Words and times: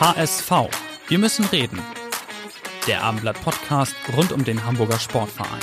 HSV. 0.00 0.52
Wir 1.08 1.18
müssen 1.18 1.44
reden. 1.46 1.82
Der 2.86 3.02
Abendblatt 3.02 3.42
Podcast 3.42 3.96
rund 4.16 4.30
um 4.30 4.44
den 4.44 4.64
Hamburger 4.64 5.00
Sportverein. 5.00 5.58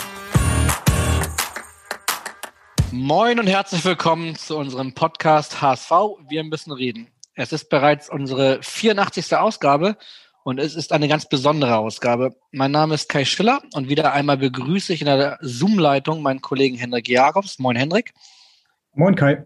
Moin 2.92 3.40
und 3.40 3.48
herzlich 3.48 3.86
willkommen 3.86 4.36
zu 4.36 4.58
unserem 4.58 4.94
Podcast 4.94 5.62
HSV. 5.62 5.90
Wir 6.28 6.44
müssen 6.44 6.74
reden. 6.74 7.08
Es 7.36 7.54
ist 7.54 7.70
bereits 7.70 8.10
unsere 8.10 8.62
84. 8.62 9.38
Ausgabe 9.38 9.96
und 10.44 10.60
es 10.60 10.76
ist 10.76 10.92
eine 10.92 11.08
ganz 11.08 11.30
besondere 11.30 11.78
Ausgabe. 11.78 12.36
Mein 12.52 12.72
Name 12.72 12.96
ist 12.96 13.08
Kai 13.08 13.24
Schiller 13.24 13.62
und 13.74 13.88
wieder 13.88 14.12
einmal 14.12 14.36
begrüße 14.36 14.92
ich 14.92 15.00
in 15.00 15.08
der 15.08 15.38
Zoom-Leitung 15.40 16.22
meinen 16.22 16.42
Kollegen 16.42 16.76
Hendrik 16.76 17.08
Jakobs. 17.08 17.58
Moin 17.58 17.78
Hendrik. 17.78 18.14
Moin 18.96 19.16
Kai. 19.16 19.46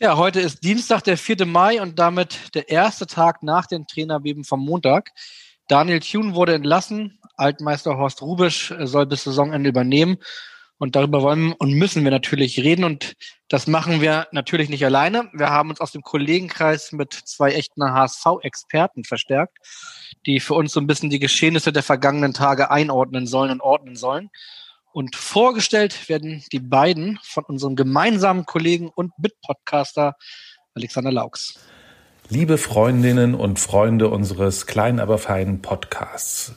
Ja, 0.00 0.16
heute 0.16 0.40
ist 0.40 0.64
Dienstag, 0.64 1.04
der 1.04 1.16
4. 1.16 1.46
Mai 1.46 1.80
und 1.80 2.00
damit 2.00 2.52
der 2.56 2.68
erste 2.68 3.06
Tag 3.06 3.44
nach 3.44 3.66
den 3.66 3.86
Trainerbeben 3.86 4.42
vom 4.42 4.58
Montag. 4.58 5.12
Daniel 5.68 6.00
Thune 6.00 6.34
wurde 6.34 6.54
entlassen. 6.54 7.20
Altmeister 7.36 7.96
Horst 7.96 8.20
Rubisch 8.20 8.74
soll 8.80 9.06
bis 9.06 9.22
Saisonende 9.22 9.68
übernehmen. 9.68 10.16
Und 10.78 10.96
darüber 10.96 11.22
wollen 11.22 11.52
und 11.52 11.74
müssen 11.74 12.02
wir 12.02 12.10
natürlich 12.10 12.58
reden. 12.58 12.82
Und 12.82 13.14
das 13.46 13.68
machen 13.68 14.00
wir 14.00 14.26
natürlich 14.32 14.68
nicht 14.68 14.84
alleine. 14.84 15.30
Wir 15.32 15.50
haben 15.50 15.70
uns 15.70 15.80
aus 15.80 15.92
dem 15.92 16.02
Kollegenkreis 16.02 16.90
mit 16.90 17.12
zwei 17.12 17.52
echten 17.52 17.84
HSV-Experten 17.84 19.04
verstärkt, 19.04 19.58
die 20.26 20.40
für 20.40 20.54
uns 20.54 20.72
so 20.72 20.80
ein 20.80 20.88
bisschen 20.88 21.08
die 21.08 21.20
Geschehnisse 21.20 21.72
der 21.72 21.84
vergangenen 21.84 22.34
Tage 22.34 22.68
einordnen 22.68 23.28
sollen 23.28 23.52
und 23.52 23.60
ordnen 23.60 23.94
sollen. 23.94 24.30
Und 24.94 25.16
vorgestellt 25.16 26.08
werden 26.08 26.44
die 26.52 26.60
beiden 26.60 27.18
von 27.24 27.42
unserem 27.42 27.74
gemeinsamen 27.74 28.46
Kollegen 28.46 28.90
und 28.94 29.10
Mitpodcaster 29.18 30.14
Alexander 30.72 31.10
Laux. 31.10 31.58
Liebe 32.28 32.58
Freundinnen 32.58 33.34
und 33.34 33.58
Freunde 33.58 34.08
unseres 34.08 34.66
kleinen, 34.66 35.00
aber 35.00 35.18
feinen 35.18 35.62
Podcasts. 35.62 36.54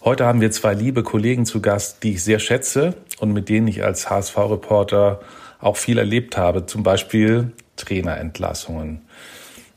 Heute 0.00 0.24
haben 0.26 0.40
wir 0.40 0.52
zwei 0.52 0.74
liebe 0.74 1.02
Kollegen 1.02 1.44
zu 1.44 1.60
Gast, 1.60 2.04
die 2.04 2.12
ich 2.12 2.22
sehr 2.22 2.38
schätze 2.38 2.94
und 3.18 3.32
mit 3.32 3.48
denen 3.48 3.66
ich 3.66 3.82
als 3.82 4.08
HSV-Reporter 4.08 5.20
auch 5.58 5.76
viel 5.76 5.98
erlebt 5.98 6.36
habe, 6.36 6.66
zum 6.66 6.84
Beispiel 6.84 7.50
Trainerentlassungen. 7.74 9.00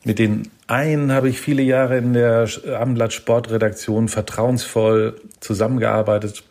Mit 0.03 0.19
den 0.19 0.51
einen 0.67 1.11
habe 1.11 1.29
ich 1.29 1.41
viele 1.41 1.63
Jahre 1.63 1.97
in 1.97 2.13
der 2.13 2.47
Abendblatt 2.77 3.13
Sportredaktion 3.13 4.09
vertrauensvoll 4.09 5.19
zusammengearbeitet. 5.39 6.43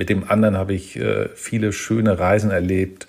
Mit 0.00 0.08
dem 0.08 0.24
anderen 0.30 0.56
habe 0.56 0.72
ich 0.72 0.96
äh, 0.96 1.28
viele 1.34 1.74
schöne 1.74 2.18
Reisen 2.18 2.50
erlebt, 2.50 3.06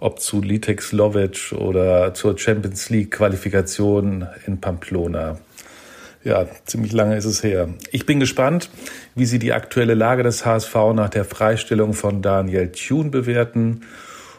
ob 0.00 0.18
zu 0.18 0.42
Litex 0.42 0.90
Lovic 0.90 1.52
oder 1.52 2.12
zur 2.12 2.36
Champions 2.36 2.90
League 2.90 3.12
Qualifikation 3.12 4.26
in 4.44 4.60
Pamplona. 4.60 5.38
Ja, 6.24 6.48
ziemlich 6.64 6.90
lange 6.90 7.16
ist 7.16 7.24
es 7.24 7.44
her. 7.44 7.68
Ich 7.92 8.04
bin 8.04 8.18
gespannt, 8.18 8.68
wie 9.14 9.26
Sie 9.26 9.38
die 9.38 9.52
aktuelle 9.52 9.94
Lage 9.94 10.24
des 10.24 10.44
HSV 10.44 10.74
nach 10.96 11.08
der 11.08 11.24
Freistellung 11.24 11.92
von 11.92 12.20
Daniel 12.20 12.72
Thune 12.72 13.10
bewerten 13.10 13.82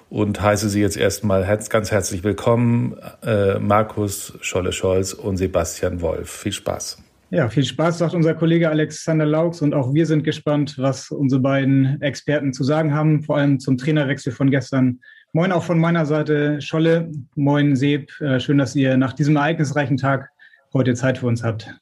und 0.10 0.42
heiße 0.42 0.68
Sie 0.68 0.82
jetzt 0.82 0.98
erstmal 0.98 1.46
ganz 1.70 1.92
herzlich 1.92 2.26
willkommen, 2.26 2.98
äh, 3.26 3.58
Markus 3.58 4.34
Scholle-Scholz 4.42 5.14
und 5.14 5.38
Sebastian 5.38 6.02
Wolf. 6.02 6.30
Viel 6.30 6.52
Spaß. 6.52 7.05
Ja, 7.36 7.50
viel 7.50 7.66
Spaß, 7.66 7.98
sagt 7.98 8.14
unser 8.14 8.34
Kollege 8.34 8.70
Alexander 8.70 9.26
Laux. 9.26 9.62
Und 9.62 9.74
auch 9.74 9.94
wir 9.94 10.06
sind 10.06 10.24
gespannt, 10.24 10.76
was 10.78 11.12
unsere 11.12 11.42
beiden 11.42 12.02
Experten 12.02 12.54
zu 12.54 12.64
sagen 12.64 12.94
haben, 12.94 13.24
vor 13.24 13.36
allem 13.36 13.60
zum 13.60 13.78
Trainerwechsel 13.78 14.32
von 14.32 14.50
gestern. 14.50 15.02
Moin 15.34 15.52
auch 15.52 15.64
von 15.64 15.78
meiner 15.78 16.06
Seite, 16.06 16.62
Scholle. 16.62 17.12
Moin, 17.36 17.76
Seb. 17.76 18.10
Äh, 18.22 18.40
schön, 18.40 18.58
dass 18.58 18.74
ihr 18.74 18.96
nach 18.96 19.12
diesem 19.12 19.36
ereignisreichen 19.36 19.98
Tag 19.98 20.30
heute 20.72 20.94
Zeit 20.94 21.18
für 21.18 21.28
uns 21.28 21.44
habt. 21.44 21.78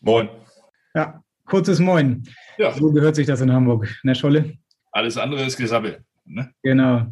Moin. 0.00 0.30
Ja, 0.94 1.22
kurzes 1.44 1.80
Moin. 1.80 2.22
Ja. 2.56 2.72
So 2.72 2.90
gehört 2.90 3.14
sich 3.14 3.26
das 3.26 3.42
in 3.42 3.52
Hamburg, 3.52 3.94
ne, 4.04 4.14
Scholle? 4.14 4.54
Alles 4.90 5.18
andere 5.18 5.44
ist 5.44 5.58
Gesabbel. 5.58 5.98
Ne? 6.24 6.48
Genau. 6.62 7.08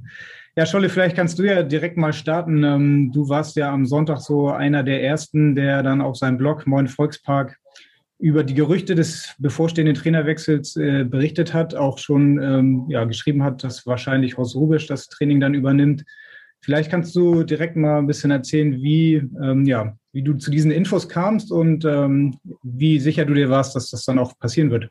Ja, 0.56 0.65
Scholle, 0.65 0.88
vielleicht 0.88 1.15
kannst 1.15 1.38
du 1.38 1.42
ja 1.42 1.62
direkt 1.62 1.98
mal 1.98 2.15
starten. 2.15 2.65
Ähm, 2.65 3.12
du 3.12 3.28
warst 3.28 3.54
ja 3.56 3.70
am 3.70 3.84
Sonntag 3.84 4.20
so 4.20 4.48
einer 4.48 4.82
der 4.82 5.04
ersten, 5.04 5.54
der 5.54 5.82
dann 5.82 6.00
auf 6.00 6.16
seinem 6.16 6.38
Blog 6.38 6.66
Moin 6.66 6.88
Volkspark 6.88 7.59
über 8.19 8.44
die 8.44 8.54
Gerüchte 8.54 8.94
des 8.94 9.34
bevorstehenden 9.38 9.94
Trainerwechsels 9.94 10.77
äh, 10.77 11.04
berichtet 11.04 11.53
hat, 11.53 11.75
auch 11.75 11.99
schon 11.99 12.43
ähm, 12.43 12.87
ja, 12.88 13.04
geschrieben 13.04 13.43
hat, 13.43 13.62
dass 13.62 13.87
wahrscheinlich 13.87 14.37
Horst 14.37 14.54
Rubisch 14.54 14.87
das 14.87 15.09
Training 15.09 15.41
dann 15.41 15.54
übernimmt. 15.54 16.04
Vielleicht 16.60 16.91
kannst 16.91 17.15
du 17.15 17.44
direkt 17.44 17.77
mal 17.77 17.99
ein 17.99 18.06
bisschen 18.06 18.31
erzählen, 18.31 18.72
wie, 18.82 19.16
ähm, 19.43 19.65
ja, 19.66 19.97
wie 20.12 20.22
du 20.22 20.34
zu 20.34 20.50
diesen 20.50 20.71
Infos 20.71 21.09
kamst 21.09 21.53
und 21.53 21.84
ähm, 21.84 22.38
wie 22.62 22.99
sicher 22.99 23.25
du 23.27 23.34
dir 23.34 23.50
warst, 23.50 23.77
dass 23.77 23.91
das 23.91 24.04
dann 24.04 24.19
auch 24.19 24.38
passieren 24.38 24.71
wird. 24.71 24.88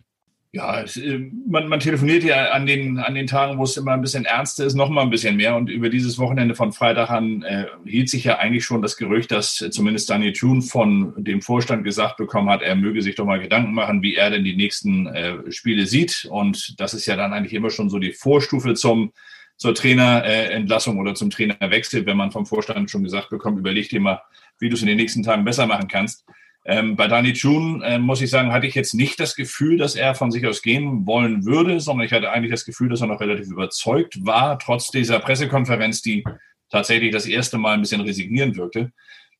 Ja, 0.56 0.84
äh, 0.84 1.32
man, 1.46 1.68
man, 1.68 1.82
telefoniert 1.82 2.24
ja 2.24 2.52
an 2.52 2.66
den, 2.66 2.98
an 2.98 3.14
den 3.14 3.28
Tagen, 3.28 3.58
wo 3.58 3.64
es 3.64 3.76
immer 3.76 3.92
ein 3.92 4.00
bisschen 4.00 4.24
ernster 4.24 4.66
ist, 4.66 4.74
noch 4.74 4.88
mal 4.88 5.02
ein 5.02 5.10
bisschen 5.10 5.36
mehr. 5.36 5.54
Und 5.54 5.70
über 5.70 5.90
dieses 5.90 6.18
Wochenende 6.18 6.56
von 6.56 6.72
Freitag 6.72 7.10
an 7.10 7.44
äh, 7.44 7.66
hielt 7.84 8.10
sich 8.10 8.24
ja 8.24 8.38
eigentlich 8.38 8.64
schon 8.64 8.82
das 8.82 8.96
Gerücht, 8.96 9.34
dass 9.34 9.56
zumindest 9.72 10.10
Daniel 10.10 10.32
Thune 10.32 10.62
von 10.62 11.14
dem 11.18 11.42
Vorstand 11.42 11.84
gesagt 11.84 12.16
bekommen 12.16 12.50
hat, 12.50 12.62
er 12.62 12.78
möge 12.78 13.02
sich 13.02 13.16
doch 13.16 13.26
mal 13.26 13.42
Gedanken 13.42 13.74
machen, 13.74 14.02
wie 14.02 14.16
er 14.16 14.30
denn 14.30 14.46
die 14.46 14.56
nächsten 14.56 15.08
äh, 15.08 15.52
Spiele 15.52 15.88
sieht. 15.88 16.26
Und 16.32 16.80
das 16.80 16.94
ist 16.94 17.06
ja 17.06 17.18
dann 17.18 17.34
eigentlich 17.34 17.54
immer 17.54 17.70
schon 17.70 17.90
so 17.90 18.00
die 18.00 18.14
Vorstufe 18.14 18.76
zum 18.76 19.12
zur 19.58 19.74
Trainerentlassung 19.74 21.00
oder 21.00 21.16
zum 21.16 21.30
Trainerwechsel, 21.30 22.06
wenn 22.06 22.18
man 22.18 22.32
vom 22.32 22.46
Vorstand 22.46 22.92
schon 22.92 23.04
gesagt 23.04 23.30
bekommt, 23.30 23.58
überleg 23.58 23.88
dir 23.88 24.02
mal, 24.02 24.22
wie 24.60 24.68
du 24.68 24.76
es 24.76 24.82
in 24.82 24.88
den 24.88 24.98
nächsten 24.98 25.24
Tagen 25.24 25.46
besser 25.46 25.66
machen 25.66 25.88
kannst. 25.88 26.26
Ähm, 26.68 26.96
bei 26.96 27.08
Dani 27.08 27.30
June 27.30 27.86
äh, 27.86 28.00
muss 28.00 28.22
ich 28.22 28.32
sagen, 28.32 28.52
hatte 28.52 28.66
ich 28.66 28.74
jetzt 28.74 28.96
nicht 28.96 29.20
das 29.20 29.36
Gefühl, 29.36 29.78
dass 29.78 29.96
er 29.96 30.16
von 30.16 30.32
sich 30.32 30.48
aus 30.48 30.64
gehen 30.64 31.06
wollen 31.06 31.46
würde, 31.46 31.80
sondern 31.80 32.08
ich 32.08 32.12
hatte 32.12 32.32
eigentlich 32.32 32.52
das 32.52 32.66
Gefühl, 32.66 32.90
dass 32.90 33.02
er 33.02 33.08
noch 33.08 33.22
relativ 33.22 33.52
überzeugt 33.52 34.26
war, 34.26 34.58
trotz 34.58 34.90
dieser 34.90 35.20
Pressekonferenz, 35.20 36.02
die 36.02 36.24
tatsächlich 36.72 37.12
das 37.12 37.28
erste 37.28 37.60
Mal 37.60 37.76
ein 37.76 37.82
bisschen 37.82 38.02
resignieren 38.02 38.56
wirkte. 38.56 38.92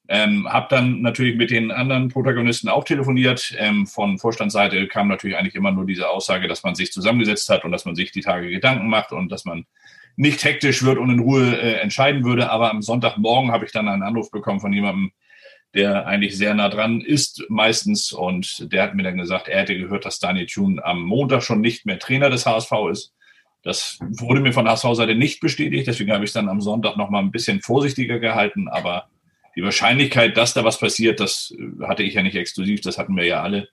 Ähm, 0.08 0.48
hab 0.48 0.70
dann 0.70 1.02
natürlich 1.02 1.36
mit 1.36 1.50
den 1.50 1.72
anderen 1.72 2.10
Protagonisten 2.10 2.70
auch 2.70 2.84
telefoniert. 2.84 3.56
Ähm, 3.58 3.88
von 3.88 4.20
Vorstandsseite 4.20 4.88
kam 4.88 5.08
natürlich 5.08 5.36
eigentlich 5.36 5.56
immer 5.56 5.72
nur 5.72 5.88
diese 5.88 6.10
Aussage, 6.10 6.48
dass 6.48 6.62
man 6.62 6.76
sich 6.76 6.92
zusammengesetzt 6.92 7.50
hat 7.50 7.66
und 7.66 7.72
dass 7.72 7.86
man 7.86 7.96
sich 7.96 8.12
die 8.12 8.22
Tage 8.22 8.52
Gedanken 8.52 8.88
macht 8.88 9.12
und 9.12 9.32
dass 9.32 9.46
man 9.46 9.66
nicht 10.16 10.44
hektisch 10.44 10.84
wird 10.84 11.00
und 11.00 11.10
in 11.10 11.20
Ruhe 11.20 11.60
äh, 11.60 11.80
entscheiden 11.80 12.24
würde. 12.24 12.52
Aber 12.52 12.70
am 12.70 12.84
Sonntagmorgen 12.84 13.52
habe 13.52 13.66
ich 13.66 13.72
dann 13.72 13.88
einen 13.88 14.04
Anruf 14.04 14.30
bekommen 14.30 14.60
von 14.60 14.74
jemandem, 14.74 15.12
der 15.76 16.08
eigentlich 16.08 16.38
sehr 16.38 16.54
nah 16.54 16.70
dran 16.70 17.02
ist 17.02 17.44
meistens. 17.50 18.12
Und 18.12 18.72
der 18.72 18.84
hat 18.84 18.96
mir 18.96 19.04
dann 19.04 19.18
gesagt, 19.18 19.48
er 19.48 19.62
hätte 19.62 19.78
gehört, 19.78 20.06
dass 20.06 20.20
Daniel 20.20 20.48
Thune 20.48 20.84
am 20.84 21.02
Montag 21.02 21.44
schon 21.44 21.62
nicht 21.62 21.86
mehr 21.86 22.00
Trainer 22.00 22.30
des 22.30 22.46
HSV 22.46 22.72
ist. 22.92 23.14
Das 23.62 24.00
wurde 24.00 24.42
mir 24.42 24.54
von 24.54 24.68
HSV-Seite 24.68 25.16
nicht 25.16 25.40
bestätigt. 25.40 25.88
Deswegen 25.88 26.12
habe 26.12 26.24
ich 26.24 26.30
es 26.30 26.34
dann 26.34 26.50
am 26.50 26.62
Sonntag 26.62 26.98
noch 26.98 27.10
mal 27.10 27.20
ein 27.20 27.32
bisschen 27.32 27.62
vorsichtiger 27.62 28.20
gehalten. 28.20 28.68
Aber 28.70 29.10
die 29.56 29.64
Wahrscheinlichkeit, 29.64 30.38
dass 30.38 30.54
da 30.54 30.64
was 30.64 30.80
passiert, 30.80 31.20
das 31.20 31.54
äh, 31.58 31.86
hatte 31.86 32.04
ich 32.04 32.14
ja 32.14 32.24
nicht 32.24 32.36
exklusiv. 32.36 32.82
Das 32.82 32.98
hatten 32.98 33.16
wir 33.16 33.26
ja 33.26 33.44
alle, 33.44 33.68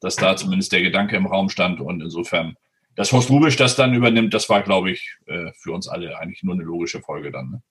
dass 0.00 0.16
da 0.16 0.36
zumindest 0.36 0.72
der 0.72 0.82
Gedanke 0.82 1.16
im 1.16 1.26
Raum 1.26 1.48
stand. 1.48 1.80
Und 1.80 2.02
insofern 2.02 2.56
dass 2.96 3.12
Horst 3.12 3.30
Rubisch 3.30 3.56
das 3.56 3.76
dann 3.76 3.94
übernimmt, 3.94 4.34
das 4.34 4.48
war, 4.48 4.62
glaube 4.62 4.90
ich, 4.90 5.16
äh, 5.26 5.52
für 5.54 5.72
uns 5.72 5.88
alle 5.88 6.18
eigentlich 6.18 6.42
nur 6.42 6.54
eine 6.54 6.62
logische 6.62 7.00
Folge 7.00 7.32
dann. 7.32 7.50
Ne? 7.50 7.62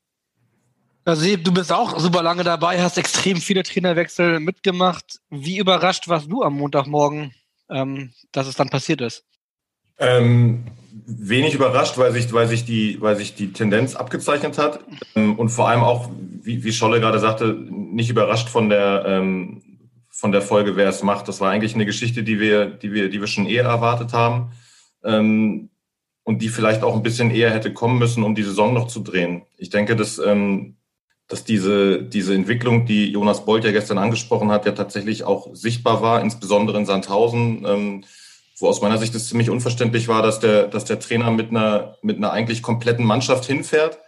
Also, 1.05 1.35
du 1.35 1.53
bist 1.53 1.71
auch 1.71 1.99
super 1.99 2.23
lange 2.23 2.43
dabei, 2.43 2.81
hast 2.81 2.97
extrem 2.97 3.37
viele 3.37 3.63
Trainerwechsel 3.63 4.39
mitgemacht. 4.39 5.19
Wie 5.29 5.57
überrascht 5.57 6.07
warst 6.07 6.31
du 6.31 6.43
am 6.43 6.53
Montagmorgen, 6.53 7.33
ähm, 7.69 8.13
dass 8.31 8.47
es 8.47 8.55
dann 8.55 8.69
passiert 8.69 9.01
ist? 9.01 9.25
Ähm, 9.99 10.65
wenig 11.05 11.53
überrascht, 11.55 11.97
weil 11.97 12.11
sich, 12.13 12.31
weil, 12.31 12.47
sich 12.47 12.65
die, 12.65 13.01
weil 13.01 13.15
sich 13.17 13.35
die 13.35 13.51
Tendenz 13.51 13.95
abgezeichnet 13.95 14.57
hat 14.57 14.79
ähm, 15.15 15.37
und 15.37 15.49
vor 15.49 15.67
allem 15.67 15.81
auch, 15.81 16.09
wie, 16.41 16.63
wie 16.63 16.71
Scholle 16.71 16.99
gerade 16.99 17.19
sagte, 17.19 17.53
nicht 17.53 18.09
überrascht 18.09 18.47
von 18.47 18.69
der, 18.69 19.03
ähm, 19.05 19.61
von 20.09 20.31
der 20.31 20.41
Folge, 20.41 20.75
wer 20.75 20.87
es 20.87 21.03
macht. 21.03 21.27
Das 21.27 21.41
war 21.41 21.51
eigentlich 21.51 21.75
eine 21.75 21.85
Geschichte, 21.85 22.23
die 22.23 22.39
wir, 22.39 22.67
die 22.67 22.93
wir, 22.93 23.09
die 23.09 23.19
wir 23.19 23.27
schon 23.27 23.45
eher 23.45 23.65
erwartet 23.65 24.13
haben 24.13 24.51
ähm, 25.03 25.69
und 26.23 26.41
die 26.41 26.49
vielleicht 26.49 26.83
auch 26.83 26.95
ein 26.95 27.03
bisschen 27.03 27.29
eher 27.29 27.51
hätte 27.51 27.73
kommen 27.73 27.99
müssen, 27.99 28.23
um 28.23 28.35
die 28.35 28.43
Saison 28.43 28.73
noch 28.73 28.87
zu 28.87 29.01
drehen. 29.01 29.43
Ich 29.57 29.69
denke, 29.69 29.95
dass, 29.95 30.17
ähm, 30.19 30.77
dass 31.27 31.43
diese, 31.43 32.03
diese 32.03 32.33
Entwicklung, 32.33 32.85
die 32.85 33.09
Jonas 33.09 33.45
Bolt 33.45 33.63
ja 33.63 33.71
gestern 33.71 33.97
angesprochen 33.97 34.51
hat, 34.51 34.65
ja 34.65 34.73
tatsächlich 34.73 35.23
auch 35.23 35.49
sichtbar 35.53 36.01
war, 36.01 36.21
insbesondere 36.21 36.77
in 36.77 36.85
Sandhausen, 36.85 37.65
ähm, 37.65 38.03
wo 38.59 38.67
aus 38.67 38.81
meiner 38.81 38.97
Sicht 38.97 39.15
es 39.15 39.29
ziemlich 39.29 39.49
unverständlich 39.49 40.07
war, 40.07 40.21
dass 40.21 40.39
der, 40.39 40.67
dass 40.67 40.85
der 40.85 40.99
Trainer 40.99 41.31
mit 41.31 41.49
einer, 41.49 41.97
mit 42.01 42.17
einer 42.17 42.31
eigentlich 42.31 42.61
kompletten 42.61 43.05
Mannschaft 43.05 43.45
hinfährt. 43.45 43.99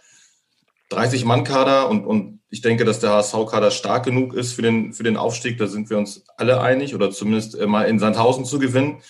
30 0.90 1.24
Mann-Kader 1.24 1.88
und, 1.88 2.06
und 2.06 2.40
ich 2.48 2.60
denke, 2.60 2.84
dass 2.84 3.00
der 3.00 3.10
HSV-Kader 3.10 3.72
stark 3.72 4.04
genug 4.04 4.34
ist 4.34 4.52
für 4.52 4.62
den, 4.62 4.92
für 4.92 5.02
den 5.02 5.16
Aufstieg. 5.16 5.58
Da 5.58 5.66
sind 5.66 5.90
wir 5.90 5.98
uns 5.98 6.24
alle 6.36 6.60
einig 6.60 6.94
oder 6.94 7.10
zumindest 7.10 7.58
mal 7.66 7.84
in 7.84 7.98
Sandhausen 7.98 8.44
zu 8.44 8.60
gewinnen 8.60 9.02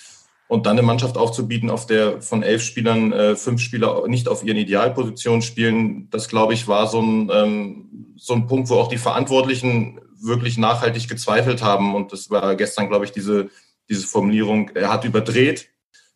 und 0.49 0.67
dann 0.67 0.79
eine 0.79 0.87
Mannschaft 0.87 1.17
aufzubieten, 1.17 1.71
auf 1.71 1.87
der 1.87 2.23
von 2.23 2.43
elf 2.43 2.63
Spielern 2.63 3.13
äh, 3.13 3.37
fünf 3.37 3.61
Spieler 3.61 4.07
nicht 4.07 4.29
auf 4.29 4.45
ihren 4.45 4.57
Idealpositionen 4.57 5.43
spielen. 5.43 6.09
Das, 6.11 6.29
glaube 6.29 6.55
ich, 6.55 6.69
war 6.69 6.87
so 6.87 7.01
ein, 7.01 7.31
ähm, 7.33 8.15
so 8.17 8.35
ein 8.35 8.47
Punkt, 8.47 8.69
wo 8.69 8.77
auch 8.77 8.89
die 8.89 8.99
Verantwortlichen 8.99 10.01
wirklich 10.21 10.57
nachhaltig 10.59 11.09
gezweifelt 11.09 11.63
haben. 11.63 11.95
Und 11.95 12.13
das 12.13 12.31
war 12.31 12.55
gestern, 12.55 12.89
glaube 12.89 13.05
ich, 13.05 13.13
diese, 13.13 13.51
diese 13.89 14.07
Formulierung, 14.07 14.71
er 14.75 14.91
hat 14.91 15.05
überdreht 15.05 15.69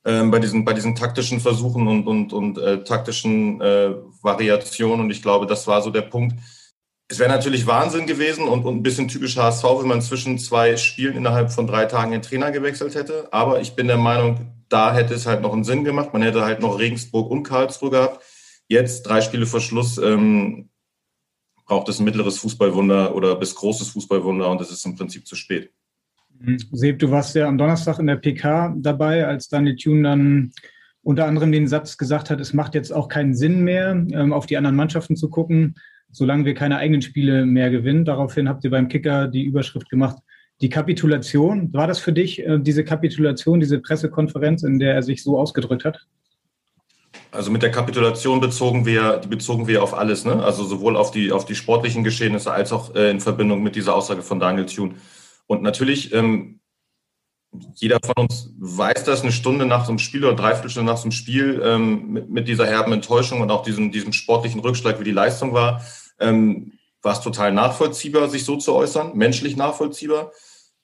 ähm, 0.04 0.30
bei, 0.30 0.38
diesen, 0.38 0.64
bei 0.64 0.72
diesen 0.72 0.94
taktischen 0.94 1.40
Versuchen 1.40 1.86
und, 1.88 2.06
und, 2.06 2.32
und 2.32 2.58
äh, 2.58 2.84
taktischen 2.84 3.60
äh, 3.60 3.94
Variationen. 4.22 5.00
Und 5.00 5.10
ich 5.10 5.22
glaube, 5.22 5.46
das 5.46 5.66
war 5.66 5.82
so 5.82 5.90
der 5.90 6.02
Punkt. 6.02 6.36
Es 7.10 7.18
wäre 7.18 7.28
natürlich 7.28 7.66
Wahnsinn 7.66 8.06
gewesen 8.06 8.46
und, 8.46 8.64
und 8.64 8.76
ein 8.76 8.82
bisschen 8.84 9.08
typisch 9.08 9.36
HSV, 9.36 9.64
wenn 9.80 9.88
man 9.88 10.00
zwischen 10.00 10.38
zwei 10.38 10.76
Spielen 10.76 11.16
innerhalb 11.16 11.50
von 11.50 11.66
drei 11.66 11.86
Tagen 11.86 12.12
den 12.12 12.22
Trainer 12.22 12.52
gewechselt 12.52 12.94
hätte. 12.94 13.26
Aber 13.32 13.60
ich 13.60 13.74
bin 13.74 13.88
der 13.88 13.96
Meinung, 13.96 14.52
da 14.68 14.94
hätte 14.94 15.14
es 15.14 15.26
halt 15.26 15.42
noch 15.42 15.52
einen 15.52 15.64
Sinn 15.64 15.82
gemacht. 15.82 16.12
Man 16.12 16.22
hätte 16.22 16.44
halt 16.44 16.60
noch 16.60 16.78
Regensburg 16.78 17.28
und 17.32 17.42
Karlsruhe 17.42 17.90
gehabt. 17.90 18.24
Jetzt, 18.68 19.02
drei 19.02 19.22
Spiele 19.22 19.46
vor 19.46 19.60
Schluss, 19.60 19.98
ähm, 19.98 20.68
braucht 21.66 21.88
es 21.88 21.98
ein 21.98 22.04
mittleres 22.04 22.38
Fußballwunder 22.38 23.12
oder 23.12 23.34
bis 23.34 23.56
großes 23.56 23.88
Fußballwunder 23.88 24.48
und 24.48 24.60
es 24.60 24.70
ist 24.70 24.86
im 24.86 24.94
Prinzip 24.94 25.26
zu 25.26 25.34
spät. 25.34 25.72
Mhm. 26.38 26.58
Seb, 26.70 27.00
du 27.00 27.10
warst 27.10 27.34
ja 27.34 27.48
am 27.48 27.58
Donnerstag 27.58 27.98
in 27.98 28.06
der 28.06 28.16
PK 28.16 28.72
dabei, 28.78 29.26
als 29.26 29.48
Daniel 29.48 29.74
Thune 29.74 30.04
dann 30.04 30.52
unter 31.02 31.26
anderem 31.26 31.50
den 31.50 31.66
Satz 31.66 31.96
gesagt 31.96 32.30
hat, 32.30 32.40
es 32.40 32.52
macht 32.52 32.76
jetzt 32.76 32.92
auch 32.92 33.08
keinen 33.08 33.34
Sinn 33.34 33.64
mehr, 33.64 33.90
ähm, 34.12 34.32
auf 34.32 34.46
die 34.46 34.56
anderen 34.56 34.76
Mannschaften 34.76 35.16
zu 35.16 35.28
gucken, 35.28 35.74
solange 36.10 36.44
wir 36.44 36.54
keine 36.54 36.76
eigenen 36.78 37.02
Spiele 37.02 37.46
mehr 37.46 37.70
gewinnen. 37.70 38.04
Daraufhin 38.04 38.48
habt 38.48 38.64
ihr 38.64 38.70
beim 38.70 38.88
Kicker 38.88 39.28
die 39.28 39.44
Überschrift 39.44 39.88
gemacht, 39.90 40.18
die 40.60 40.68
Kapitulation. 40.68 41.72
War 41.72 41.86
das 41.86 41.98
für 41.98 42.12
dich 42.12 42.40
äh, 42.40 42.58
diese 42.58 42.84
Kapitulation, 42.84 43.60
diese 43.60 43.78
Pressekonferenz, 43.78 44.62
in 44.62 44.78
der 44.78 44.94
er 44.94 45.02
sich 45.02 45.22
so 45.22 45.38
ausgedrückt 45.38 45.84
hat? 45.84 46.06
Also 47.32 47.50
mit 47.50 47.62
der 47.62 47.70
Kapitulation 47.70 48.40
bezogen 48.40 48.86
wir, 48.86 49.18
die 49.18 49.28
bezogen 49.28 49.68
wir 49.68 49.82
auf 49.82 49.94
alles, 49.94 50.24
ne? 50.24 50.42
Also 50.42 50.64
sowohl 50.64 50.96
auf 50.96 51.10
die, 51.10 51.30
auf 51.30 51.44
die 51.44 51.54
sportlichen 51.54 52.02
Geschehnisse 52.02 52.52
als 52.52 52.72
auch 52.72 52.94
äh, 52.94 53.10
in 53.10 53.20
Verbindung 53.20 53.62
mit 53.62 53.76
dieser 53.76 53.94
Aussage 53.94 54.22
von 54.22 54.40
Daniel 54.40 54.66
Thune. 54.66 54.94
Und 55.46 55.62
natürlich, 55.62 56.12
ähm, 56.12 56.60
jeder 57.74 57.98
von 58.04 58.24
uns 58.24 58.50
weiß 58.58 59.04
das 59.04 59.22
eine 59.22 59.32
Stunde 59.32 59.66
nach 59.66 59.84
so 59.84 59.90
einem 59.90 59.98
Spiel 59.98 60.24
oder 60.24 60.36
dreiviertel 60.36 60.70
Stunde 60.70 60.92
nach 60.92 60.98
so 60.98 61.04
einem 61.04 61.12
Spiel 61.12 61.60
ähm, 61.64 62.12
mit, 62.12 62.30
mit, 62.30 62.48
dieser 62.48 62.66
herben 62.66 62.92
Enttäuschung 62.92 63.40
und 63.40 63.50
auch 63.50 63.62
diesem, 63.62 63.90
diesem 63.90 64.12
sportlichen 64.12 64.60
Rückschlag, 64.60 65.00
wie 65.00 65.04
die 65.04 65.10
Leistung 65.10 65.52
war, 65.52 65.84
ähm, 66.20 66.72
war 67.02 67.14
es 67.14 67.20
total 67.20 67.52
nachvollziehbar, 67.52 68.28
sich 68.28 68.44
so 68.44 68.56
zu 68.56 68.74
äußern, 68.74 69.16
menschlich 69.16 69.56
nachvollziehbar. 69.56 70.32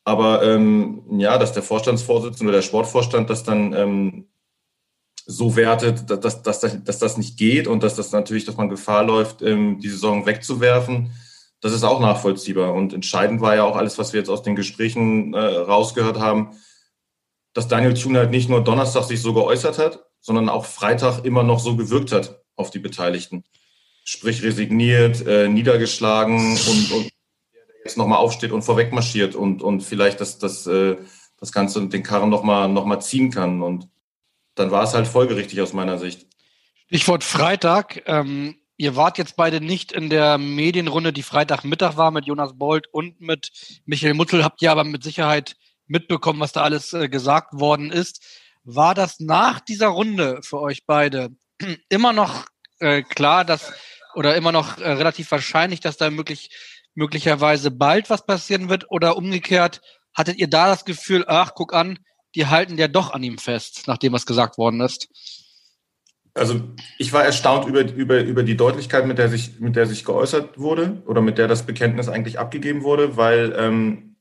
Aber 0.05 0.43
ähm, 0.43 1.03
ja, 1.19 1.39
dass 1.39 1.53
der 1.53 1.63
Vorstandsvorsitzende 1.63 2.51
oder 2.51 2.59
der 2.59 2.63
Sportvorstand 2.63 3.29
das 3.29 3.45
dann 3.45 3.73
ähm, 3.73 4.27
so 5.27 5.57
wertet, 5.57 6.09
dass, 6.09 6.43
dass, 6.43 6.61
dass, 6.61 6.85
dass 6.85 6.99
das 6.99 7.17
nicht 7.17 7.37
geht 7.37 7.67
und 7.67 7.83
dass 7.83 7.97
das 7.97 8.13
natürlich, 8.13 8.45
dass 8.45 8.57
man 8.57 8.69
Gefahr 8.69 9.05
läuft, 9.05 9.43
ähm, 9.43 9.81
die 9.81 9.89
Saison 9.89 10.25
wegzuwerfen, 10.25 11.11
das 11.61 11.73
ist 11.73 11.85
auch 11.85 12.01
nachvollziehbar. 12.01 12.75
Und 12.75 12.93
entscheidend 12.93 13.41
war 13.41 13.57
ja 13.57 13.65
auch 13.65 13.77
alles, 13.77 13.99
was 13.99 14.13
wir 14.13 14.21
jetzt 14.21 14.29
aus 14.29 14.43
den 14.43 14.57
Gesprächen 14.57 15.35
äh, 15.35 15.39
rausgehört 15.39 16.19
haben, 16.19 16.57
dass 17.53 17.69
Daniel 17.69 17.95
Thune 17.95 18.19
halt 18.19 18.31
nicht 18.31 18.49
nur 18.49 18.63
Donnerstag 18.63 19.05
sich 19.05 19.23
so 19.23 19.33
geäußert 19.33 19.79
hat, 19.79 20.05
sondern 20.21 20.49
auch 20.49 20.67
Freitag 20.67 21.25
immer 21.25 21.43
noch 21.43 21.59
so 21.59 21.77
gewirkt 21.77 22.13
hat 22.13 22.41
auf 22.57 22.71
die 22.71 22.79
Beteiligten. 22.79 23.45
Sprich 24.05 24.43
resigniert, 24.43 25.27
äh, 25.27 25.49
niedergeschlagen 25.49 26.39
und, 26.39 26.93
und 26.93 27.11
jetzt 27.83 27.97
nochmal 27.97 28.19
aufsteht 28.19 28.53
und 28.53 28.63
vorwegmarschiert 28.63 29.35
und, 29.35 29.63
und 29.63 29.81
vielleicht 29.81 30.21
das, 30.21 30.39
das, 30.39 30.67
äh, 30.67 30.97
das 31.39 31.53
Ganze 31.53 31.79
und 31.79 31.93
den 31.93 32.03
Karren 32.03 32.29
nochmal 32.29 32.69
noch 32.69 32.85
mal 32.85 33.01
ziehen 33.01 33.31
kann. 33.31 33.63
Und 33.63 33.89
dann 34.55 34.71
war 34.71 34.85
es 34.85 34.95
halt 34.95 35.07
folgerichtig 35.07 35.61
aus 35.61 35.73
meiner 35.73 35.99
Sicht. 35.99 36.27
Stichwort 36.89 37.25
Freitag. 37.25 38.03
Ähm, 38.07 38.57
Ihr 38.79 38.95
wart 38.95 39.17
jetzt 39.17 39.37
beide 39.37 39.61
nicht 39.61 39.93
in 39.93 40.11
der 40.11 40.37
Medienrunde, 40.37 41.13
die 41.13 41.23
Freitagmittag 41.23 41.97
war 41.97 42.11
mit 42.11 42.27
Jonas 42.27 42.59
Bold 42.59 42.87
und 42.93 43.21
mit 43.21 43.51
Michael 43.87 44.15
Muttel. 44.15 44.45
Habt 44.45 44.61
ihr 44.61 44.71
aber 44.71 44.85
mit 44.85 45.03
Sicherheit 45.03 45.57
mitbekommen, 45.87 46.41
was 46.41 46.53
da 46.53 46.63
alles 46.63 46.93
äh, 46.93 47.09
gesagt 47.09 47.55
worden 47.55 47.91
ist. 47.91 48.23
War 48.65 48.95
das 48.95 49.21
nach 49.21 49.61
dieser 49.61 49.89
Runde 49.89 50.41
für 50.43 50.61
euch 50.61 50.85
beide 50.85 51.31
immer 51.89 52.13
noch 52.13 52.45
äh, 52.81 53.03
klar, 53.03 53.45
dass 53.45 53.73
oder 54.15 54.37
immer 54.37 54.53
noch 54.53 54.79
äh, 54.79 54.91
relativ 54.91 55.31
wahrscheinlich, 55.31 55.81
dass 55.81 55.97
da 55.97 56.11
möglich, 56.11 56.51
möglicherweise 56.95 57.71
bald 57.71 58.11
was 58.11 58.27
passieren 58.27 58.69
wird? 58.69 58.91
Oder 58.91 59.17
umgekehrt, 59.17 59.81
hattet 60.13 60.39
ihr 60.39 60.49
da 60.49 60.67
das 60.67 60.85
Gefühl, 60.85 61.25
ach, 61.29 61.53
guck 61.55 61.75
an, 61.75 61.99
die 62.35 62.47
halten 62.47 62.77
ja 62.77 62.89
doch 62.89 63.13
an 63.13 63.23
ihm 63.23 63.39
fest, 63.39 63.85
nachdem 63.87 64.13
was 64.13 64.27
gesagt 64.27 64.59
worden 64.59 64.81
ist? 64.81 65.09
Also 66.37 66.61
ich 66.99 67.15
war 67.15 67.25
erstaunt 67.25 67.67
über, 67.67 67.81
über, 67.81 68.21
über 68.21 68.43
die 68.43 68.59
Deutlichkeit, 68.59 69.07
mit 69.07 69.17
der, 69.17 69.31
sich, 69.31 69.59
mit 69.59 69.75
der 69.75 69.87
sich 69.87 70.05
geäußert 70.05 70.59
wurde 70.59 71.03
oder 71.07 71.23
mit 71.23 71.39
der 71.39 71.49
das 71.49 71.65
Bekenntnis 71.65 72.09
eigentlich 72.09 72.39
abgegeben 72.39 72.83
wurde, 72.83 73.17
weil, 73.17 73.55
ähm, 73.59 74.17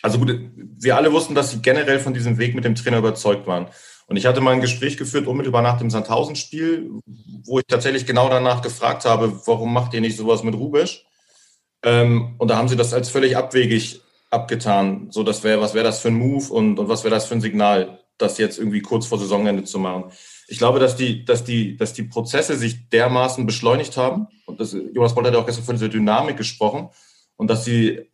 also 0.00 0.18
gut, 0.18 0.40
wir 0.56 0.96
alle 0.96 1.12
wussten, 1.12 1.34
dass 1.34 1.50
sie 1.50 1.60
generell 1.60 2.00
von 2.00 2.14
diesem 2.14 2.38
Weg 2.38 2.54
mit 2.54 2.64
dem 2.64 2.74
Trainer 2.74 2.98
überzeugt 2.98 3.46
waren. 3.46 3.66
Und 4.06 4.16
ich 4.16 4.24
hatte 4.24 4.40
mal 4.40 4.52
ein 4.52 4.62
Gespräch 4.62 4.96
geführt, 4.96 5.26
unmittelbar 5.26 5.60
nach 5.60 5.78
dem 5.78 5.90
Sandhausen-Spiel, 5.90 6.90
wo 7.44 7.58
ich 7.58 7.66
tatsächlich 7.68 8.06
genau 8.06 8.30
danach 8.30 8.62
gefragt 8.62 9.04
habe, 9.04 9.38
warum 9.44 9.74
macht 9.74 9.92
ihr 9.92 10.00
nicht 10.00 10.16
sowas 10.16 10.42
mit 10.42 10.54
Rubisch? 10.54 11.04
Ähm, 11.82 12.36
und 12.38 12.48
da 12.48 12.56
haben 12.56 12.68
sie 12.68 12.76
das 12.76 12.94
als 12.94 13.10
völlig 13.10 13.36
abwegig 13.36 14.00
abgetan. 14.30 15.08
So, 15.10 15.24
das 15.24 15.44
wäre, 15.44 15.60
was 15.60 15.74
wäre 15.74 15.84
das 15.84 16.00
für 16.00 16.08
ein 16.08 16.14
Move 16.14 16.50
und, 16.54 16.78
und 16.78 16.88
was 16.88 17.04
wäre 17.04 17.14
das 17.14 17.26
für 17.26 17.34
ein 17.34 17.42
Signal, 17.42 17.97
das 18.18 18.38
jetzt 18.38 18.58
irgendwie 18.58 18.82
kurz 18.82 19.06
vor 19.06 19.18
Saisonende 19.18 19.64
zu 19.64 19.78
machen? 19.78 20.12
Ich 20.48 20.58
glaube, 20.58 20.78
dass 20.78 20.96
die, 20.96 21.24
dass 21.24 21.44
die, 21.44 21.76
dass 21.76 21.92
die 21.92 22.04
Prozesse 22.04 22.56
sich 22.56 22.88
dermaßen 22.88 23.46
beschleunigt 23.46 23.96
haben. 23.96 24.28
Und 24.46 24.60
das, 24.60 24.72
Jonas 24.72 25.14
Bolt 25.14 25.26
hat 25.26 25.34
ja 25.34 25.40
auch 25.40 25.46
gestern 25.46 25.64
von 25.64 25.76
dieser 25.76 25.88
Dynamik 25.88 26.36
gesprochen. 26.36 26.88
Und 27.36 27.48
dass 27.48 27.64
sie, 27.64 28.10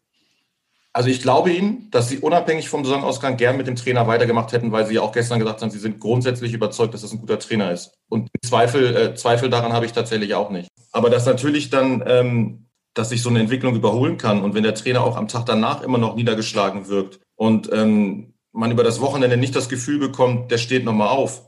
also 0.93 1.09
ich 1.09 1.23
glaube 1.23 1.53
Ihnen, 1.53 1.91
dass 1.91 2.09
sie 2.09 2.19
unabhängig 2.19 2.69
vom 2.69 2.85
Saisonausgang 2.85 3.37
gern 3.37 3.57
mit 3.57 3.67
dem 3.67 3.77
Trainer 3.77 4.07
weitergemacht 4.07 4.53
hätten, 4.53 4.73
weil 4.73 4.87
sie 4.87 4.99
auch 4.99 5.13
gestern 5.13 5.39
gesagt 5.39 5.63
haben, 5.63 5.71
sie 5.71 5.79
sind 5.79 6.01
grundsätzlich 6.01 6.53
überzeugt, 6.53 6.93
dass 6.93 7.03
das 7.03 7.13
ein 7.13 7.21
guter 7.21 7.39
Trainer 7.39 7.73
ist. 7.73 7.93
Und 8.09 8.31
Zweifel, 8.45 8.97
äh, 8.97 9.15
Zweifel 9.15 9.49
daran 9.49 9.73
habe 9.73 9.87
ich 9.87 9.93
tatsächlich 9.93 10.35
auch 10.35 10.51
nicht. 10.51 10.69
Aber 10.93 11.11
dass 11.11 11.27
natürlich 11.27 11.71
dann, 11.71 12.03
ähm, 12.07 12.67
dass 12.95 13.09
sich 13.09 13.23
so 13.23 13.29
eine 13.29 13.41
Entwicklung 13.41 13.75
überholen 13.75 14.19
kann 14.19 14.43
und 14.43 14.55
wenn 14.55 14.63
der 14.63 14.75
Trainer 14.75 15.03
auch 15.03 15.17
am 15.17 15.27
Tag 15.27 15.47
danach 15.47 15.83
immer 15.83 15.99
noch 15.99 16.15
niedergeschlagen 16.15 16.89
wirkt 16.89 17.19
und 17.35 17.69
ähm, 17.73 18.34
man 18.55 18.71
über 18.71 18.85
das 18.85 19.01
Wochenende 19.01 19.37
nicht 19.37 19.55
das 19.55 19.69
Gefühl 19.69 19.99
bekommt, 19.99 20.51
der 20.51 20.59
steht 20.59 20.85
nochmal 20.85 21.09
auf, 21.09 21.43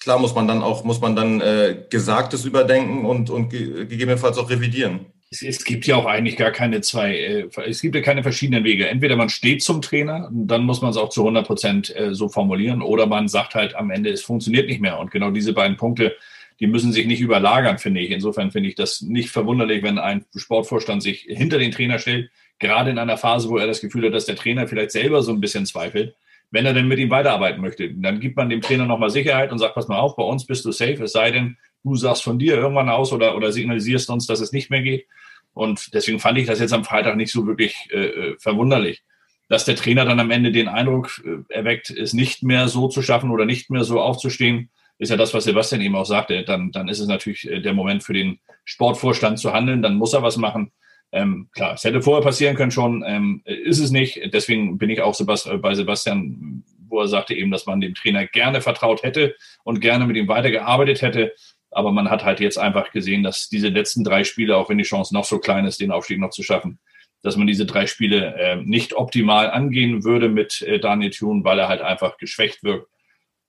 klar 0.00 0.18
muss 0.18 0.34
man 0.34 0.46
dann 0.46 0.62
auch, 0.62 0.84
muss 0.84 1.00
man 1.00 1.16
dann 1.16 1.40
äh, 1.40 1.84
Gesagtes 1.90 2.44
überdenken 2.44 3.04
und, 3.04 3.30
und 3.30 3.48
ge 3.48 3.86
gegebenenfalls 3.86 4.38
auch 4.38 4.50
revidieren. 4.50 5.06
Es, 5.30 5.42
es, 5.42 5.64
gibt 5.64 5.86
ja 5.86 5.96
auch 5.96 6.04
eigentlich 6.04 6.36
gar 6.36 6.50
keine 6.50 6.82
zwei, 6.82 7.16
äh, 7.16 7.48
es 7.66 7.80
gibt 7.80 7.94
ja 7.94 8.02
keine 8.02 8.22
verschiedenen 8.22 8.64
Wege. 8.64 8.86
Entweder 8.88 9.16
man 9.16 9.30
steht 9.30 9.62
zum 9.62 9.80
Trainer, 9.80 10.30
dann 10.30 10.64
muss 10.64 10.82
man 10.82 10.90
es 10.90 10.96
auch 10.98 11.08
zu 11.08 11.22
100 11.22 11.46
Prozent 11.46 11.96
äh, 11.96 12.14
so 12.14 12.28
formulieren, 12.28 12.82
oder 12.82 13.06
man 13.06 13.28
sagt 13.28 13.54
halt 13.54 13.74
am 13.74 13.90
Ende, 13.90 14.10
es 14.10 14.22
funktioniert 14.22 14.68
nicht 14.68 14.80
mehr. 14.80 14.98
Und 14.98 15.10
genau 15.10 15.30
diese 15.30 15.54
beiden 15.54 15.76
Punkte, 15.78 16.14
die 16.60 16.66
müssen 16.66 16.92
sich 16.92 17.06
nicht 17.06 17.20
überlagern, 17.20 17.78
finde 17.78 18.00
ich. 18.00 18.10
Insofern 18.10 18.50
finde 18.50 18.68
ich 18.68 18.74
das 18.74 19.00
nicht 19.00 19.30
verwunderlich, 19.30 19.82
wenn 19.82 19.98
ein 19.98 20.26
Sportvorstand 20.36 21.02
sich 21.02 21.22
hinter 21.22 21.58
den 21.58 21.72
Trainer 21.72 21.98
stellt, 21.98 22.30
gerade 22.58 22.90
in 22.90 22.98
einer 22.98 23.16
Phase, 23.16 23.48
wo 23.48 23.56
er 23.56 23.66
das 23.66 23.80
Gefühl 23.80 24.06
hat, 24.06 24.14
dass 24.14 24.26
der 24.26 24.36
Trainer 24.36 24.68
vielleicht 24.68 24.92
selber 24.92 25.22
so 25.22 25.32
ein 25.32 25.40
bisschen 25.40 25.66
zweifelt 25.66 26.14
wenn 26.52 26.66
er 26.66 26.74
denn 26.74 26.86
mit 26.86 26.98
ihm 26.98 27.10
weiterarbeiten 27.10 27.60
möchte. 27.60 27.92
Dann 27.92 28.20
gibt 28.20 28.36
man 28.36 28.50
dem 28.50 28.60
Trainer 28.60 28.86
nochmal 28.86 29.10
Sicherheit 29.10 29.50
und 29.50 29.58
sagt, 29.58 29.74
pass 29.74 29.88
mal 29.88 29.98
auf, 29.98 30.14
bei 30.16 30.22
uns 30.22 30.46
bist 30.46 30.64
du 30.64 30.70
safe, 30.70 31.02
es 31.02 31.12
sei 31.12 31.30
denn, 31.32 31.56
du 31.82 31.96
sagst 31.96 32.22
von 32.22 32.38
dir 32.38 32.54
irgendwann 32.54 32.90
aus 32.90 33.12
oder, 33.12 33.34
oder 33.36 33.50
signalisierst 33.50 34.10
uns, 34.10 34.26
dass 34.26 34.40
es 34.40 34.52
nicht 34.52 34.70
mehr 34.70 34.82
geht. 34.82 35.06
Und 35.54 35.92
deswegen 35.94 36.20
fand 36.20 36.38
ich 36.38 36.46
das 36.46 36.60
jetzt 36.60 36.72
am 36.72 36.84
Freitag 36.84 37.16
nicht 37.16 37.32
so 37.32 37.46
wirklich 37.46 37.88
äh, 37.90 38.04
äh 38.04 38.36
verwunderlich. 38.38 39.02
Dass 39.48 39.64
der 39.64 39.76
Trainer 39.76 40.04
dann 40.04 40.20
am 40.20 40.30
Ende 40.30 40.52
den 40.52 40.68
Eindruck 40.68 41.22
äh, 41.24 41.52
erweckt, 41.52 41.90
es 41.90 42.12
nicht 42.12 42.42
mehr 42.42 42.68
so 42.68 42.88
zu 42.88 43.02
schaffen 43.02 43.30
oder 43.30 43.44
nicht 43.44 43.70
mehr 43.70 43.84
so 43.84 44.00
aufzustehen, 44.00 44.70
ist 44.98 45.08
ja 45.08 45.16
das, 45.16 45.34
was 45.34 45.44
Sebastian 45.44 45.80
eben 45.80 45.96
auch 45.96 46.06
sagte. 46.06 46.44
Dann, 46.44 46.70
dann 46.70 46.88
ist 46.88 47.00
es 47.00 47.08
natürlich 47.08 47.50
äh, 47.50 47.60
der 47.60 47.72
Moment 47.72 48.04
für 48.04 48.12
den 48.12 48.38
Sportvorstand 48.64 49.38
zu 49.38 49.52
handeln. 49.52 49.82
Dann 49.82 49.96
muss 49.96 50.12
er 50.12 50.22
was 50.22 50.36
machen. 50.36 50.70
Ähm, 51.12 51.48
klar, 51.52 51.74
es 51.74 51.84
hätte 51.84 52.00
vorher 52.00 52.22
passieren 52.22 52.56
können 52.56 52.70
schon, 52.70 53.04
ähm, 53.06 53.42
ist 53.44 53.78
es 53.78 53.90
nicht. 53.90 54.20
Deswegen 54.32 54.78
bin 54.78 54.88
ich 54.88 55.02
auch 55.02 55.14
Sebast 55.14 55.46
äh, 55.46 55.58
bei 55.58 55.74
Sebastian, 55.74 56.64
wo 56.88 57.00
er 57.00 57.08
sagte 57.08 57.34
eben, 57.34 57.50
dass 57.50 57.66
man 57.66 57.80
dem 57.80 57.94
Trainer 57.94 58.26
gerne 58.26 58.62
vertraut 58.62 59.02
hätte 59.02 59.36
und 59.62 59.80
gerne 59.80 60.06
mit 60.06 60.16
ihm 60.16 60.28
weitergearbeitet 60.28 61.02
hätte. 61.02 61.34
Aber 61.70 61.92
man 61.92 62.10
hat 62.10 62.24
halt 62.24 62.40
jetzt 62.40 62.58
einfach 62.58 62.92
gesehen, 62.92 63.22
dass 63.22 63.48
diese 63.48 63.68
letzten 63.68 64.04
drei 64.04 64.24
Spiele, 64.24 64.56
auch 64.56 64.68
wenn 64.68 64.78
die 64.78 64.84
Chance 64.84 65.14
noch 65.14 65.24
so 65.24 65.38
klein 65.38 65.66
ist, 65.66 65.80
den 65.80 65.90
Aufstieg 65.90 66.18
noch 66.18 66.30
zu 66.30 66.42
schaffen, 66.42 66.78
dass 67.22 67.36
man 67.36 67.46
diese 67.46 67.66
drei 67.66 67.86
Spiele 67.86 68.34
äh, 68.36 68.56
nicht 68.56 68.94
optimal 68.94 69.50
angehen 69.50 70.04
würde 70.04 70.28
mit 70.28 70.62
äh, 70.62 70.80
Daniel 70.80 71.10
Thun, 71.10 71.44
weil 71.44 71.58
er 71.58 71.68
halt 71.68 71.80
einfach 71.80 72.16
geschwächt 72.18 72.62
wirkt. 72.64 72.88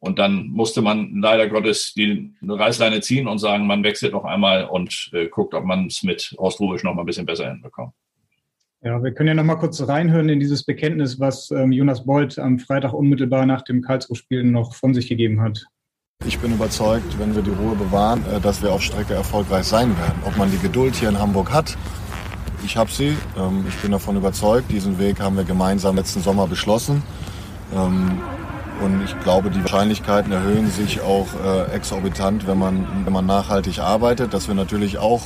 Und 0.03 0.19
dann 0.19 0.47
musste 0.47 0.81
man 0.81 1.21
leider 1.21 1.47
Gottes 1.47 1.93
die 1.93 2.33
Reißleine 2.45 2.99
ziehen 2.99 3.25
und 3.25 3.37
sagen, 3.37 3.65
man 3.65 3.85
wechselt 3.85 4.11
noch 4.11 4.25
einmal 4.25 4.65
und 4.65 5.09
äh, 5.13 5.27
guckt, 5.27 5.53
ob 5.53 5.63
man 5.63 5.85
es 5.85 6.03
mit 6.03 6.35
Horst 6.37 6.59
Rubisch 6.59 6.83
noch 6.83 6.93
mal 6.93 7.03
ein 7.03 7.05
bisschen 7.05 7.25
besser 7.25 7.49
hinbekommt. 7.49 7.93
Ja, 8.81 9.01
wir 9.01 9.13
können 9.13 9.29
ja 9.29 9.33
noch 9.33 9.45
mal 9.45 9.55
kurz 9.55 9.81
reinhören 9.87 10.27
in 10.27 10.41
dieses 10.41 10.65
Bekenntnis, 10.65 11.21
was 11.21 11.51
ähm, 11.51 11.71
Jonas 11.71 12.05
Bolt 12.05 12.37
am 12.37 12.59
Freitag 12.59 12.91
unmittelbar 12.91 13.45
nach 13.45 13.61
dem 13.61 13.81
Karlsruhe-Spiel 13.81 14.43
noch 14.43 14.73
von 14.73 14.93
sich 14.93 15.07
gegeben 15.07 15.39
hat. 15.39 15.65
Ich 16.25 16.37
bin 16.37 16.51
überzeugt, 16.51 17.17
wenn 17.17 17.33
wir 17.33 17.41
die 17.41 17.51
Ruhe 17.51 17.75
bewahren, 17.77 18.25
äh, 18.29 18.41
dass 18.41 18.61
wir 18.61 18.73
auf 18.73 18.81
Strecke 18.81 19.13
erfolgreich 19.13 19.63
sein 19.63 19.97
werden. 19.97 20.21
Ob 20.25 20.35
man 20.35 20.51
die 20.51 20.59
Geduld 20.59 20.95
hier 20.95 21.07
in 21.07 21.17
Hamburg 21.17 21.53
hat, 21.53 21.77
ich 22.65 22.75
habe 22.75 22.91
sie. 22.91 23.15
Ähm, 23.37 23.63
ich 23.69 23.75
bin 23.77 23.91
davon 23.91 24.17
überzeugt. 24.17 24.69
Diesen 24.69 24.99
Weg 24.99 25.21
haben 25.21 25.37
wir 25.37 25.45
gemeinsam 25.45 25.95
letzten 25.95 26.19
Sommer 26.19 26.45
beschlossen. 26.45 27.03
Ähm, 27.73 28.19
und 28.83 29.03
ich 29.03 29.19
glaube, 29.21 29.49
die 29.49 29.61
Wahrscheinlichkeiten 29.61 30.31
erhöhen 30.31 30.69
sich 30.69 31.01
auch 31.01 31.27
äh, 31.43 31.71
exorbitant, 31.73 32.47
wenn 32.47 32.59
man, 32.59 32.87
wenn 33.05 33.13
man 33.13 33.25
nachhaltig 33.25 33.79
arbeitet. 33.79 34.33
Dass 34.33 34.47
wir 34.47 34.55
natürlich 34.55 34.97
auch 34.97 35.21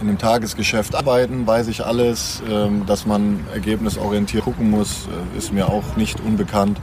in 0.00 0.08
dem 0.08 0.18
Tagesgeschäft 0.18 0.94
arbeiten, 0.94 1.46
weiß 1.46 1.68
ich 1.68 1.84
alles. 1.84 2.42
Ähm, 2.50 2.86
dass 2.86 3.06
man 3.06 3.44
ergebnisorientiert 3.52 4.44
gucken 4.44 4.70
muss, 4.70 5.08
äh, 5.34 5.38
ist 5.38 5.52
mir 5.52 5.68
auch 5.68 5.96
nicht 5.96 6.20
unbekannt. 6.20 6.78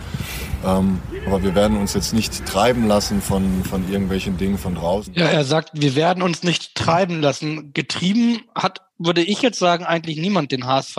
Ähm, 0.66 1.00
aber 1.26 1.44
wir 1.44 1.56
werden 1.56 1.78
uns 1.78 1.94
jetzt 1.94 2.14
nicht 2.14 2.46
treiben 2.46 2.88
lassen 2.88 3.22
von, 3.22 3.64
von 3.64 3.90
irgendwelchen 3.92 4.38
Dingen 4.38 4.58
von 4.58 4.76
draußen. 4.76 5.14
Ja, 5.14 5.26
er 5.26 5.44
sagt, 5.44 5.72
wir 5.74 5.96
werden 5.96 6.24
uns 6.24 6.44
nicht 6.44 6.76
treiben 6.76 7.22
lassen. 7.22 7.74
Getrieben 7.74 8.42
hat, 8.56 8.82
würde 8.98 9.22
ich 9.22 9.42
jetzt 9.42 9.60
sagen, 9.60 9.84
eigentlich 9.84 10.18
niemand 10.18 10.52
den 10.52 10.66
HSV, 10.66 10.98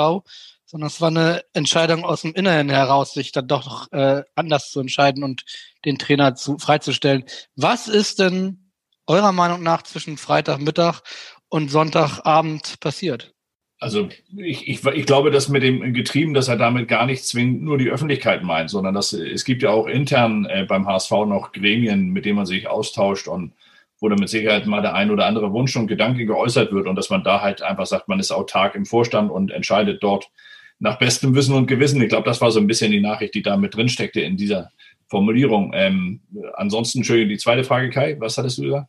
sondern 0.75 0.89
es 0.89 1.01
war 1.01 1.09
eine 1.11 1.45
Entscheidung 1.53 2.05
aus 2.05 2.23
dem 2.23 2.35
Inneren 2.35 2.69
heraus, 2.69 3.15
sich 3.15 3.31
dann 3.31 3.47
doch 3.47 3.93
äh, 3.93 4.25
anders 4.35 4.71
zu 4.73 4.81
entscheiden 4.81 5.23
und 5.23 5.45
den 5.85 5.99
Trainer 5.99 6.35
zu, 6.35 6.59
freizustellen. 6.59 7.23
Was 7.55 7.87
ist 7.87 8.19
denn 8.19 8.73
eurer 9.07 9.31
Meinung 9.31 9.63
nach 9.63 9.85
zwischen 9.85 10.17
Freitagmittag 10.17 11.03
und 11.49 11.71
Sonntagabend 11.71 12.81
passiert? 12.81 13.35
Also 13.79 14.09
ich, 14.37 14.67
ich, 14.67 14.85
ich 14.85 15.07
glaube, 15.07 15.31
dass 15.31 15.49
mit 15.49 15.63
dem 15.63 15.95
Getrieben, 15.95 16.35
dass 16.35 16.49
er 16.49 16.57
damit 16.57 16.89
gar 16.89 17.07
nicht 17.07 17.25
zwingend 17.25 17.63
nur 17.63 17.79
die 17.79 17.91
Öffentlichkeit 17.91 18.43
meint, 18.43 18.69
sondern 18.69 18.95
dass 18.95 19.13
es 19.13 19.45
gibt 19.45 19.63
ja 19.63 19.71
auch 19.71 19.87
intern 19.87 20.45
äh, 20.47 20.65
beim 20.65 20.89
HSV 20.89 21.13
noch 21.29 21.53
Gremien, 21.53 22.09
mit 22.09 22.25
denen 22.25 22.35
man 22.35 22.47
sich 22.47 22.67
austauscht 22.67 23.29
und 23.29 23.53
wo 24.01 24.09
dann 24.09 24.19
mit 24.19 24.29
Sicherheit 24.29 24.67
mal 24.67 24.83
der 24.83 24.97
ein 24.97 25.13
oder 25.13 25.27
andere 25.27 25.53
Wunsch 25.53 25.77
und 25.77 25.87
Gedanke 25.87 26.27
geäußert 26.27 26.73
wird 26.73 26.89
und 26.89 26.97
dass 26.97 27.11
man 27.11 27.23
da 27.23 27.43
halt 27.43 27.63
einfach 27.63 27.87
sagt, 27.87 28.09
man 28.09 28.19
ist 28.19 28.33
autark 28.33 28.75
im 28.75 28.87
Vorstand 28.87 29.31
und 29.31 29.53
entscheidet 29.53 30.03
dort 30.03 30.31
nach 30.79 30.99
bestem 30.99 31.35
Wissen 31.35 31.55
und 31.55 31.67
Gewissen. 31.67 32.03
Ich 32.03 32.09
glaube, 32.09 32.29
das 32.29 32.41
war 32.41 32.51
so 32.51 32.61
ein 32.61 32.67
bisschen 32.67 32.91
die 32.91 33.01
Nachricht, 33.01 33.35
die 33.35 33.43
da 33.43 33.57
mit 33.57 33.75
drin 33.75 33.89
steckte 33.89 34.21
in 34.21 34.37
dieser 34.37 34.71
Formulierung. 35.09 35.73
Ähm, 35.75 36.21
ansonsten, 36.55 36.99
Entschuldigung, 36.99 37.31
die 37.31 37.39
zweite 37.39 37.65
Frage, 37.65 37.91
Kai, 37.91 38.17
was 38.19 38.37
hattest 38.37 38.59
du 38.59 38.63
gesagt? 38.63 38.89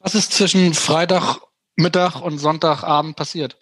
Was 0.00 0.14
ist 0.14 0.32
zwischen 0.32 0.74
Freitagmittag 0.74 2.20
und 2.20 2.38
Sonntagabend 2.38 3.16
passiert? 3.16 3.56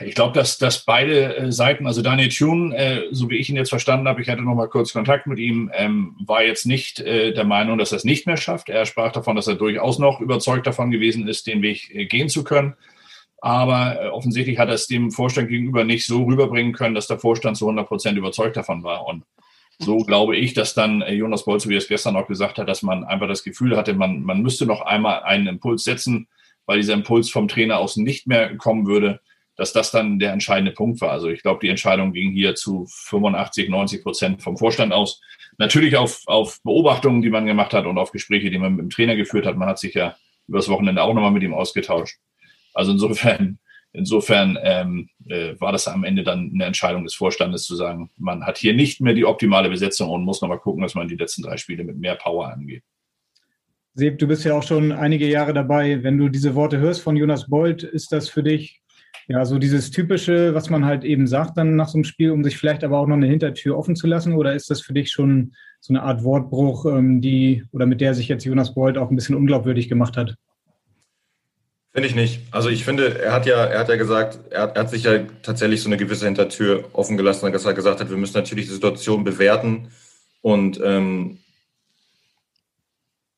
ich 0.00 0.14
glaube, 0.14 0.32
dass, 0.32 0.58
dass 0.58 0.84
beide 0.84 1.36
äh, 1.36 1.52
Seiten, 1.52 1.86
also 1.86 2.02
Daniel 2.02 2.28
Thune, 2.28 2.76
äh, 2.76 3.08
so 3.10 3.28
wie 3.30 3.36
ich 3.36 3.50
ihn 3.50 3.56
jetzt 3.56 3.70
verstanden 3.70 4.08
habe, 4.08 4.22
ich 4.22 4.28
hatte 4.28 4.42
noch 4.42 4.54
mal 4.54 4.68
kurz 4.68 4.92
Kontakt 4.92 5.26
mit 5.26 5.38
ihm, 5.38 5.70
ähm, 5.74 6.16
war 6.24 6.42
jetzt 6.42 6.66
nicht 6.66 7.00
äh, 7.00 7.32
der 7.32 7.44
Meinung, 7.44 7.78
dass 7.78 7.92
er 7.92 7.96
es 7.96 8.04
nicht 8.04 8.26
mehr 8.26 8.36
schafft. 8.36 8.68
Er 8.68 8.86
sprach 8.86 9.12
davon, 9.12 9.36
dass 9.36 9.48
er 9.48 9.56
durchaus 9.56 9.98
noch 9.98 10.20
überzeugt 10.20 10.66
davon 10.66 10.90
gewesen 10.90 11.26
ist, 11.26 11.46
den 11.46 11.62
Weg 11.62 11.94
äh, 11.94 12.06
gehen 12.06 12.28
zu 12.28 12.44
können. 12.44 12.74
Aber 13.38 14.00
äh, 14.00 14.08
offensichtlich 14.08 14.58
hat 14.58 14.68
er 14.68 14.74
es 14.74 14.86
dem 14.86 15.10
Vorstand 15.10 15.48
gegenüber 15.48 15.84
nicht 15.84 16.06
so 16.06 16.24
rüberbringen 16.24 16.72
können, 16.72 16.94
dass 16.94 17.06
der 17.06 17.18
Vorstand 17.18 17.56
zu 17.56 17.66
100 17.66 17.86
Prozent 17.86 18.18
überzeugt 18.18 18.56
davon 18.56 18.82
war. 18.82 19.06
Und 19.06 19.24
so 19.78 19.98
glaube 19.98 20.36
ich, 20.36 20.54
dass 20.54 20.74
dann 20.74 21.02
äh, 21.02 21.12
Jonas 21.12 21.44
Bolz, 21.44 21.68
wie 21.68 21.74
er 21.74 21.78
es 21.78 21.88
gestern 21.88 22.16
auch 22.16 22.26
gesagt 22.26 22.58
hat, 22.58 22.68
dass 22.68 22.82
man 22.82 23.04
einfach 23.04 23.28
das 23.28 23.42
Gefühl 23.42 23.76
hatte, 23.76 23.94
man, 23.94 24.22
man 24.22 24.42
müsste 24.42 24.66
noch 24.66 24.80
einmal 24.80 25.22
einen 25.22 25.46
Impuls 25.46 25.84
setzen, 25.84 26.28
weil 26.64 26.78
dieser 26.78 26.94
Impuls 26.94 27.30
vom 27.30 27.48
Trainer 27.48 27.78
aus 27.78 27.96
nicht 27.96 28.26
mehr 28.26 28.56
kommen 28.56 28.86
würde 28.86 29.20
dass 29.56 29.72
das 29.72 29.90
dann 29.90 30.18
der 30.18 30.32
entscheidende 30.32 30.72
Punkt 30.72 31.00
war. 31.00 31.10
Also 31.10 31.28
ich 31.28 31.42
glaube, 31.42 31.60
die 31.60 31.70
Entscheidung 31.70 32.12
ging 32.12 32.32
hier 32.32 32.54
zu 32.54 32.86
85, 32.88 33.68
90 33.68 34.02
Prozent 34.02 34.42
vom 34.42 34.56
Vorstand 34.56 34.92
aus. 34.92 35.20
Natürlich 35.58 35.96
auf, 35.96 36.22
auf 36.26 36.62
Beobachtungen, 36.62 37.22
die 37.22 37.30
man 37.30 37.46
gemacht 37.46 37.72
hat 37.72 37.86
und 37.86 37.98
auf 37.98 38.12
Gespräche, 38.12 38.50
die 38.50 38.58
man 38.58 38.76
mit 38.76 38.82
dem 38.82 38.90
Trainer 38.90 39.16
geführt 39.16 39.46
hat. 39.46 39.56
Man 39.56 39.68
hat 39.68 39.78
sich 39.78 39.94
ja 39.94 40.14
übers 40.46 40.68
Wochenende 40.68 41.02
auch 41.02 41.14
nochmal 41.14 41.30
mit 41.30 41.42
ihm 41.42 41.54
ausgetauscht. 41.54 42.18
Also 42.76 42.92
insofern, 42.92 43.58
insofern 43.92 44.58
ähm, 44.62 45.08
äh, 45.26 45.58
war 45.58 45.72
das 45.72 45.88
am 45.88 46.04
Ende 46.04 46.22
dann 46.22 46.50
eine 46.52 46.66
Entscheidung 46.66 47.04
des 47.04 47.14
Vorstandes 47.14 47.64
zu 47.64 47.74
sagen, 47.74 48.10
man 48.18 48.44
hat 48.44 48.58
hier 48.58 48.74
nicht 48.74 49.00
mehr 49.00 49.14
die 49.14 49.24
optimale 49.24 49.70
Besetzung 49.70 50.10
und 50.10 50.24
muss 50.24 50.42
nochmal 50.42 50.60
gucken, 50.60 50.82
dass 50.82 50.94
man 50.94 51.08
die 51.08 51.16
letzten 51.16 51.42
drei 51.42 51.56
Spiele 51.56 51.84
mit 51.84 51.96
mehr 51.96 52.16
Power 52.16 52.52
angeht. 52.52 52.84
Seb, 53.94 54.18
du 54.18 54.26
bist 54.26 54.44
ja 54.44 54.52
auch 54.52 54.62
schon 54.62 54.92
einige 54.92 55.26
Jahre 55.26 55.54
dabei. 55.54 56.02
Wenn 56.02 56.18
du 56.18 56.28
diese 56.28 56.54
Worte 56.54 56.78
hörst 56.78 57.00
von 57.00 57.16
Jonas 57.16 57.48
Bold, 57.48 57.82
ist 57.82 58.12
das 58.12 58.28
für 58.28 58.42
dich 58.42 58.82
ja, 59.26 59.42
so 59.46 59.58
dieses 59.58 59.90
typische, 59.90 60.54
was 60.54 60.68
man 60.68 60.84
halt 60.84 61.02
eben 61.02 61.26
sagt 61.26 61.56
dann 61.56 61.76
nach 61.76 61.88
so 61.88 61.96
einem 61.96 62.04
Spiel, 62.04 62.30
um 62.30 62.44
sich 62.44 62.58
vielleicht 62.58 62.84
aber 62.84 62.98
auch 62.98 63.06
noch 63.06 63.16
eine 63.16 63.26
Hintertür 63.26 63.78
offen 63.78 63.96
zu 63.96 64.06
lassen? 64.06 64.34
Oder 64.34 64.54
ist 64.54 64.70
das 64.70 64.82
für 64.82 64.92
dich 64.92 65.10
schon 65.10 65.54
so 65.80 65.94
eine 65.94 66.02
Art 66.02 66.22
Wortbruch, 66.22 66.84
ähm, 66.84 67.22
die 67.22 67.64
oder 67.72 67.86
mit 67.86 68.02
der 68.02 68.14
sich 68.14 68.28
jetzt 68.28 68.44
Jonas 68.44 68.74
Bold 68.74 68.98
auch 68.98 69.08
ein 69.08 69.16
bisschen 69.16 69.34
unglaubwürdig 69.34 69.88
gemacht 69.88 70.18
hat? 70.18 70.36
Finde 71.96 72.10
ich 72.10 72.14
nicht. 72.14 72.42
Also 72.50 72.68
ich 72.68 72.84
finde, 72.84 73.22
er 73.22 73.32
hat 73.32 73.46
ja, 73.46 73.64
er 73.64 73.78
hat 73.78 73.88
ja 73.88 73.96
gesagt, 73.96 74.38
er 74.50 74.60
hat, 74.60 74.76
er 74.76 74.82
hat 74.82 74.90
sich 74.90 75.04
ja 75.04 75.20
tatsächlich 75.42 75.80
so 75.80 75.88
eine 75.88 75.96
gewisse 75.96 76.26
Hintertür 76.26 76.90
offen 76.92 77.16
gelassen, 77.16 77.50
dass 77.50 77.64
er 77.64 77.72
gesagt 77.72 78.00
hat, 78.00 78.10
wir 78.10 78.18
müssen 78.18 78.36
natürlich 78.36 78.66
die 78.66 78.74
Situation 78.74 79.24
bewerten 79.24 79.88
und 80.42 80.78
ähm, 80.84 81.38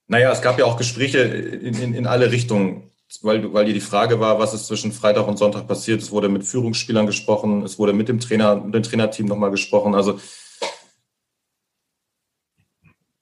naja, 0.08 0.32
es 0.32 0.42
gab 0.42 0.58
ja 0.58 0.64
auch 0.64 0.76
Gespräche 0.76 1.20
in, 1.20 1.80
in, 1.80 1.94
in 1.94 2.06
alle 2.08 2.32
Richtungen 2.32 2.90
weil, 3.22 3.54
weil 3.54 3.66
hier 3.66 3.74
die 3.74 3.80
Frage 3.80 4.18
war, 4.18 4.40
was 4.40 4.54
ist 4.54 4.66
zwischen 4.66 4.90
Freitag 4.90 5.28
und 5.28 5.38
Sonntag 5.38 5.68
passiert. 5.68 6.02
Es 6.02 6.10
wurde 6.10 6.28
mit 6.28 6.42
Führungsspielern 6.44 7.06
gesprochen, 7.06 7.62
es 7.62 7.78
wurde 7.78 7.92
mit 7.92 8.08
dem 8.08 8.18
Trainer, 8.18 8.56
mit 8.56 8.74
dem 8.74 8.82
Trainerteam 8.82 9.26
nochmal 9.26 9.52
gesprochen. 9.52 9.94
Also 9.94 10.18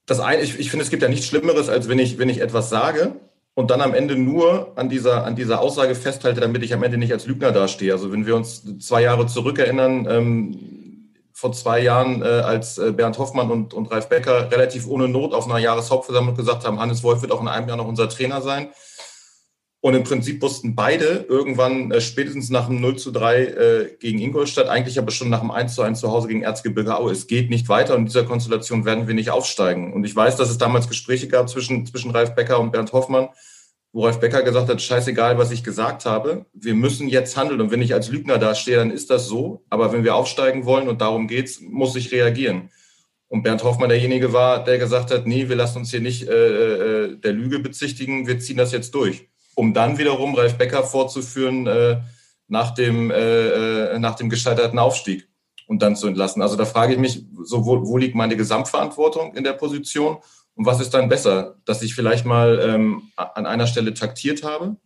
das 0.07 0.19
eine, 0.19 0.41
ich, 0.41 0.59
ich 0.59 0.71
finde, 0.71 0.83
es 0.87 0.91
gibt 0.91 1.03
ja 1.03 1.11
nichts 1.11 1.27
Schlimmeres, 1.27 1.69
als 1.69 1.91
wenn 1.91 1.99
ich, 1.99 2.17
wenn 2.17 2.31
ich 2.31 2.41
etwas 2.41 2.71
sage 2.71 3.21
und 3.57 3.71
dann 3.71 3.81
am 3.81 3.95
Ende 3.95 4.17
nur 4.17 4.73
an 4.77 4.91
dieser, 4.91 5.25
an 5.25 5.35
dieser 5.35 5.61
Aussage 5.61 5.95
festhalte, 5.95 6.43
damit 6.43 6.63
ich 6.63 6.75
am 6.75 6.83
Ende 6.83 6.99
nicht 6.99 7.13
als 7.13 7.27
Lügner 7.27 7.53
dastehe. 7.53 7.91
Also 7.91 8.13
wenn 8.13 8.27
wir 8.27 8.37
uns 8.37 8.63
zwei 8.81 9.01
Jahre 9.01 9.27
zurückerinnern, 9.27 10.07
ähm, 10.09 11.11
vor 11.33 11.53
zwei 11.53 11.81
Jahren, 11.81 12.23
äh, 12.23 12.27
als 12.27 12.77
äh, 12.77 12.93
Bernd 12.93 13.19
Hoffmann 13.19 13.51
und, 13.51 13.73
und 13.73 13.91
Ralf 13.91 14.11
Becker 14.11 14.51
relativ 14.53 14.87
ohne 14.87 15.09
Not 15.09 15.33
auf 15.33 15.47
einer 15.47 15.59
Jahreshauptversammlung 15.59 16.37
gesagt 16.37 16.67
haben, 16.67 16.79
Hannes 16.79 17.03
Wolf 17.03 17.23
wird 17.23 17.33
auch 17.33 17.41
in 17.41 17.49
einem 17.49 17.67
Jahr 17.67 17.79
noch 17.79 17.89
unser 17.89 18.11
Trainer 18.11 18.43
sein. 18.43 18.69
Und 19.87 19.95
im 19.95 20.03
Prinzip 20.03 20.43
wussten 20.43 20.75
beide 20.75 21.27
irgendwann 21.29 21.93
äh, 21.93 22.01
spätestens 22.01 22.51
nach 22.51 22.67
dem 22.67 22.81
0 22.81 22.97
zu 22.97 23.13
3 23.13 23.45
äh, 23.45 23.91
gegen 24.01 24.19
Ingolstadt, 24.19 24.67
eigentlich 24.67 24.99
aber 24.99 25.13
schon 25.13 25.31
nach 25.31 25.39
dem 25.39 25.53
1 25.53 25.77
zu 25.77 25.83
1 25.83 26.01
zu 26.01 26.11
Hause 26.11 26.27
gegen 26.27 26.43
Erzgebirge 26.43 26.99
Aue, 26.99 27.13
es 27.13 27.29
geht 27.29 27.51
nicht 27.51 27.69
weiter 27.69 27.95
und 27.95 28.01
in 28.01 28.07
dieser 28.07 28.25
Konstellation 28.25 28.85
werden 28.85 29.07
wir 29.07 29.15
nicht 29.15 29.31
aufsteigen. 29.31 29.93
Und 29.93 30.03
ich 30.03 30.17
weiß, 30.17 30.35
dass 30.35 30.51
es 30.51 30.59
damals 30.59 30.89
Gespräche 30.89 31.29
gab 31.29 31.49
zwischen, 31.49 31.87
zwischen 31.87 32.11
Ralf 32.11 32.35
Becker 32.35 32.59
und 32.59 32.73
Bernd 32.73 32.93
Hoffmann, 32.93 33.29
wo 33.93 34.07
Ralf 34.07 34.19
Becker 34.19 34.43
gesagt 34.43 34.69
hat, 34.69 34.83
scheißegal, 34.83 35.39
was 35.39 35.53
ich 35.53 35.63
gesagt 35.63 36.05
habe, 36.05 36.47
wir 36.53 36.75
müssen 36.75 37.07
jetzt 37.07 37.37
handeln. 37.37 37.61
Und 37.61 37.71
wenn 37.71 37.81
ich 37.81 37.95
als 37.95 38.11
Lügner 38.11 38.39
dastehe, 38.39 38.79
dann 38.79 38.91
ist 38.91 39.09
das 39.11 39.29
so. 39.29 39.63
Aber 39.71 39.93
wenn 39.93 40.03
wir 40.03 40.17
aufsteigen 40.17 40.65
wollen 40.65 40.89
und 40.89 41.01
darum 41.01 41.29
geht's, 41.29 41.61
muss 41.61 41.95
ich 41.95 42.11
reagieren. 42.11 42.71
Und 43.29 43.45
Bernd 43.45 43.63
Hoffmann 43.63 43.91
derjenige 43.91 44.33
war, 44.33 44.65
der 44.65 44.79
gesagt 44.79 45.13
hat, 45.13 45.29
nee, 45.29 45.49
wir 45.49 45.55
lassen 45.55 45.79
uns 45.79 45.93
hier 45.93 46.01
nicht 46.01 46.27
äh, 46.27 47.05
äh 47.05 47.17
der 47.19 47.33
Lüge 47.33 47.61
bezichtigen, 47.61 48.27
wir 48.27 48.41
ziehen 48.41 48.57
das 48.57 48.73
jetzt 48.73 48.93
durch 48.93 49.29
um 49.57 49.75
dann 49.75 49.99
wiederum 49.99 50.35
Ralf 50.35 50.57
Becker 50.57 50.85
vorzuführen 50.85 51.67
äh, 51.67 51.97
nach, 52.47 52.73
dem, 52.75 53.11
äh, 53.11 53.95
äh, 53.95 53.99
nach 53.99 54.15
dem 54.15 54.31
gescheiterten 54.31 54.79
Aufstieg 54.79 55.29
und 55.67 55.83
dann 55.83 55.97
zu 55.97 56.07
entlassen. 56.07 56.43
Also 56.43 56.57
da 56.57 56.65
frage 56.65 56.93
ich 56.93 56.99
mich, 57.01 57.25
so 57.43 57.67
wo, 57.67 57.85
wo 57.89 57.97
liegt 57.97 58.15
meine 58.15 58.37
Gesamtverantwortung 58.37 59.35
in 59.35 59.43
der 59.43 59.55
Position 59.55 60.19
und 60.55 60.67
was 60.67 60.81
ist 60.81 60.95
dann 60.95 61.09
besser, 61.09 61.57
dass 61.65 61.83
ich 61.83 61.95
vielleicht 61.95 62.25
mal 62.25 62.61
ähm, 62.63 63.11
an 63.17 63.47
einer 63.47 63.67
Stelle 63.67 63.95
taktiert 63.95 64.45
habe 64.45 64.77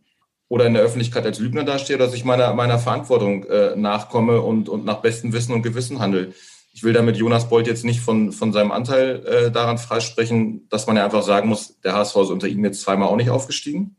oder 0.48 0.66
in 0.66 0.74
der 0.74 0.82
Öffentlichkeit 0.82 1.26
als 1.26 1.40
Lügner 1.40 1.64
dastehe, 1.64 1.98
dass 1.98 2.14
ich 2.14 2.24
meiner, 2.24 2.54
meiner 2.54 2.78
Verantwortung 2.78 3.44
äh, 3.44 3.74
nachkomme 3.76 4.40
und, 4.40 4.68
und 4.68 4.84
nach 4.84 5.00
bestem 5.00 5.32
Wissen 5.32 5.52
und 5.52 5.62
Gewissen 5.62 5.98
handle. 5.98 6.32
Ich 6.72 6.84
will 6.84 6.92
damit 6.92 7.16
Jonas 7.16 7.48
Bolt 7.48 7.66
jetzt 7.66 7.84
nicht 7.84 8.00
von, 8.00 8.30
von 8.30 8.52
seinem 8.52 8.70
Anteil 8.70 9.26
äh, 9.26 9.50
daran 9.50 9.78
freisprechen, 9.78 10.68
dass 10.68 10.86
man 10.86 10.96
ja 10.96 11.04
einfach 11.04 11.22
sagen 11.22 11.48
muss, 11.48 11.80
der 11.80 11.94
HSV 11.94 12.16
ist 12.16 12.30
unter 12.30 12.46
ihm 12.46 12.64
jetzt 12.64 12.82
zweimal 12.82 13.08
auch 13.08 13.16
nicht 13.16 13.30
aufgestiegen. 13.30 13.96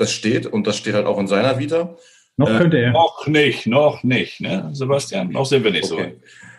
Das 0.00 0.12
steht 0.12 0.46
und 0.46 0.66
das 0.66 0.78
steht 0.78 0.94
halt 0.94 1.04
auch 1.04 1.18
in 1.18 1.28
seiner 1.28 1.58
Vita. 1.58 1.96
Noch 2.38 2.48
äh, 2.48 2.56
könnte 2.56 2.78
er. 2.78 2.92
Noch 2.92 3.26
nicht, 3.26 3.66
noch 3.66 4.02
nicht, 4.02 4.40
ne? 4.40 4.70
Sebastian, 4.72 5.30
noch 5.30 5.44
sind 5.44 5.62
wir 5.62 5.70
nicht 5.70 5.92
okay. 5.92 6.16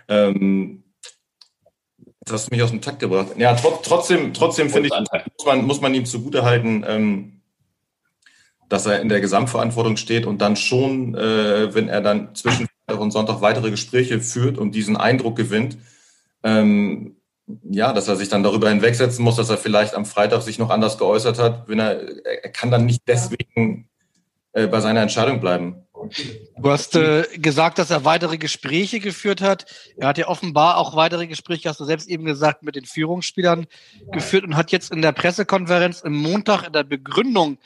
so. 0.07 0.13
Ähm, 0.13 0.83
Jetzt 2.19 2.33
hast 2.33 2.47
du 2.47 2.55
mich 2.55 2.61
aus 2.61 2.69
dem 2.69 2.81
Takt 2.81 2.99
gebracht. 2.99 3.29
Ja, 3.37 3.55
tr 3.55 3.81
trotzdem, 3.81 4.31
trotzdem 4.31 4.69
finde 4.69 4.89
ich, 4.89 4.93
muss 4.93 5.45
man, 5.45 5.65
muss 5.65 5.81
man 5.81 5.95
ihm 5.95 6.05
zugutehalten, 6.05 6.85
ähm, 6.87 7.41
dass 8.69 8.85
er 8.85 9.01
in 9.01 9.09
der 9.09 9.21
Gesamtverantwortung 9.21 9.97
steht 9.97 10.27
und 10.27 10.39
dann 10.39 10.55
schon, 10.55 11.15
äh, 11.15 11.73
wenn 11.73 11.89
er 11.89 12.01
dann 12.01 12.35
zwischen 12.35 12.67
Freitag 12.85 13.01
und 13.01 13.09
Sonntag 13.09 13.41
weitere 13.41 13.71
Gespräche 13.71 14.21
führt 14.21 14.59
und 14.59 14.75
diesen 14.75 14.97
Eindruck 14.97 15.35
gewinnt, 15.35 15.79
ähm, 16.43 17.15
ja, 17.63 17.93
dass 17.93 18.07
er 18.07 18.15
sich 18.15 18.29
dann 18.29 18.43
darüber 18.43 18.69
hinwegsetzen 18.69 19.23
muss, 19.23 19.35
dass 19.35 19.49
er 19.49 19.57
vielleicht 19.57 19.95
am 19.95 20.05
Freitag 20.05 20.41
sich 20.41 20.59
noch 20.59 20.69
anders 20.69 20.97
geäußert 20.97 21.39
hat, 21.39 21.67
wenn 21.67 21.79
er, 21.79 22.25
er 22.25 22.49
kann 22.49 22.71
dann 22.71 22.85
nicht 22.85 23.01
deswegen 23.07 23.89
äh, 24.53 24.67
bei 24.67 24.79
seiner 24.81 25.01
Entscheidung 25.01 25.39
bleiben. 25.39 25.83
Du 26.57 26.69
hast 26.69 26.95
äh, 26.95 27.23
gesagt, 27.37 27.77
dass 27.77 27.91
er 27.91 28.05
weitere 28.05 28.37
Gespräche 28.37 28.99
geführt 28.99 29.41
hat. 29.41 29.65
Er 29.97 30.07
hat 30.07 30.17
ja 30.17 30.27
offenbar 30.27 30.77
auch 30.77 30.95
weitere 30.95 31.27
Gespräche, 31.27 31.69
hast 31.69 31.79
du 31.79 31.85
selbst 31.85 32.09
eben 32.09 32.25
gesagt, 32.25 32.63
mit 32.63 32.75
den 32.75 32.85
Führungsspielern 32.85 33.67
geführt 34.11 34.43
und 34.43 34.55
hat 34.55 34.71
jetzt 34.71 34.91
in 34.91 35.01
der 35.01 35.11
Pressekonferenz 35.11 36.01
im 36.01 36.15
Montag 36.15 36.65
in 36.65 36.73
der 36.73 36.83
Begründung 36.83 37.59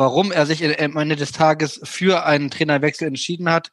warum 0.00 0.32
er 0.32 0.46
sich 0.46 0.64
am 0.64 0.96
Ende 0.96 1.14
des 1.14 1.30
Tages 1.30 1.78
für 1.84 2.24
einen 2.24 2.50
Trainerwechsel 2.50 3.06
entschieden 3.06 3.50
hat, 3.50 3.70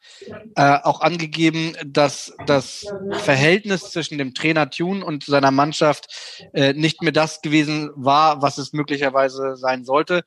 äh, 0.56 0.78
auch 0.84 1.00
angegeben, 1.00 1.72
dass 1.86 2.36
das 2.46 2.86
Verhältnis 3.24 3.92
zwischen 3.92 4.18
dem 4.18 4.34
Trainer 4.34 4.70
Thun 4.70 5.04
und 5.04 5.24
seiner 5.24 5.52
Mannschaft 5.52 6.50
äh, 6.54 6.74
nicht 6.74 7.02
mehr 7.02 7.14
das 7.14 7.42
gewesen 7.42 7.92
war, 7.96 8.42
was 8.42 8.58
es 8.58 8.74
möglicherweise 8.74 9.56
sein 9.56 9.86
sollte. 9.86 10.26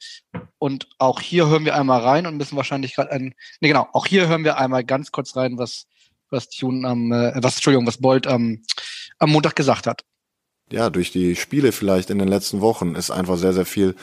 Und 0.59 0.89
auch 0.97 1.21
hier 1.21 1.49
hören 1.49 1.67
wir 1.67 1.77
einmal 1.77 2.01
rein 2.01 2.27
und 2.27 2.39
müssen 2.39 2.57
wahrscheinlich 2.57 2.95
gerade 2.95 3.13
ein, 3.13 3.35
nee 3.61 3.69
genau, 3.69 3.87
auch 3.93 4.07
hier 4.07 4.27
hören 4.27 4.43
wir 4.43 4.57
einmal 4.57 4.85
ganz 4.85 5.13
kurz 5.13 5.37
rein, 5.37 5.59
was 5.59 5.87
was 6.31 6.49
Thun 6.49 6.87
am, 6.87 7.13
äh, 7.13 7.33
was 7.43 7.57
Entschuldigung, 7.57 7.87
was 7.87 7.99
Bolt 7.99 8.27
am, 8.27 8.63
am 9.19 9.31
Montag 9.31 9.55
gesagt 9.55 9.87
hat. 9.87 10.05
Ja, 10.73 10.89
durch 10.89 11.11
die 11.11 11.37
Spiele 11.37 11.73
vielleicht 11.73 12.09
in 12.09 12.19
den 12.19 12.29
letzten 12.29 12.63
Wochen 12.63 12.95
ist 12.95 13.11
einfach 13.11 13.37
sehr, 13.37 13.53
sehr 13.53 13.67
viel 13.67 13.97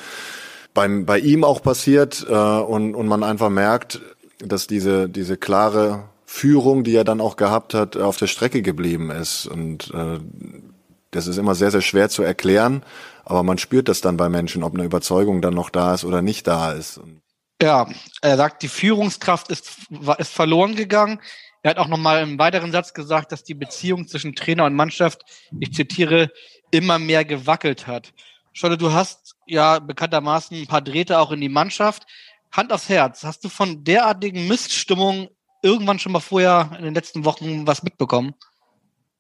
beim, 0.77 1.07
bei 1.07 1.17
ihm 1.17 1.43
auch 1.43 1.63
passiert 1.63 2.23
äh, 2.29 2.33
und, 2.33 2.93
und 2.93 3.07
man 3.07 3.23
einfach 3.23 3.49
merkt, 3.49 3.99
dass 4.37 4.67
diese, 4.67 5.09
diese 5.09 5.35
klare 5.35 6.03
Führung, 6.23 6.83
die 6.83 6.95
er 6.95 7.03
dann 7.03 7.19
auch 7.19 7.35
gehabt 7.35 7.73
hat, 7.73 7.97
auf 7.97 8.17
der 8.17 8.27
Strecke 8.27 8.61
geblieben 8.61 9.09
ist. 9.09 9.47
Und 9.47 9.91
äh, 9.91 10.19
das 11.09 11.25
ist 11.25 11.37
immer 11.37 11.55
sehr, 11.55 11.71
sehr 11.71 11.81
schwer 11.81 12.09
zu 12.09 12.21
erklären, 12.21 12.83
aber 13.25 13.41
man 13.41 13.57
spürt 13.57 13.89
das 13.89 14.01
dann 14.01 14.17
bei 14.17 14.29
Menschen, 14.29 14.61
ob 14.61 14.75
eine 14.75 14.83
Überzeugung 14.83 15.41
dann 15.41 15.55
noch 15.55 15.71
da 15.71 15.95
ist 15.95 16.05
oder 16.05 16.21
nicht 16.21 16.45
da 16.45 16.73
ist. 16.73 16.99
Ja, 17.59 17.87
er 18.21 18.37
sagt, 18.37 18.61
die 18.61 18.67
Führungskraft 18.67 19.49
ist, 19.49 19.71
ist 20.19 20.31
verloren 20.31 20.75
gegangen. 20.75 21.19
Er 21.63 21.71
hat 21.71 21.79
auch 21.79 21.87
nochmal 21.87 22.21
im 22.21 22.37
weiteren 22.37 22.71
Satz 22.71 22.93
gesagt, 22.93 23.31
dass 23.31 23.43
die 23.43 23.55
Beziehung 23.55 24.07
zwischen 24.07 24.35
Trainer 24.35 24.65
und 24.65 24.75
Mannschaft, 24.75 25.23
ich 25.59 25.73
zitiere, 25.73 26.29
immer 26.69 26.99
mehr 26.99 27.25
gewackelt 27.25 27.87
hat. 27.87 28.13
Scholle, 28.53 28.77
du 28.77 28.91
hast 28.91 29.26
ja 29.47 29.79
bekanntermaßen 29.79 30.57
ein 30.57 30.67
paar 30.67 30.81
Drähte 30.81 31.19
auch 31.19 31.31
in 31.31 31.41
die 31.41 31.49
Mannschaft. 31.49 32.05
Hand 32.51 32.71
aufs 32.71 32.89
Herz, 32.89 33.23
hast 33.23 33.43
du 33.43 33.49
von 33.49 33.83
derartigen 33.83 34.47
Miststimmungen 34.47 35.27
irgendwann 35.61 35.99
schon 35.99 36.11
mal 36.11 36.19
vorher 36.19 36.71
in 36.77 36.85
den 36.85 36.93
letzten 36.93 37.25
Wochen 37.25 37.67
was 37.67 37.83
mitbekommen? 37.83 38.33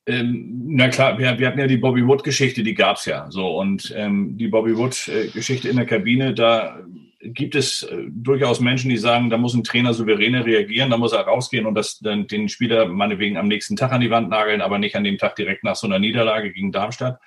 Ähm, 0.05 0.63
na 0.67 0.87
klar, 0.87 1.19
wir, 1.19 1.37
wir, 1.37 1.47
hatten 1.47 1.59
ja 1.59 1.67
die 1.67 1.77
Bobby 1.77 2.05
Wood-Geschichte, 2.07 2.63
die 2.63 2.73
gab's 2.73 3.05
ja. 3.05 3.29
So 3.29 3.59
und 3.59 3.93
ähm, 3.95 4.37
die 4.37 4.47
Bobby 4.47 4.77
Wood-Geschichte 4.77 5.67
in 5.67 5.75
der 5.75 5.85
Kabine, 5.85 6.33
da 6.33 6.79
gibt 7.19 7.55
es 7.55 7.83
äh, 7.83 8.05
durchaus 8.09 8.61
Menschen, 8.61 8.89
die 8.89 8.97
sagen, 8.97 9.29
da 9.29 9.37
muss 9.37 9.53
ein 9.53 9.63
Trainer 9.65 9.93
souveräner 9.93 10.45
reagieren, 10.45 10.89
da 10.89 10.97
muss 10.97 11.11
er 11.11 11.21
rausgehen 11.21 11.65
und 11.65 11.75
das 11.75 11.99
dann 11.99 12.27
den 12.27 12.47
Spieler 12.47 12.87
meinetwegen 12.87 13.37
am 13.37 13.47
nächsten 13.49 13.75
Tag 13.75 13.91
an 13.91 14.01
die 14.01 14.09
Wand 14.09 14.29
nageln, 14.29 14.61
aber 14.61 14.77
nicht 14.79 14.95
an 14.95 15.03
dem 15.03 15.17
Tag 15.17 15.35
direkt 15.35 15.63
nach 15.65 15.75
so 15.75 15.87
einer 15.87 15.99
Niederlage 15.99 16.53
gegen 16.53 16.71
Darmstadt. 16.71 17.19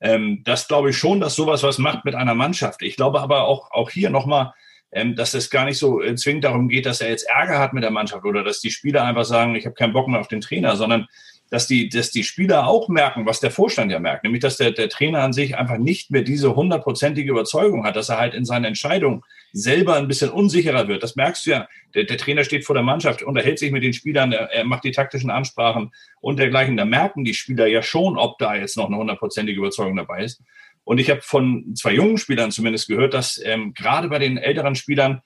Ähm, 0.00 0.42
das 0.44 0.68
glaube 0.68 0.90
ich 0.90 0.98
schon, 0.98 1.20
dass 1.20 1.34
sowas 1.34 1.62
was 1.62 1.78
macht 1.78 2.04
mit 2.04 2.14
einer 2.14 2.34
Mannschaft. 2.34 2.82
Ich 2.82 2.96
glaube 2.96 3.20
aber 3.20 3.44
auch, 3.44 3.70
auch 3.70 3.90
hier 3.90 4.10
nochmal, 4.10 4.52
ähm, 4.92 5.16
dass 5.16 5.34
es 5.34 5.50
gar 5.50 5.64
nicht 5.64 5.78
so 5.78 6.02
äh, 6.02 6.14
zwingend 6.14 6.44
darum 6.44 6.68
geht, 6.68 6.86
dass 6.86 7.00
er 7.00 7.10
jetzt 7.10 7.28
Ärger 7.28 7.58
hat 7.58 7.72
mit 7.72 7.82
der 7.82 7.90
Mannschaft 7.90 8.24
oder 8.24 8.44
dass 8.44 8.60
die 8.60 8.70
Spieler 8.70 9.04
einfach 9.04 9.24
sagen, 9.24 9.54
ich 9.54 9.66
habe 9.66 9.74
keinen 9.74 9.92
Bock 9.92 10.08
mehr 10.08 10.20
auf 10.20 10.28
den 10.28 10.40
Trainer, 10.40 10.76
sondern 10.76 11.06
dass 11.50 11.66
die, 11.66 11.88
dass 11.88 12.10
die 12.10 12.24
Spieler 12.24 12.66
auch 12.66 12.88
merken, 12.88 13.26
was 13.26 13.40
der 13.40 13.50
Vorstand 13.50 13.92
ja 13.92 13.98
merkt, 13.98 14.24
nämlich 14.24 14.42
dass 14.42 14.56
der, 14.56 14.72
der 14.72 14.88
Trainer 14.88 15.22
an 15.22 15.32
sich 15.32 15.56
einfach 15.56 15.78
nicht 15.78 16.10
mehr 16.10 16.22
diese 16.22 16.56
hundertprozentige 16.56 17.30
Überzeugung 17.30 17.84
hat, 17.84 17.96
dass 17.96 18.08
er 18.08 18.18
halt 18.18 18.34
in 18.34 18.44
seinen 18.44 18.64
Entscheidungen 18.64 19.22
selber 19.52 19.96
ein 19.96 20.08
bisschen 20.08 20.30
unsicherer 20.30 20.88
wird. 20.88 21.02
Das 21.02 21.16
merkst 21.16 21.46
du 21.46 21.50
ja. 21.50 21.68
Der, 21.94 22.04
der 22.04 22.18
Trainer 22.18 22.44
steht 22.44 22.64
vor 22.64 22.74
der 22.74 22.82
Mannschaft, 22.82 23.22
unterhält 23.22 23.58
sich 23.58 23.70
mit 23.70 23.82
den 23.82 23.92
Spielern, 23.92 24.32
er, 24.32 24.50
er 24.52 24.64
macht 24.64 24.84
die 24.84 24.90
taktischen 24.90 25.30
Ansprachen 25.30 25.92
und 26.20 26.38
dergleichen. 26.38 26.76
Da 26.76 26.84
merken 26.84 27.24
die 27.24 27.34
Spieler 27.34 27.66
ja 27.66 27.82
schon, 27.82 28.18
ob 28.18 28.38
da 28.38 28.54
jetzt 28.54 28.76
noch 28.76 28.86
eine 28.86 28.96
hundertprozentige 28.96 29.58
Überzeugung 29.58 29.96
dabei 29.96 30.24
ist. 30.24 30.42
Und 30.84 30.98
ich 30.98 31.10
habe 31.10 31.20
von 31.20 31.74
zwei 31.74 31.94
jungen 31.94 32.16
Spielern 32.16 32.52
zumindest 32.52 32.86
gehört, 32.86 33.12
dass 33.12 33.40
ähm, 33.44 33.74
gerade 33.74 34.08
bei 34.08 34.20
den 34.20 34.38
älteren 34.38 34.76
Spielern 34.76 35.20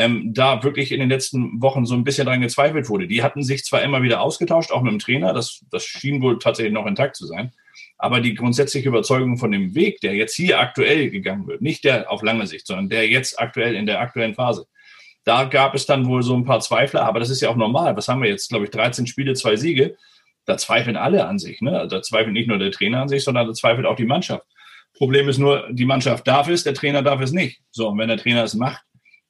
ähm, 0.00 0.32
da 0.32 0.62
wirklich 0.62 0.92
in 0.92 1.00
den 1.00 1.10
letzten 1.10 1.60
Wochen 1.60 1.84
so 1.84 1.94
ein 1.94 2.04
bisschen 2.04 2.26
dran 2.26 2.40
gezweifelt 2.40 2.88
wurde. 2.88 3.06
Die 3.06 3.22
hatten 3.22 3.42
sich 3.42 3.64
zwar 3.64 3.82
immer 3.82 4.02
wieder 4.02 4.22
ausgetauscht, 4.22 4.72
auch 4.72 4.80
mit 4.80 4.92
dem 4.92 4.98
Trainer, 4.98 5.34
das, 5.34 5.62
das 5.70 5.84
schien 5.84 6.22
wohl 6.22 6.38
tatsächlich 6.38 6.72
noch 6.72 6.86
intakt 6.86 7.16
zu 7.16 7.26
sein, 7.26 7.52
aber 7.98 8.22
die 8.22 8.34
grundsätzliche 8.34 8.88
Überzeugung 8.88 9.36
von 9.36 9.52
dem 9.52 9.74
Weg, 9.74 10.00
der 10.00 10.14
jetzt 10.14 10.34
hier 10.34 10.58
aktuell 10.58 11.10
gegangen 11.10 11.46
wird, 11.46 11.60
nicht 11.60 11.84
der 11.84 12.10
auf 12.10 12.22
lange 12.22 12.46
Sicht, 12.46 12.66
sondern 12.66 12.88
der 12.88 13.08
jetzt 13.08 13.38
aktuell 13.38 13.74
in 13.74 13.84
der 13.84 14.00
aktuellen 14.00 14.34
Phase, 14.34 14.66
da 15.24 15.44
gab 15.44 15.74
es 15.74 15.84
dann 15.84 16.06
wohl 16.06 16.22
so 16.22 16.34
ein 16.34 16.46
paar 16.46 16.60
Zweifler, 16.60 17.04
aber 17.04 17.20
das 17.20 17.28
ist 17.28 17.42
ja 17.42 17.50
auch 17.50 17.56
normal. 17.56 17.94
Was 17.94 18.08
haben 18.08 18.22
wir 18.22 18.30
jetzt, 18.30 18.48
glaube 18.48 18.64
ich, 18.64 18.70
13 18.70 19.06
Spiele, 19.06 19.34
zwei 19.34 19.56
Siege. 19.56 19.96
Da 20.46 20.56
zweifeln 20.56 20.96
alle 20.96 21.26
an 21.26 21.38
sich. 21.38 21.60
Ne? 21.60 21.86
Da 21.88 22.00
zweifelt 22.00 22.32
nicht 22.32 22.48
nur 22.48 22.58
der 22.58 22.70
Trainer 22.70 23.02
an 23.02 23.08
sich, 23.08 23.22
sondern 23.22 23.46
da 23.46 23.52
zweifelt 23.52 23.86
auch 23.86 23.96
die 23.96 24.06
Mannschaft. 24.06 24.46
Problem 24.96 25.28
ist 25.28 25.36
nur, 25.36 25.68
die 25.70 25.84
Mannschaft 25.84 26.26
darf 26.26 26.48
es, 26.48 26.64
der 26.64 26.72
Trainer 26.72 27.02
darf 27.02 27.20
es 27.20 27.32
nicht. 27.32 27.60
So, 27.70 27.88
und 27.88 27.98
wenn 27.98 28.08
der 28.08 28.16
Trainer 28.16 28.44
es 28.44 28.54
macht, 28.54 28.82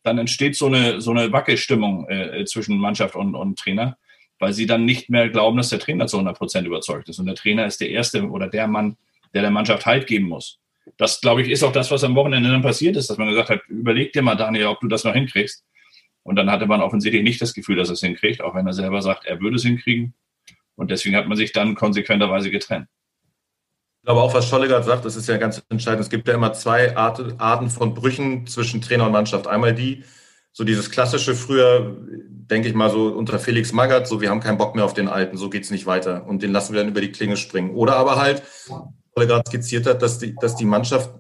dann 0.03 0.19
entsteht 0.19 0.57
so 0.57 0.67
eine, 0.67 1.01
so 1.01 1.11
eine 1.11 1.33
Wackelstimmung 1.33 2.09
äh, 2.09 2.45
zwischen 2.45 2.79
Mannschaft 2.79 3.17
und, 3.17 3.35
und 3.35 3.59
Trainer, 3.59 3.99
weil 4.39 4.53
sie 4.53 4.67
dann 4.67 4.85
nicht 4.85 5.11
mehr 5.11 5.29
glauben, 5.29 5.57
dass 5.57 5.69
der 5.69 5.79
Trainer 5.79 6.07
zu 6.07 6.17
100 6.17 6.37
Prozent 6.37 6.67
überzeugt 6.67 7.09
ist. 7.09 7.19
Und 7.19 7.27
der 7.27 7.35
Trainer 7.35 7.67
ist 7.67 7.81
der 7.81 7.91
Erste 7.91 8.29
oder 8.29 8.49
der 8.49 8.67
Mann, 8.67 8.97
der 9.35 9.43
der 9.43 9.51
Mannschaft 9.51 9.87
Halt 9.87 10.07
geben 10.07 10.27
muss. 10.27 10.59
Das, 10.97 11.21
glaube 11.21 11.43
ich, 11.43 11.51
ist 11.51 11.63
auch 11.63 11.73
das, 11.73 11.91
was 11.91 12.05
am 12.05 12.15
Wochenende 12.15 12.51
dann 12.51 12.63
passiert 12.63 12.97
ist, 12.97 13.11
dass 13.11 13.19
man 13.19 13.29
gesagt 13.29 13.51
hat, 13.51 13.61
überleg 13.69 14.13
dir 14.13 14.23
mal, 14.23 14.35
Daniel, 14.35 14.67
ob 14.67 14.81
du 14.81 14.89
das 14.89 15.05
noch 15.05 15.13
hinkriegst. 15.13 15.65
Und 16.23 16.37
dann 16.37 16.51
hatte 16.51 16.67
man 16.67 16.81
offensichtlich 16.81 17.23
nicht 17.23 17.41
das 17.41 17.55
Gefühl, 17.55 17.77
dass 17.77 17.89
er 17.89 17.95
es 17.95 18.01
hinkriegt, 18.01 18.41
auch 18.43 18.55
wenn 18.55 18.67
er 18.67 18.73
selber 18.73 19.03
sagt, 19.03 19.27
er 19.27 19.41
würde 19.41 19.57
es 19.57 19.63
hinkriegen. 19.63 20.15
Und 20.77 20.91
deswegen 20.91 21.17
hat 21.17 21.29
man 21.29 21.37
sich 21.37 21.53
dann 21.53 21.75
konsequenterweise 21.75 22.51
getrennt. 22.51 22.89
Ich 24.01 24.07
glaube 24.07 24.23
auch, 24.23 24.33
was 24.33 24.49
Schollegard 24.49 24.85
sagt, 24.85 25.05
das 25.05 25.15
ist 25.15 25.29
ja 25.29 25.37
ganz 25.37 25.63
entscheidend. 25.69 26.01
Es 26.01 26.09
gibt 26.09 26.27
ja 26.27 26.33
immer 26.33 26.55
zwei 26.55 26.97
Arten 26.97 27.69
von 27.69 27.93
Brüchen 27.93 28.47
zwischen 28.47 28.81
Trainer 28.81 29.05
und 29.05 29.13
Mannschaft. 29.13 29.47
Einmal 29.47 29.75
die, 29.75 30.05
so 30.53 30.65
dieses 30.65 30.91
klassische 30.91 31.35
früher, 31.35 31.99
denke 32.09 32.69
ich 32.69 32.75
mal 32.75 32.91
so 32.91 33.09
unter 33.09 33.39
Felix 33.39 33.73
Magath, 33.73 34.09
so 34.09 34.23
wir 34.23 34.31
haben 34.31 34.41
keinen 34.41 34.57
Bock 34.57 34.75
mehr 34.75 34.87
auf 34.87 34.95
den 34.95 35.07
Alten, 35.07 35.37
so 35.37 35.51
geht's 35.51 35.71
nicht 35.71 35.85
weiter 35.85 36.27
und 36.27 36.43
den 36.43 36.51
lassen 36.51 36.73
wir 36.73 36.81
dann 36.81 36.89
über 36.89 37.03
die 37.03 37.13
Klinge 37.13 37.37
springen. 37.37 37.75
Oder 37.75 37.97
aber 37.97 38.17
halt, 38.17 38.43
Schollegard 39.15 39.47
skizziert 39.49 39.87
hat, 39.87 40.01
dass 40.01 40.19
die, 40.19 40.35
dass 40.41 40.57
die 40.57 40.65
Mannschaft 40.65 41.11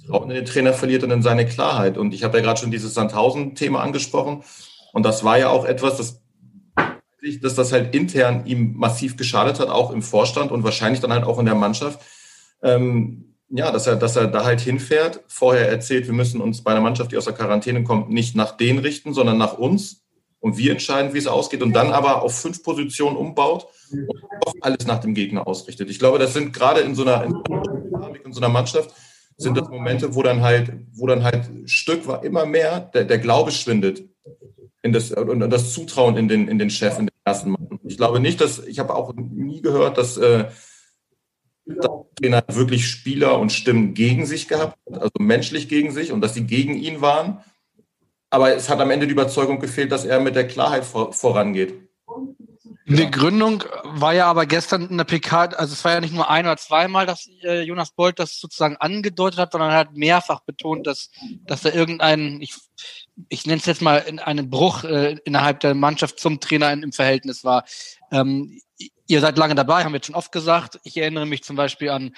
Vertrauen 0.00 0.30
in 0.30 0.36
den 0.36 0.44
Trainer 0.44 0.72
verliert 0.72 1.02
und 1.02 1.10
in 1.10 1.22
seine 1.22 1.46
Klarheit. 1.46 1.98
Und 1.98 2.14
ich 2.14 2.24
habe 2.24 2.38
ja 2.38 2.44
gerade 2.44 2.60
schon 2.60 2.70
dieses 2.70 2.94
Sandhausen-Thema 2.94 3.80
angesprochen. 3.80 4.42
Und 4.92 5.04
das 5.04 5.24
war 5.24 5.38
ja 5.38 5.48
auch 5.48 5.64
etwas, 5.64 5.96
das 5.96 6.21
dass 7.40 7.54
das 7.54 7.72
halt 7.72 7.94
intern 7.94 8.46
ihm 8.46 8.74
massiv 8.76 9.16
geschadet 9.16 9.60
hat, 9.60 9.68
auch 9.68 9.90
im 9.90 10.02
Vorstand 10.02 10.50
und 10.50 10.64
wahrscheinlich 10.64 11.00
dann 11.00 11.12
halt 11.12 11.24
auch 11.24 11.38
in 11.38 11.46
der 11.46 11.54
Mannschaft. 11.54 12.00
Ähm, 12.62 13.34
ja, 13.48 13.70
dass 13.70 13.86
er, 13.86 13.96
dass 13.96 14.16
er 14.16 14.28
da 14.28 14.44
halt 14.44 14.60
hinfährt, 14.60 15.20
vorher 15.28 15.68
erzählt, 15.68 16.06
wir 16.06 16.14
müssen 16.14 16.40
uns 16.40 16.62
bei 16.62 16.70
einer 16.70 16.80
Mannschaft, 16.80 17.12
die 17.12 17.18
aus 17.18 17.26
der 17.26 17.34
Quarantäne 17.34 17.84
kommt, 17.84 18.10
nicht 18.10 18.34
nach 18.34 18.56
denen 18.56 18.78
richten, 18.78 19.12
sondern 19.12 19.38
nach 19.38 19.58
uns. 19.58 20.02
Und 20.40 20.56
wir 20.56 20.72
entscheiden, 20.72 21.14
wie 21.14 21.18
es 21.18 21.28
ausgeht. 21.28 21.62
Und 21.62 21.72
dann 21.72 21.92
aber 21.92 22.22
auf 22.22 22.36
fünf 22.36 22.64
Positionen 22.64 23.16
umbaut 23.16 23.68
und 23.92 24.64
alles 24.64 24.86
nach 24.86 24.98
dem 24.98 25.14
Gegner 25.14 25.46
ausrichtet. 25.46 25.88
Ich 25.88 26.00
glaube, 26.00 26.18
das 26.18 26.32
sind 26.32 26.52
gerade 26.52 26.80
in 26.80 26.96
so 26.96 27.02
einer, 27.02 27.22
in 27.24 27.34
in 28.24 28.32
so 28.32 28.40
einer 28.40 28.48
Mannschaft, 28.48 28.90
sind 29.36 29.56
das 29.56 29.68
Momente, 29.68 30.14
wo 30.14 30.22
dann 30.22 30.40
halt, 30.42 30.72
wo 30.94 31.06
dann 31.06 31.22
halt 31.22 31.50
Stück 31.66 32.06
war 32.06 32.24
immer 32.24 32.46
mehr 32.46 32.80
der, 32.80 33.04
der 33.04 33.18
Glaube 33.18 33.50
schwindet 33.50 34.04
in 34.82 34.92
das, 34.92 35.10
und 35.12 35.40
das 35.50 35.72
Zutrauen 35.72 36.16
in 36.16 36.28
den, 36.28 36.48
in 36.48 36.58
den 36.58 36.70
Chef, 36.70 36.98
in 36.98 37.08
ersten 37.24 37.50
Mann. 37.50 37.80
Ich 37.84 37.96
glaube 37.96 38.20
nicht, 38.20 38.40
dass, 38.40 38.58
ich 38.58 38.78
habe 38.78 38.94
auch 38.94 39.12
nie 39.14 39.62
gehört, 39.62 39.98
dass, 39.98 40.16
äh, 40.16 40.48
wirklich 41.64 42.88
Spieler 42.88 43.38
und 43.38 43.52
Stimmen 43.52 43.94
gegen 43.94 44.26
sich 44.26 44.48
gehabt 44.48 44.76
also 44.90 45.12
menschlich 45.18 45.68
gegen 45.68 45.92
sich 45.92 46.12
und 46.12 46.20
dass 46.20 46.34
sie 46.34 46.44
gegen 46.44 46.74
ihn 46.74 47.00
waren. 47.00 47.42
Aber 48.30 48.54
es 48.54 48.68
hat 48.68 48.80
am 48.80 48.90
Ende 48.90 49.06
die 49.06 49.12
Überzeugung 49.12 49.60
gefehlt, 49.60 49.92
dass 49.92 50.04
er 50.04 50.20
mit 50.20 50.34
der 50.34 50.48
Klarheit 50.48 50.84
vor, 50.84 51.12
vorangeht. 51.12 51.74
Die 52.86 53.10
Gründung 53.10 53.62
war 53.84 54.12
ja 54.12 54.26
aber 54.26 54.44
gestern 54.44 54.88
in 54.88 54.96
der 54.96 55.04
PK, 55.04 55.44
also 55.56 55.72
es 55.72 55.84
war 55.84 55.92
ja 55.92 56.00
nicht 56.00 56.14
nur 56.14 56.28
ein 56.28 56.46
oder 56.46 56.56
zweimal, 56.56 57.06
dass 57.06 57.28
äh, 57.42 57.62
Jonas 57.62 57.92
Bolt 57.92 58.18
das 58.18 58.40
sozusagen 58.40 58.76
angedeutet 58.76 59.38
hat, 59.38 59.52
sondern 59.52 59.70
er 59.70 59.78
hat 59.78 59.94
mehrfach 59.94 60.40
betont, 60.40 60.86
dass, 60.86 61.10
dass 61.46 61.62
da 61.62 61.70
irgendein, 61.70 62.40
ich, 62.40 62.54
ich 63.28 63.46
nenne 63.46 63.58
es 63.58 63.66
jetzt 63.66 63.82
mal, 63.82 64.04
einen 64.24 64.50
Bruch 64.50 64.84
äh, 64.84 65.16
innerhalb 65.24 65.60
der 65.60 65.74
Mannschaft 65.74 66.18
zum 66.18 66.40
Trainer 66.40 66.72
in, 66.72 66.82
im 66.82 66.92
Verhältnis 66.92 67.44
war. 67.44 67.64
Ähm, 68.10 68.58
Ihr 69.08 69.20
seid 69.20 69.36
lange 69.36 69.54
dabei, 69.54 69.84
haben 69.84 69.92
wir 69.92 69.98
jetzt 69.98 70.06
schon 70.06 70.14
oft 70.14 70.32
gesagt. 70.32 70.80
Ich 70.84 70.96
erinnere 70.96 71.26
mich 71.26 71.44
zum 71.44 71.54
Beispiel 71.54 71.90
an 71.90 72.14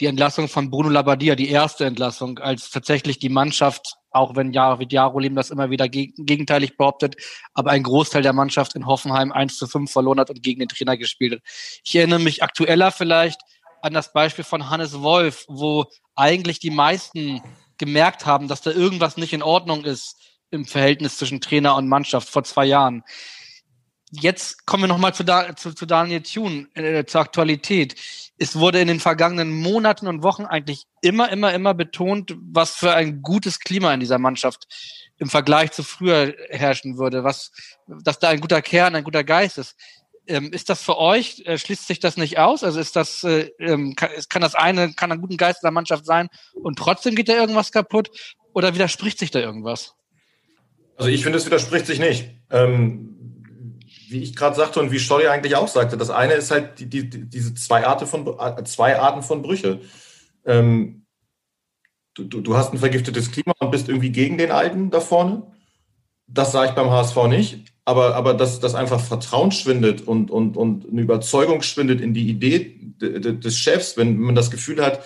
die 0.00 0.06
Entlassung 0.06 0.48
von 0.48 0.70
Bruno 0.70 0.88
Labbadia, 0.88 1.34
die 1.34 1.50
erste 1.50 1.84
Entlassung, 1.84 2.38
als 2.38 2.70
tatsächlich 2.70 3.18
die 3.18 3.28
Mannschaft, 3.28 3.96
auch 4.10 4.34
wenn 4.34 4.52
Javid 4.52 4.92
Jarolim 4.92 5.34
das 5.34 5.50
immer 5.50 5.68
wieder 5.68 5.88
geg 5.88 6.14
gegenteilig 6.16 6.78
behauptet, 6.78 7.16
aber 7.52 7.72
ein 7.72 7.82
Großteil 7.82 8.22
der 8.22 8.32
Mannschaft 8.32 8.74
in 8.74 8.86
Hoffenheim 8.86 9.32
1 9.32 9.58
zu 9.58 9.66
5 9.66 9.92
verloren 9.92 10.18
hat 10.18 10.30
und 10.30 10.42
gegen 10.42 10.60
den 10.60 10.68
Trainer 10.68 10.96
gespielt 10.96 11.34
hat. 11.34 11.40
Ich 11.84 11.94
erinnere 11.94 12.20
mich 12.20 12.42
aktueller 12.42 12.90
vielleicht 12.90 13.40
an 13.82 13.92
das 13.92 14.14
Beispiel 14.14 14.44
von 14.44 14.70
Hannes 14.70 15.02
Wolf, 15.02 15.44
wo 15.48 15.84
eigentlich 16.14 16.58
die 16.58 16.70
meisten 16.70 17.42
gemerkt 17.76 18.24
haben, 18.24 18.48
dass 18.48 18.62
da 18.62 18.70
irgendwas 18.70 19.18
nicht 19.18 19.34
in 19.34 19.42
Ordnung 19.42 19.84
ist 19.84 20.16
im 20.50 20.64
Verhältnis 20.64 21.16
zwischen 21.16 21.40
Trainer 21.40 21.76
und 21.76 21.88
Mannschaft 21.88 22.28
vor 22.28 22.44
zwei 22.44 22.64
Jahren. 22.64 23.02
Jetzt 24.12 24.66
kommen 24.66 24.82
wir 24.82 24.88
nochmal 24.88 25.14
zu, 25.14 25.22
da, 25.22 25.54
zu, 25.54 25.72
zu 25.72 25.86
Daniel 25.86 26.22
Thune, 26.22 26.66
äh, 26.74 27.04
zur 27.04 27.20
Aktualität. 27.20 27.94
Es 28.38 28.56
wurde 28.56 28.80
in 28.80 28.88
den 28.88 28.98
vergangenen 28.98 29.52
Monaten 29.52 30.08
und 30.08 30.24
Wochen 30.24 30.46
eigentlich 30.46 30.86
immer, 31.00 31.30
immer, 31.30 31.54
immer 31.54 31.74
betont, 31.74 32.36
was 32.40 32.74
für 32.74 32.92
ein 32.92 33.22
gutes 33.22 33.60
Klima 33.60 33.94
in 33.94 34.00
dieser 34.00 34.18
Mannschaft 34.18 34.66
im 35.18 35.28
Vergleich 35.28 35.70
zu 35.70 35.84
früher 35.84 36.34
herrschen 36.48 36.98
würde, 36.98 37.22
was, 37.22 37.52
dass 37.86 38.18
da 38.18 38.30
ein 38.30 38.40
guter 38.40 38.62
Kern, 38.62 38.96
ein 38.96 39.04
guter 39.04 39.22
Geist 39.22 39.58
ist. 39.58 39.76
Ähm, 40.26 40.52
ist 40.52 40.70
das 40.70 40.82
für 40.82 40.98
euch, 40.98 41.42
äh, 41.46 41.56
schließt 41.56 41.86
sich 41.86 42.00
das 42.00 42.16
nicht 42.16 42.38
aus? 42.38 42.64
Also 42.64 42.80
ist 42.80 42.96
das, 42.96 43.22
äh, 43.22 43.50
ähm, 43.60 43.94
kann, 43.94 44.10
kann 44.28 44.42
das 44.42 44.56
eine, 44.56 44.92
kann 44.94 45.12
ein 45.12 45.20
guten 45.20 45.36
Geist 45.36 45.62
der 45.62 45.70
Mannschaft 45.70 46.04
sein 46.04 46.28
und 46.54 46.78
trotzdem 46.78 47.14
geht 47.14 47.28
da 47.28 47.34
irgendwas 47.34 47.70
kaputt? 47.70 48.10
Oder 48.54 48.74
widerspricht 48.74 49.20
sich 49.20 49.30
da 49.30 49.38
irgendwas? 49.38 49.94
Also 51.00 51.10
ich 51.10 51.22
finde, 51.22 51.38
es 51.38 51.46
widerspricht 51.46 51.86
sich 51.86 51.98
nicht. 51.98 52.28
Ähm, 52.50 53.78
wie 54.10 54.22
ich 54.22 54.36
gerade 54.36 54.54
sagte 54.54 54.80
und 54.80 54.92
wie 54.92 54.98
Stolli 54.98 55.28
eigentlich 55.28 55.56
auch 55.56 55.68
sagte, 55.68 55.96
das 55.96 56.10
eine 56.10 56.34
ist 56.34 56.50
halt 56.50 56.78
die, 56.78 56.90
die, 56.90 57.08
diese 57.08 57.54
zwei 57.54 57.86
Arten 57.86 58.06
von, 58.06 58.26
äh, 58.38 58.62
zwei 58.64 58.98
Arten 58.98 59.22
von 59.22 59.40
Brüche. 59.40 59.80
Ähm, 60.44 61.06
du, 62.12 62.24
du 62.24 62.54
hast 62.54 62.74
ein 62.74 62.78
vergiftetes 62.78 63.32
Klima 63.32 63.54
und 63.60 63.70
bist 63.70 63.88
irgendwie 63.88 64.10
gegen 64.10 64.36
den 64.36 64.50
Alten 64.50 64.90
da 64.90 65.00
vorne. 65.00 65.50
Das 66.26 66.52
sage 66.52 66.68
ich 66.68 66.74
beim 66.74 66.90
HSV 66.90 67.16
nicht. 67.28 67.72
Aber, 67.86 68.14
aber 68.14 68.34
dass, 68.34 68.60
dass 68.60 68.74
einfach 68.74 69.00
Vertrauen 69.00 69.52
schwindet 69.52 70.06
und, 70.06 70.30
und, 70.30 70.58
und 70.58 70.86
eine 70.86 71.00
Überzeugung 71.00 71.62
schwindet 71.62 72.02
in 72.02 72.12
die 72.12 72.28
Idee 72.28 72.76
des 73.00 73.58
Chefs, 73.58 73.96
wenn 73.96 74.18
man 74.18 74.34
das 74.34 74.50
Gefühl 74.50 74.84
hat, 74.84 75.02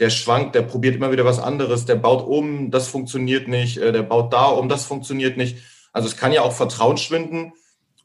der 0.00 0.10
schwankt, 0.10 0.54
der 0.54 0.62
probiert 0.62 0.96
immer 0.96 1.12
wieder 1.12 1.24
was 1.24 1.38
anderes, 1.38 1.84
der 1.84 1.96
baut 1.96 2.26
um, 2.26 2.70
das 2.70 2.88
funktioniert 2.88 3.48
nicht, 3.48 3.78
äh, 3.78 3.92
der 3.92 4.02
baut 4.02 4.32
da 4.32 4.46
um, 4.46 4.68
das 4.68 4.84
funktioniert 4.84 5.36
nicht. 5.36 5.58
Also 5.92 6.08
es 6.08 6.16
kann 6.16 6.32
ja 6.32 6.42
auch 6.42 6.52
Vertrauen 6.52 6.96
schwinden, 6.96 7.52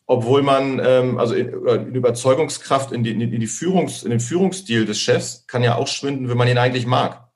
obwohl 0.06 0.41
man, 0.41 0.82
ähm, 0.84 1.17
also 1.17 1.36
in, 1.36 1.49
in 1.67 1.95
Überzeugungskraft 1.95 2.91
in, 2.91 3.03
die, 3.03 3.12
in, 3.12 3.39
die 3.39 3.47
Führungs, 3.47 4.03
in 4.03 4.10
den 4.10 4.19
Führungsstil 4.19 4.86
des 4.86 4.99
Chefs 4.99 5.45
kann 5.47 5.63
ja 5.63 5.75
auch 5.75 5.88
schwinden, 5.88 6.29
wenn 6.29 6.38
man 6.38 6.47
ihn 6.47 6.58
eigentlich 6.58 6.86
mag. 6.86 7.29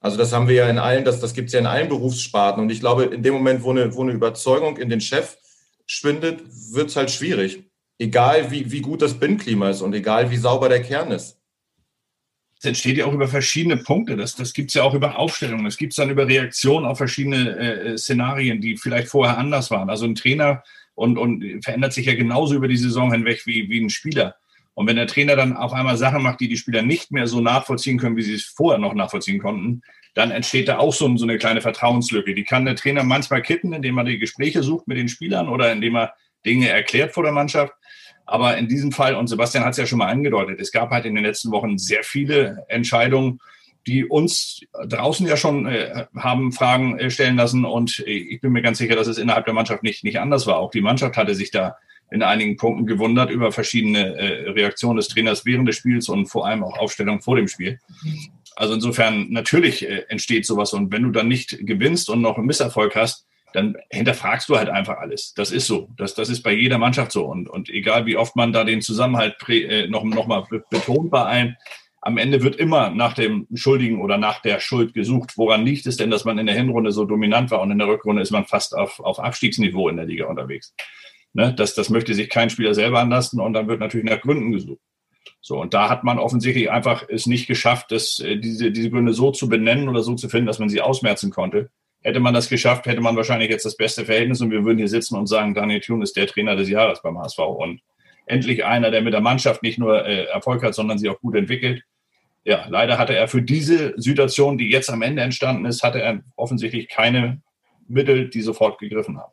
Also 0.00 0.18
das 0.18 0.34
haben 0.34 0.48
wir 0.48 0.54
ja 0.54 0.68
in 0.68 0.78
allen, 0.78 1.04
das, 1.06 1.20
das 1.20 1.32
gibt 1.32 1.46
es 1.46 1.54
ja 1.54 1.60
in 1.60 1.66
allen 1.66 1.88
Berufssparten. 1.88 2.62
Und 2.62 2.70
ich 2.70 2.80
glaube, 2.80 3.04
in 3.04 3.22
dem 3.22 3.32
Moment, 3.32 3.62
wo 3.62 3.70
eine, 3.70 3.94
wo 3.94 4.02
eine 4.02 4.12
Überzeugung 4.12 4.76
in 4.76 4.90
den 4.90 5.00
Chef 5.00 5.38
schwindet, 5.86 6.42
wird 6.72 6.90
es 6.90 6.96
halt 6.96 7.10
schwierig. 7.10 7.64
Egal 7.98 8.50
wie, 8.50 8.70
wie 8.70 8.82
gut 8.82 9.00
das 9.00 9.14
Binnenklima 9.14 9.70
ist 9.70 9.80
und 9.80 9.94
egal 9.94 10.30
wie 10.30 10.36
sauber 10.36 10.68
der 10.68 10.82
Kern 10.82 11.10
ist. 11.10 11.40
Das 12.64 12.70
entsteht 12.70 12.96
ja 12.96 13.04
auch 13.04 13.12
über 13.12 13.28
verschiedene 13.28 13.76
Punkte. 13.76 14.16
Das, 14.16 14.36
das 14.36 14.54
gibt 14.54 14.70
es 14.70 14.74
ja 14.74 14.84
auch 14.84 14.94
über 14.94 15.18
Aufstellungen. 15.18 15.66
Das 15.66 15.76
gibt 15.76 15.92
es 15.92 15.96
dann 15.96 16.08
über 16.08 16.26
Reaktionen 16.26 16.86
auf 16.86 16.96
verschiedene 16.96 17.58
äh, 17.58 17.98
Szenarien, 17.98 18.62
die 18.62 18.78
vielleicht 18.78 19.08
vorher 19.08 19.36
anders 19.36 19.70
waren. 19.70 19.90
Also 19.90 20.06
ein 20.06 20.14
Trainer 20.14 20.62
und, 20.94 21.18
und 21.18 21.62
verändert 21.62 21.92
sich 21.92 22.06
ja 22.06 22.14
genauso 22.14 22.54
über 22.54 22.66
die 22.66 22.78
Saison 22.78 23.12
hinweg 23.12 23.42
wie, 23.44 23.68
wie 23.68 23.82
ein 23.82 23.90
Spieler. 23.90 24.36
Und 24.72 24.86
wenn 24.86 24.96
der 24.96 25.06
Trainer 25.06 25.36
dann 25.36 25.54
auf 25.54 25.74
einmal 25.74 25.98
Sachen 25.98 26.22
macht, 26.22 26.40
die 26.40 26.48
die 26.48 26.56
Spieler 26.56 26.80
nicht 26.80 27.12
mehr 27.12 27.26
so 27.26 27.42
nachvollziehen 27.42 27.98
können, 27.98 28.16
wie 28.16 28.22
sie 28.22 28.36
es 28.36 28.44
vorher 28.44 28.78
noch 28.78 28.94
nachvollziehen 28.94 29.40
konnten, 29.40 29.82
dann 30.14 30.30
entsteht 30.30 30.68
da 30.68 30.78
auch 30.78 30.94
so, 30.94 31.14
so 31.18 31.26
eine 31.26 31.36
kleine 31.36 31.60
Vertrauenslücke. 31.60 32.34
Die 32.34 32.44
kann 32.44 32.64
der 32.64 32.76
Trainer 32.76 33.02
manchmal 33.02 33.42
kitten, 33.42 33.74
indem 33.74 33.98
er 33.98 34.04
die 34.04 34.18
Gespräche 34.18 34.62
sucht 34.62 34.88
mit 34.88 34.96
den 34.96 35.08
Spielern 35.10 35.50
oder 35.50 35.70
indem 35.70 35.96
er 35.96 36.14
Dinge 36.46 36.70
erklärt 36.70 37.12
vor 37.12 37.24
der 37.24 37.32
Mannschaft. 37.32 37.74
Aber 38.26 38.56
in 38.56 38.68
diesem 38.68 38.92
Fall, 38.92 39.14
und 39.14 39.28
Sebastian 39.28 39.64
hat 39.64 39.72
es 39.72 39.78
ja 39.78 39.86
schon 39.86 39.98
mal 39.98 40.08
angedeutet, 40.08 40.60
es 40.60 40.72
gab 40.72 40.90
halt 40.90 41.04
in 41.04 41.14
den 41.14 41.24
letzten 41.24 41.50
Wochen 41.50 41.78
sehr 41.78 42.02
viele 42.02 42.64
Entscheidungen, 42.68 43.40
die 43.86 44.06
uns 44.06 44.60
draußen 44.86 45.26
ja 45.26 45.36
schon 45.36 45.66
äh, 45.66 46.06
haben 46.16 46.52
Fragen 46.52 46.98
äh, 46.98 47.10
stellen 47.10 47.36
lassen. 47.36 47.64
Und 47.64 47.98
ich 48.06 48.40
bin 48.40 48.52
mir 48.52 48.62
ganz 48.62 48.78
sicher, 48.78 48.96
dass 48.96 49.06
es 49.06 49.18
innerhalb 49.18 49.44
der 49.44 49.54
Mannschaft 49.54 49.82
nicht, 49.82 50.04
nicht 50.04 50.20
anders 50.20 50.46
war. 50.46 50.56
Auch 50.56 50.70
die 50.70 50.80
Mannschaft 50.80 51.16
hatte 51.16 51.34
sich 51.34 51.50
da 51.50 51.76
in 52.10 52.22
einigen 52.22 52.56
Punkten 52.56 52.86
gewundert 52.86 53.30
über 53.30 53.52
verschiedene 53.52 54.16
äh, 54.16 54.50
Reaktionen 54.50 54.96
des 54.96 55.08
Trainers 55.08 55.44
während 55.44 55.68
des 55.68 55.76
Spiels 55.76 56.08
und 56.08 56.26
vor 56.26 56.46
allem 56.46 56.62
auch 56.62 56.78
Aufstellung 56.78 57.20
vor 57.20 57.36
dem 57.36 57.48
Spiel. 57.48 57.78
Also 58.56 58.74
insofern 58.74 59.30
natürlich 59.30 59.88
äh, 59.88 60.04
entsteht 60.08 60.46
sowas. 60.46 60.72
Und 60.72 60.92
wenn 60.92 61.02
du 61.02 61.10
dann 61.10 61.28
nicht 61.28 61.58
gewinnst 61.66 62.08
und 62.08 62.20
noch 62.20 62.36
einen 62.36 62.46
Misserfolg 62.46 62.94
hast, 62.94 63.26
dann 63.54 63.76
hinterfragst 63.88 64.48
du 64.48 64.56
halt 64.58 64.68
einfach 64.68 64.98
alles. 64.98 65.32
Das 65.34 65.52
ist 65.52 65.68
so. 65.68 65.88
Das, 65.96 66.14
das 66.14 66.28
ist 66.28 66.42
bei 66.42 66.52
jeder 66.52 66.76
Mannschaft 66.76 67.12
so. 67.12 67.24
Und, 67.24 67.48
und 67.48 67.70
egal 67.70 68.04
wie 68.04 68.16
oft 68.16 68.34
man 68.34 68.52
da 68.52 68.64
den 68.64 68.82
Zusammenhalt 68.82 69.36
äh, 69.48 69.86
noch, 69.86 70.02
noch 70.02 70.26
mal 70.26 70.44
betont 70.70 71.10
bei 71.12 71.22
allen, 71.22 71.56
am 72.02 72.18
Ende 72.18 72.42
wird 72.42 72.56
immer 72.56 72.90
nach 72.90 73.14
dem 73.14 73.46
Schuldigen 73.54 74.02
oder 74.02 74.18
nach 74.18 74.42
der 74.42 74.58
Schuld 74.58 74.92
gesucht. 74.92 75.38
Woran 75.38 75.64
liegt 75.64 75.86
es 75.86 75.96
denn, 75.96 76.10
dass 76.10 76.24
man 76.24 76.36
in 76.38 76.46
der 76.46 76.56
Hinrunde 76.56 76.90
so 76.90 77.04
dominant 77.04 77.52
war 77.52 77.62
und 77.62 77.70
in 77.70 77.78
der 77.78 77.86
Rückrunde 77.86 78.22
ist 78.22 78.32
man 78.32 78.44
fast 78.44 78.76
auf, 78.76 78.98
auf 78.98 79.20
Abstiegsniveau 79.20 79.88
in 79.88 79.96
der 79.96 80.06
Liga 80.06 80.26
unterwegs? 80.26 80.74
Ne? 81.32 81.54
Das, 81.54 81.74
das 81.74 81.90
möchte 81.90 82.12
sich 82.12 82.28
kein 82.28 82.50
Spieler 82.50 82.74
selber 82.74 82.98
anlassen 82.98 83.40
und 83.40 83.52
dann 83.52 83.68
wird 83.68 83.78
natürlich 83.78 84.10
nach 84.10 84.20
Gründen 84.20 84.50
gesucht. 84.50 84.80
So, 85.40 85.60
und 85.60 85.74
da 85.74 85.88
hat 85.88 86.02
man 86.02 86.18
offensichtlich 86.18 86.70
einfach 86.70 87.04
es 87.08 87.26
nicht 87.26 87.46
geschafft, 87.46 87.92
das, 87.92 88.18
äh, 88.18 88.36
diese, 88.36 88.72
diese 88.72 88.90
Gründe 88.90 89.14
so 89.14 89.30
zu 89.30 89.48
benennen 89.48 89.88
oder 89.88 90.02
so 90.02 90.14
zu 90.16 90.28
finden, 90.28 90.46
dass 90.46 90.58
man 90.58 90.68
sie 90.68 90.80
ausmerzen 90.80 91.30
konnte. 91.30 91.70
Hätte 92.04 92.20
man 92.20 92.34
das 92.34 92.48
geschafft, 92.48 92.86
hätte 92.86 93.00
man 93.00 93.16
wahrscheinlich 93.16 93.50
jetzt 93.50 93.64
das 93.64 93.76
beste 93.76 94.04
Verhältnis 94.04 94.40
und 94.40 94.50
wir 94.50 94.64
würden 94.64 94.78
hier 94.78 94.88
sitzen 94.88 95.16
und 95.16 95.26
sagen, 95.26 95.54
Daniel 95.54 95.80
Thun 95.80 96.02
ist 96.02 96.16
der 96.16 96.26
Trainer 96.26 96.54
des 96.54 96.68
Jahres 96.68 97.02
beim 97.02 97.18
HSV 97.18 97.38
und 97.38 97.80
endlich 98.26 98.64
einer, 98.64 98.90
der 98.90 99.02
mit 99.02 99.14
der 99.14 99.20
Mannschaft 99.20 99.62
nicht 99.62 99.78
nur 99.78 100.04
äh, 100.04 100.24
Erfolg 100.26 100.62
hat, 100.62 100.74
sondern 100.74 100.98
sie 100.98 101.08
auch 101.08 101.18
gut 101.20 101.34
entwickelt. 101.34 101.82
Ja, 102.44 102.66
leider 102.68 102.98
hatte 102.98 103.16
er 103.16 103.26
für 103.26 103.42
diese 103.42 103.94
Situation, 103.96 104.58
die 104.58 104.70
jetzt 104.70 104.90
am 104.90 105.00
Ende 105.02 105.22
entstanden 105.22 105.64
ist, 105.64 105.82
hatte 105.82 106.00
er 106.00 106.20
offensichtlich 106.36 106.88
keine 106.88 107.40
Mittel, 107.88 108.28
die 108.28 108.42
sofort 108.42 108.78
gegriffen 108.78 109.18
haben. 109.18 109.32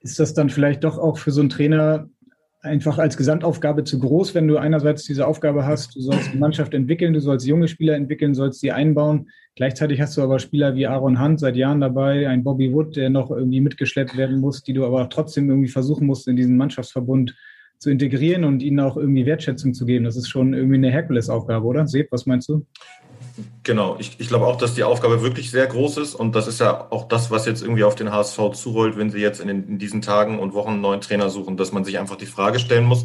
Ist 0.00 0.20
das 0.20 0.34
dann 0.34 0.50
vielleicht 0.50 0.84
doch 0.84 0.98
auch 0.98 1.18
für 1.18 1.32
so 1.32 1.40
einen 1.40 1.50
Trainer 1.50 2.08
einfach 2.62 2.98
als 2.98 3.16
Gesamtaufgabe 3.16 3.84
zu 3.84 3.98
groß, 3.98 4.34
wenn 4.34 4.46
du 4.46 4.56
einerseits 4.56 5.02
diese 5.04 5.26
Aufgabe 5.26 5.66
hast, 5.66 5.96
du 5.96 6.00
sollst 6.00 6.32
die 6.32 6.38
Mannschaft 6.38 6.74
entwickeln, 6.74 7.12
du 7.12 7.20
sollst 7.20 7.46
junge 7.46 7.66
Spieler 7.66 7.94
entwickeln, 7.96 8.34
sollst 8.34 8.60
sie 8.60 8.70
einbauen. 8.70 9.28
Gleichzeitig 9.56 10.00
hast 10.00 10.16
du 10.16 10.22
aber 10.22 10.38
Spieler 10.38 10.74
wie 10.76 10.86
Aaron 10.86 11.20
Hunt 11.20 11.40
seit 11.40 11.56
Jahren 11.56 11.80
dabei, 11.80 12.28
ein 12.28 12.44
Bobby 12.44 12.72
Wood, 12.72 12.96
der 12.96 13.10
noch 13.10 13.30
irgendwie 13.30 13.60
mitgeschleppt 13.60 14.16
werden 14.16 14.38
muss, 14.38 14.62
die 14.62 14.72
du 14.72 14.86
aber 14.86 15.08
trotzdem 15.08 15.48
irgendwie 15.50 15.68
versuchen 15.68 16.06
musst, 16.06 16.28
in 16.28 16.36
diesen 16.36 16.56
Mannschaftsverbund 16.56 17.34
zu 17.78 17.90
integrieren 17.90 18.44
und 18.44 18.62
ihnen 18.62 18.78
auch 18.78 18.96
irgendwie 18.96 19.26
Wertschätzung 19.26 19.74
zu 19.74 19.84
geben. 19.84 20.04
Das 20.04 20.16
ist 20.16 20.28
schon 20.28 20.54
irgendwie 20.54 20.76
eine 20.76 20.90
Herkulesaufgabe, 20.90 21.66
oder? 21.66 21.88
Seb, 21.88 22.12
was 22.12 22.26
meinst 22.26 22.48
du? 22.48 22.64
Genau, 23.62 23.96
ich, 23.98 24.16
ich 24.18 24.28
glaube 24.28 24.46
auch, 24.46 24.56
dass 24.56 24.74
die 24.74 24.84
Aufgabe 24.84 25.22
wirklich 25.22 25.50
sehr 25.50 25.66
groß 25.66 25.98
ist 25.98 26.14
und 26.14 26.34
das 26.34 26.46
ist 26.46 26.60
ja 26.60 26.90
auch 26.90 27.08
das, 27.08 27.30
was 27.30 27.46
jetzt 27.46 27.62
irgendwie 27.62 27.84
auf 27.84 27.94
den 27.94 28.12
HSV 28.12 28.50
zurollt, 28.54 28.96
wenn 28.96 29.10
sie 29.10 29.20
jetzt 29.20 29.40
in, 29.40 29.48
den, 29.48 29.68
in 29.68 29.78
diesen 29.78 30.02
Tagen 30.02 30.38
und 30.38 30.54
Wochen 30.54 30.72
einen 30.72 30.80
neuen 30.80 31.00
Trainer 31.00 31.30
suchen, 31.30 31.56
dass 31.56 31.72
man 31.72 31.84
sich 31.84 31.98
einfach 31.98 32.16
die 32.16 32.26
Frage 32.26 32.58
stellen 32.58 32.84
muss, 32.84 33.04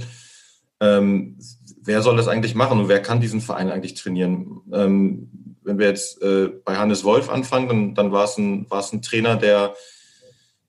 ähm, 0.79 1.37
wer 1.81 2.01
soll 2.01 2.17
das 2.17 2.27
eigentlich 2.27 2.55
machen 2.55 2.79
und 2.79 2.89
wer 2.89 3.01
kann 3.01 3.21
diesen 3.21 3.41
Verein 3.41 3.71
eigentlich 3.71 3.95
trainieren? 3.95 4.61
Ähm, 4.73 5.29
wenn 5.63 5.79
wir 5.79 5.87
jetzt 5.87 6.21
äh, 6.21 6.49
bei 6.63 6.77
Hannes 6.77 7.03
Wolf 7.03 7.29
anfangen, 7.29 7.67
dann, 7.67 7.95
dann 7.95 8.11
war 8.11 8.25
es 8.25 8.37
ein, 8.37 8.69
war 8.69 8.79
es 8.79 8.91
ein 8.93 9.01
Trainer, 9.01 9.35
der 9.35 9.75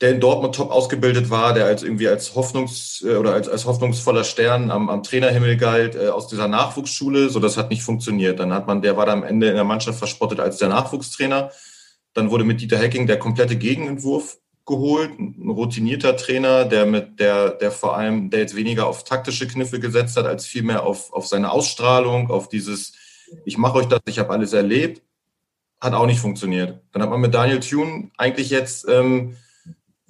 der 0.01 0.13
in 0.13 0.21
Dortmund 0.21 0.55
top 0.55 0.71
ausgebildet 0.71 1.29
war, 1.29 1.55
der 1.55 1.67
als 1.67 1.83
irgendwie 1.83 2.09
als 2.09 2.35
Hoffnungs- 2.35 3.05
äh, 3.05 3.17
oder 3.17 3.35
als, 3.35 3.49
als 3.49 3.65
hoffnungsvoller 3.65 4.25
Stern 4.25 4.71
am, 4.71 4.89
am 4.89 5.03
Trainerhimmel 5.03 5.57
galt, 5.57 5.97
äh, 5.97 6.09
aus 6.09 6.29
dieser 6.29 6.47
Nachwuchsschule. 6.47 7.29
So, 7.31 7.41
das 7.41 7.57
hat 7.57 7.71
nicht 7.71 7.83
funktioniert. 7.83 8.39
Dann 8.39 8.53
hat 8.53 8.67
man, 8.67 8.81
der 8.81 8.97
war 8.97 9.07
da 9.07 9.13
am 9.13 9.25
Ende 9.25 9.49
in 9.49 9.57
der 9.57 9.65
Mannschaft 9.65 9.99
verspottet 9.99 10.39
als 10.39 10.59
der 10.59 10.69
Nachwuchstrainer. 10.69 11.51
Dann 12.15 12.31
wurde 12.31 12.45
mit 12.45 12.61
Dieter 12.61 12.79
Hecking 12.79 13.07
der 13.07 13.19
komplette 13.19 13.57
Gegenentwurf 13.57 14.39
geholt, 14.69 15.19
ein 15.19 15.51
routinierter 15.51 16.17
Trainer, 16.17 16.65
der 16.65 16.87
mit 16.87 17.19
der, 17.19 17.51
der 17.51 17.73
vor 17.73 17.97
allem, 17.97 18.31
der 18.31 18.41
jetzt 18.41 18.55
weniger 18.55 18.87
auf 18.87 19.03
taktische 19.03 19.49
Kniffe 19.49 19.81
gesetzt 19.81 20.17
hat, 20.17 20.27
als 20.27 20.47
vielmehr 20.47 20.85
auf, 20.85 21.13
auf 21.13 21.27
seine 21.27 21.51
Ausstrahlung, 21.51 22.31
auf 22.31 22.49
dieses, 22.49 22.93
ich 23.45 23.57
mache 23.57 23.79
euch 23.79 23.87
das, 23.87 24.01
ich 24.07 24.19
habe 24.19 24.31
alles 24.31 24.53
erlebt, 24.53 25.03
hat 25.81 25.95
auch 25.95 26.07
nicht 26.07 26.21
funktioniert. 26.21 26.81
Dann 26.93 27.03
hat 27.03 27.11
man 27.11 27.21
mit 27.21 27.35
Daniel 27.35 27.61
Thune 27.61 28.11
eigentlich 28.19 28.51
jetzt 28.51 28.87
ähm, 28.89 29.37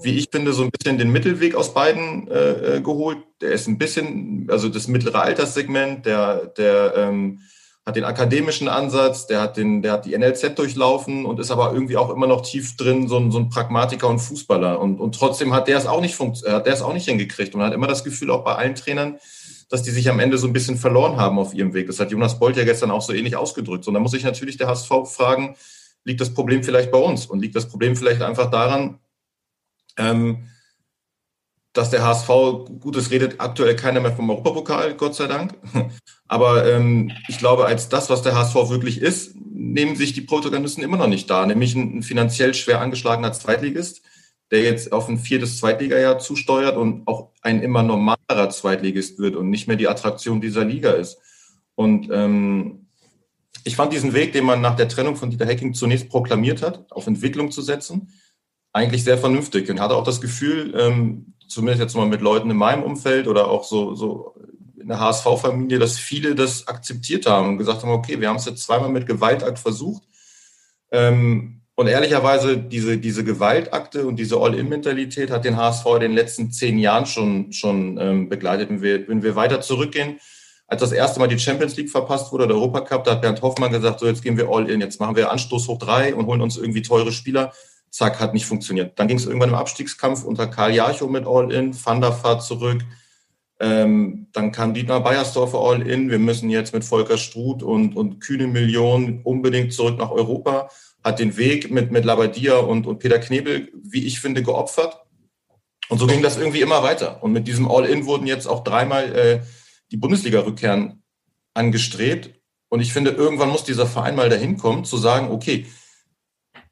wie 0.00 0.16
ich 0.16 0.28
finde, 0.30 0.52
so 0.52 0.62
ein 0.62 0.70
bisschen 0.70 0.98
den 0.98 1.10
Mittelweg 1.10 1.54
aus 1.54 1.74
beiden 1.74 2.28
äh, 2.28 2.76
äh, 2.76 2.80
geholt. 2.80 3.18
Der 3.40 3.50
ist 3.50 3.66
ein 3.66 3.78
bisschen, 3.78 4.46
also 4.48 4.68
das 4.68 4.86
mittlere 4.86 5.22
Alterssegment, 5.22 6.06
der, 6.06 6.46
der 6.56 6.94
ähm, 6.96 7.40
hat 7.84 7.96
den 7.96 8.04
akademischen 8.04 8.68
Ansatz, 8.68 9.26
der 9.26 9.40
hat, 9.40 9.56
den, 9.56 9.82
der 9.82 9.92
hat 9.92 10.04
die 10.04 10.16
NLZ 10.16 10.56
durchlaufen 10.56 11.24
und 11.24 11.40
ist 11.40 11.50
aber 11.50 11.72
irgendwie 11.72 11.96
auch 11.96 12.10
immer 12.10 12.26
noch 12.26 12.42
tief 12.42 12.76
drin, 12.76 13.08
so 13.08 13.16
ein, 13.16 13.32
so 13.32 13.38
ein 13.38 13.48
Pragmatiker 13.48 14.08
und 14.08 14.20
Fußballer. 14.20 14.78
Und, 14.78 15.00
und 15.00 15.14
trotzdem 15.14 15.52
hat 15.52 15.68
der 15.68 15.78
es 15.78 15.86
auch 15.86 16.00
nicht 16.00 16.18
hat 16.20 16.66
der 16.66 16.74
es 16.74 16.82
auch 16.82 16.92
nicht 16.92 17.08
hingekriegt 17.08 17.54
und 17.54 17.62
hat 17.62 17.72
immer 17.72 17.86
das 17.86 18.04
Gefühl, 18.04 18.30
auch 18.30 18.44
bei 18.44 18.54
allen 18.54 18.74
Trainern, 18.74 19.18
dass 19.68 19.82
die 19.82 19.90
sich 19.90 20.08
am 20.08 20.20
Ende 20.20 20.38
so 20.38 20.46
ein 20.46 20.52
bisschen 20.52 20.76
verloren 20.76 21.16
haben 21.16 21.38
auf 21.38 21.54
ihrem 21.54 21.74
Weg. 21.74 21.88
Das 21.88 21.98
hat 21.98 22.10
Jonas 22.10 22.38
Bolt 22.38 22.56
ja 22.56 22.64
gestern 22.64 22.90
auch 22.90 23.02
so 23.02 23.12
ähnlich 23.12 23.36
ausgedrückt. 23.36 23.88
Und 23.88 23.94
da 23.94 24.00
muss 24.00 24.12
sich 24.12 24.24
natürlich 24.24 24.58
der 24.58 24.68
HSV 24.68 24.90
fragen, 25.06 25.56
liegt 26.04 26.20
das 26.20 26.32
Problem 26.32 26.62
vielleicht 26.62 26.90
bei 26.90 26.98
uns? 26.98 27.26
Und 27.26 27.40
liegt 27.40 27.56
das 27.56 27.68
Problem 27.68 27.96
vielleicht 27.96 28.22
einfach 28.22 28.50
daran, 28.50 28.98
ähm, 29.98 30.48
dass 31.72 31.90
der 31.90 32.02
HSV, 32.02 32.28
gut, 32.80 32.96
es 32.96 33.10
redet 33.10 33.40
aktuell 33.40 33.76
keiner 33.76 34.00
mehr 34.00 34.12
vom 34.12 34.30
Europapokal, 34.30 34.94
Gott 34.94 35.14
sei 35.14 35.26
Dank. 35.26 35.54
Aber 36.28 36.66
ähm, 36.66 37.12
ich 37.28 37.38
glaube, 37.38 37.66
als 37.66 37.88
das, 37.88 38.10
was 38.10 38.22
der 38.22 38.34
HSV 38.34 38.70
wirklich 38.70 39.00
ist, 39.00 39.36
nehmen 39.36 39.96
sich 39.96 40.12
die 40.12 40.22
Protagonisten 40.22 40.82
immer 40.82 40.96
noch 40.96 41.06
nicht 41.06 41.28
da, 41.28 41.46
nämlich 41.46 41.74
ein, 41.74 41.98
ein 41.98 42.02
finanziell 42.02 42.54
schwer 42.54 42.80
angeschlagener 42.80 43.32
Zweitligist, 43.32 44.02
der 44.50 44.62
jetzt 44.62 44.92
auf 44.92 45.08
ein 45.08 45.18
viertes 45.18 45.58
Zweitligajahr 45.58 46.18
zusteuert 46.18 46.76
und 46.76 47.06
auch 47.06 47.30
ein 47.42 47.62
immer 47.62 47.82
normalerer 47.82 48.50
Zweitligist 48.50 49.18
wird 49.18 49.36
und 49.36 49.50
nicht 49.50 49.68
mehr 49.68 49.76
die 49.76 49.88
Attraktion 49.88 50.40
dieser 50.40 50.64
Liga 50.64 50.92
ist. 50.92 51.18
Und 51.74 52.08
ähm, 52.10 52.86
ich 53.64 53.76
fand 53.76 53.92
diesen 53.92 54.14
Weg, 54.14 54.32
den 54.32 54.46
man 54.46 54.60
nach 54.60 54.74
der 54.74 54.88
Trennung 54.88 55.16
von 55.16 55.30
Dieter 55.30 55.46
Hecking 55.46 55.74
zunächst 55.74 56.08
proklamiert 56.08 56.62
hat, 56.62 56.90
auf 56.90 57.06
Entwicklung 57.06 57.50
zu 57.50 57.62
setzen, 57.62 58.10
eigentlich 58.72 59.04
sehr 59.04 59.18
vernünftig 59.18 59.70
und 59.70 59.80
hatte 59.80 59.96
auch 59.96 60.04
das 60.04 60.20
Gefühl, 60.20 60.74
ähm, 60.78 61.34
zumindest 61.48 61.80
jetzt 61.80 61.96
mal 61.96 62.06
mit 62.06 62.20
Leuten 62.20 62.50
in 62.50 62.56
meinem 62.56 62.82
Umfeld 62.82 63.26
oder 63.26 63.48
auch 63.48 63.64
so, 63.64 63.94
so 63.94 64.34
in 64.78 64.88
der 64.88 65.00
HSV-Familie, 65.00 65.78
dass 65.78 65.98
viele 65.98 66.34
das 66.34 66.68
akzeptiert 66.68 67.26
haben 67.26 67.48
und 67.48 67.58
gesagt 67.58 67.82
haben, 67.82 67.90
okay, 67.90 68.20
wir 68.20 68.28
haben 68.28 68.36
es 68.36 68.44
jetzt 68.44 68.64
zweimal 68.64 68.90
mit 68.90 69.06
Gewaltakt 69.06 69.58
versucht. 69.58 70.02
Ähm, 70.90 71.62
und 71.74 71.86
ehrlicherweise, 71.86 72.58
diese, 72.58 72.98
diese 72.98 73.22
Gewaltakte 73.22 74.06
und 74.06 74.16
diese 74.16 74.38
All-In-Mentalität 74.38 75.30
hat 75.30 75.44
den 75.44 75.56
HSV 75.56 75.86
in 75.94 76.00
den 76.00 76.12
letzten 76.12 76.50
zehn 76.50 76.78
Jahren 76.78 77.06
schon, 77.06 77.52
schon 77.52 77.98
ähm, 78.00 78.28
begleitet. 78.28 78.68
Wenn 78.68 78.82
wir, 78.82 79.06
wenn 79.06 79.22
wir 79.22 79.36
weiter 79.36 79.60
zurückgehen, 79.60 80.18
als 80.66 80.80
das 80.80 80.92
erste 80.92 81.20
Mal 81.20 81.28
die 81.28 81.38
Champions 81.38 81.76
League 81.76 81.90
verpasst 81.90 82.32
wurde, 82.32 82.48
der 82.48 82.56
Europacup, 82.56 83.04
da 83.04 83.12
hat 83.12 83.22
Bernd 83.22 83.42
Hoffmann 83.42 83.70
gesagt, 83.70 84.00
so 84.00 84.06
jetzt 84.06 84.22
gehen 84.22 84.36
wir 84.36 84.48
all 84.50 84.68
in, 84.68 84.80
jetzt 84.80 85.00
machen 85.00 85.14
wir 85.14 85.30
Anstoß 85.30 85.68
hoch 85.68 85.78
drei 85.78 86.14
und 86.14 86.26
holen 86.26 86.40
uns 86.40 86.56
irgendwie 86.56 86.82
teure 86.82 87.12
Spieler 87.12 87.52
zack, 87.90 88.20
hat 88.20 88.34
nicht 88.34 88.46
funktioniert. 88.46 88.98
Dann 88.98 89.08
ging 89.08 89.16
es 89.16 89.26
irgendwann 89.26 89.50
im 89.50 89.54
Abstiegskampf 89.54 90.24
unter 90.24 90.46
Karl 90.46 90.74
Jarchow 90.74 91.10
mit 91.10 91.26
All-In, 91.26 91.74
Van 91.84 92.00
der 92.00 92.22
Vaart 92.22 92.42
zurück. 92.42 92.84
Ähm, 93.60 94.28
dann 94.32 94.52
kam 94.52 94.74
Dietmar 94.74 95.02
Beiersdorfer 95.02 95.58
All-In. 95.58 96.10
Wir 96.10 96.18
müssen 96.18 96.48
jetzt 96.50 96.72
mit 96.72 96.84
Volker 96.84 97.18
Struth 97.18 97.62
und, 97.62 97.96
und 97.96 98.20
kühne 98.20 98.46
Millionen 98.46 99.22
unbedingt 99.22 99.72
zurück 99.72 99.98
nach 99.98 100.10
Europa. 100.10 100.70
Hat 101.02 101.18
den 101.18 101.36
Weg 101.36 101.70
mit, 101.70 101.90
mit 101.90 102.04
Labadia 102.04 102.58
und, 102.58 102.86
und 102.86 102.98
Peter 102.98 103.18
Knebel, 103.18 103.70
wie 103.74 104.06
ich 104.06 104.20
finde, 104.20 104.42
geopfert. 104.42 105.00
Und 105.88 105.98
so 105.98 106.06
ging 106.06 106.22
das 106.22 106.36
irgendwie 106.36 106.60
immer 106.60 106.82
weiter. 106.82 107.22
Und 107.22 107.32
mit 107.32 107.48
diesem 107.48 107.68
All-In 107.68 108.06
wurden 108.06 108.26
jetzt 108.26 108.46
auch 108.46 108.62
dreimal 108.62 109.16
äh, 109.16 109.40
die 109.90 109.96
Bundesliga-Rückkehren 109.96 111.02
angestrebt. 111.54 112.34
Und 112.68 112.80
ich 112.80 112.92
finde, 112.92 113.10
irgendwann 113.10 113.48
muss 113.48 113.64
dieser 113.64 113.86
Verein 113.86 114.14
mal 114.14 114.28
dahin 114.28 114.58
kommen, 114.58 114.84
zu 114.84 114.98
sagen, 114.98 115.30
okay, 115.30 115.66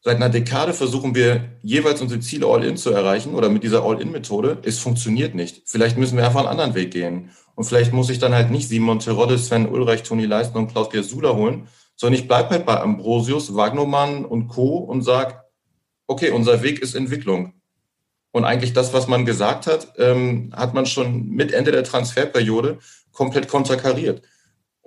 Seit 0.07 0.19
einer 0.19 0.29
Dekade 0.29 0.73
versuchen 0.73 1.17
wir 1.17 1.59
jeweils 1.63 2.01
unsere 2.01 2.21
Ziele 2.21 2.47
All-In 2.47 2.77
zu 2.77 2.93
erreichen 2.93 3.35
oder 3.35 3.49
mit 3.49 3.65
dieser 3.65 3.83
All-In-Methode. 3.83 4.59
Es 4.63 4.79
funktioniert 4.79 5.35
nicht. 5.35 5.63
Vielleicht 5.65 5.99
müssen 5.99 6.17
wir 6.17 6.25
einfach 6.25 6.39
einen 6.39 6.49
anderen 6.49 6.77
Weg 6.77 6.93
gehen. 6.93 7.31
Und 7.57 7.65
vielleicht 7.65 7.93
muss 7.93 8.09
ich 8.09 8.21
dann 8.21 8.33
halt 8.33 8.53
nicht 8.53 8.69
Simon 8.69 9.01
Terodde, 9.01 9.37
Sven 9.37 9.69
Ulreich, 9.69 10.05
Toni 10.05 10.25
Leisten 10.25 10.59
und 10.59 10.69
Klaus 10.69 10.91
Gersula 10.91 11.35
holen, 11.35 11.67
sondern 11.97 12.21
ich 12.21 12.29
bleibe 12.29 12.51
halt 12.51 12.67
bei 12.67 12.79
Ambrosius, 12.79 13.57
Wagnermann 13.57 14.25
und 14.25 14.47
Co. 14.47 14.77
und 14.77 15.03
sage, 15.03 15.41
okay, 16.07 16.31
unser 16.31 16.63
Weg 16.63 16.81
ist 16.81 16.95
Entwicklung. 16.95 17.55
Und 18.31 18.45
eigentlich 18.45 18.75
das, 18.75 18.93
was 18.93 19.09
man 19.09 19.27
gesagt 19.27 19.67
hat, 19.67 19.93
ähm, 19.99 20.53
hat 20.55 20.73
man 20.73 20.87
schon 20.87 21.31
mit 21.31 21.51
Ende 21.51 21.73
der 21.73 21.83
Transferperiode 21.83 22.79
komplett 23.11 23.49
konterkariert. 23.49 24.23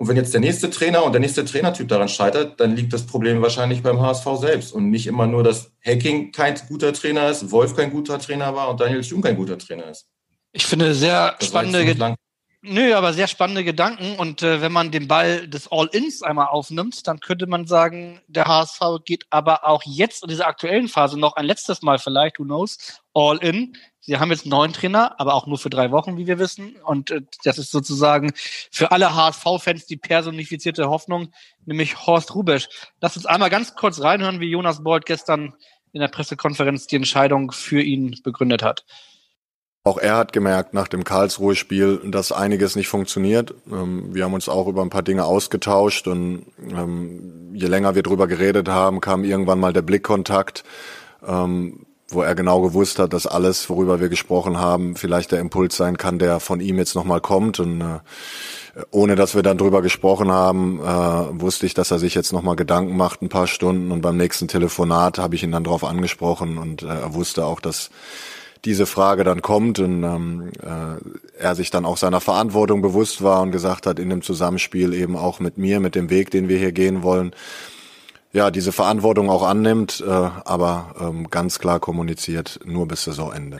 Und 0.00 0.08
wenn 0.08 0.16
jetzt 0.16 0.32
der 0.32 0.40
nächste 0.40 0.70
Trainer 0.70 1.04
und 1.04 1.12
der 1.12 1.20
nächste 1.20 1.44
Trainertyp 1.44 1.86
daran 1.86 2.08
scheitert, 2.08 2.58
dann 2.58 2.74
liegt 2.74 2.90
das 2.90 3.04
Problem 3.04 3.42
wahrscheinlich 3.42 3.82
beim 3.82 4.00
HSV 4.00 4.24
selbst 4.40 4.72
und 4.72 4.88
nicht 4.88 5.06
immer 5.06 5.26
nur, 5.26 5.42
dass 5.42 5.72
Hacking 5.84 6.32
kein 6.32 6.54
guter 6.68 6.94
Trainer 6.94 7.28
ist, 7.28 7.50
Wolf 7.50 7.76
kein 7.76 7.90
guter 7.90 8.18
Trainer 8.18 8.54
war 8.54 8.70
und 8.70 8.80
Daniel 8.80 9.02
Jung 9.02 9.20
kein 9.20 9.36
guter 9.36 9.58
Trainer 9.58 9.90
ist. 9.90 10.06
Ich 10.52 10.64
finde 10.64 10.94
sehr 10.94 11.36
das 11.38 11.48
spannende 11.48 11.84
Nö, 12.62 12.94
aber 12.94 13.14
sehr 13.14 13.26
spannende 13.26 13.64
Gedanken. 13.64 14.16
Und 14.18 14.42
äh, 14.42 14.60
wenn 14.60 14.70
man 14.70 14.90
den 14.90 15.08
Ball 15.08 15.48
des 15.48 15.72
All-Ins 15.72 16.22
einmal 16.22 16.48
aufnimmt, 16.48 17.06
dann 17.06 17.20
könnte 17.20 17.46
man 17.46 17.66
sagen, 17.66 18.20
der 18.28 18.44
HSV 18.44 18.80
geht 19.06 19.24
aber 19.30 19.66
auch 19.66 19.82
jetzt 19.86 20.22
in 20.22 20.28
dieser 20.28 20.46
aktuellen 20.46 20.88
Phase 20.88 21.18
noch 21.18 21.36
ein 21.36 21.46
letztes 21.46 21.80
Mal 21.80 21.98
vielleicht, 21.98 22.38
who 22.38 22.44
knows, 22.44 23.00
All-In. 23.14 23.76
Sie 24.00 24.18
haben 24.18 24.30
jetzt 24.30 24.44
neuen 24.44 24.74
Trainer, 24.74 25.18
aber 25.18 25.34
auch 25.34 25.46
nur 25.46 25.56
für 25.56 25.70
drei 25.70 25.90
Wochen, 25.90 26.18
wie 26.18 26.26
wir 26.26 26.38
wissen. 26.38 26.76
Und 26.84 27.10
äh, 27.10 27.22
das 27.44 27.56
ist 27.56 27.70
sozusagen 27.70 28.32
für 28.70 28.92
alle 28.92 29.14
HSV-Fans 29.14 29.86
die 29.86 29.96
personifizierte 29.96 30.90
Hoffnung, 30.90 31.32
nämlich 31.64 32.06
Horst 32.06 32.34
Rubesch. 32.34 32.68
Lass 33.00 33.16
uns 33.16 33.24
einmal 33.24 33.48
ganz 33.48 33.74
kurz 33.74 34.02
reinhören, 34.02 34.40
wie 34.40 34.50
Jonas 34.50 34.82
Bolt 34.82 35.06
gestern 35.06 35.54
in 35.92 36.00
der 36.02 36.08
Pressekonferenz 36.08 36.86
die 36.86 36.96
Entscheidung 36.96 37.52
für 37.52 37.80
ihn 37.80 38.20
begründet 38.22 38.62
hat. 38.62 38.84
Auch 39.82 39.96
er 39.96 40.16
hat 40.16 40.32
gemerkt 40.32 40.74
nach 40.74 40.88
dem 40.88 41.04
Karlsruhe-Spiel, 41.04 42.02
dass 42.04 42.32
einiges 42.32 42.76
nicht 42.76 42.88
funktioniert. 42.88 43.54
Ähm, 43.70 44.14
wir 44.14 44.24
haben 44.24 44.34
uns 44.34 44.48
auch 44.48 44.66
über 44.66 44.82
ein 44.82 44.90
paar 44.90 45.02
Dinge 45.02 45.24
ausgetauscht 45.24 46.06
und 46.06 46.46
ähm, 46.70 47.52
je 47.54 47.66
länger 47.66 47.94
wir 47.94 48.02
drüber 48.02 48.26
geredet 48.26 48.68
haben, 48.68 49.00
kam 49.00 49.24
irgendwann 49.24 49.58
mal 49.58 49.72
der 49.72 49.82
Blickkontakt 49.82 50.64
ähm, 51.26 51.86
wo 52.12 52.22
er 52.22 52.34
genau 52.34 52.60
gewusst 52.60 52.98
hat, 52.98 53.12
dass 53.12 53.26
alles, 53.26 53.70
worüber 53.70 54.00
wir 54.00 54.08
gesprochen 54.08 54.58
haben, 54.58 54.96
vielleicht 54.96 55.32
der 55.32 55.40
Impuls 55.40 55.76
sein 55.76 55.96
kann, 55.96 56.18
der 56.18 56.40
von 56.40 56.60
ihm 56.60 56.76
jetzt 56.78 56.94
nochmal 56.94 57.20
kommt. 57.20 57.60
Und 57.60 57.80
äh, 57.80 58.00
ohne 58.90 59.14
dass 59.14 59.34
wir 59.34 59.42
dann 59.42 59.58
drüber 59.58 59.80
gesprochen 59.80 60.30
haben, 60.30 60.80
äh, 60.80 61.40
wusste 61.40 61.66
ich, 61.66 61.74
dass 61.74 61.90
er 61.90 61.98
sich 61.98 62.14
jetzt 62.14 62.32
nochmal 62.32 62.56
Gedanken 62.56 62.96
macht, 62.96 63.22
ein 63.22 63.28
paar 63.28 63.46
Stunden. 63.46 63.92
Und 63.92 64.00
beim 64.00 64.16
nächsten 64.16 64.48
Telefonat 64.48 65.18
habe 65.18 65.36
ich 65.36 65.42
ihn 65.42 65.52
dann 65.52 65.64
darauf 65.64 65.84
angesprochen 65.84 66.58
und 66.58 66.82
äh, 66.82 66.86
er 66.88 67.14
wusste 67.14 67.44
auch, 67.44 67.60
dass 67.60 67.90
diese 68.64 68.86
Frage 68.86 69.24
dann 69.24 69.42
kommt 69.42 69.78
und 69.78 70.02
ähm, 70.02 70.50
äh, 70.62 71.38
er 71.38 71.54
sich 71.54 71.70
dann 71.70 71.84
auch 71.84 71.96
seiner 71.96 72.20
Verantwortung 72.20 72.82
bewusst 72.82 73.22
war 73.22 73.42
und 73.42 73.52
gesagt 73.52 73.86
hat, 73.86 73.98
in 73.98 74.10
dem 74.10 74.22
Zusammenspiel 74.22 74.92
eben 74.94 75.16
auch 75.16 75.40
mit 75.40 75.58
mir, 75.58 75.80
mit 75.80 75.94
dem 75.94 76.10
Weg, 76.10 76.30
den 76.30 76.48
wir 76.48 76.58
hier 76.58 76.72
gehen 76.72 77.02
wollen, 77.02 77.32
ja, 78.32 78.50
diese 78.50 78.72
Verantwortung 78.72 79.28
auch 79.28 79.42
annimmt, 79.42 80.04
äh, 80.06 80.10
aber 80.10 80.94
ähm, 81.00 81.28
ganz 81.30 81.58
klar 81.58 81.80
kommuniziert, 81.80 82.60
nur 82.64 82.86
bis 82.86 83.04
Saisonende. 83.04 83.58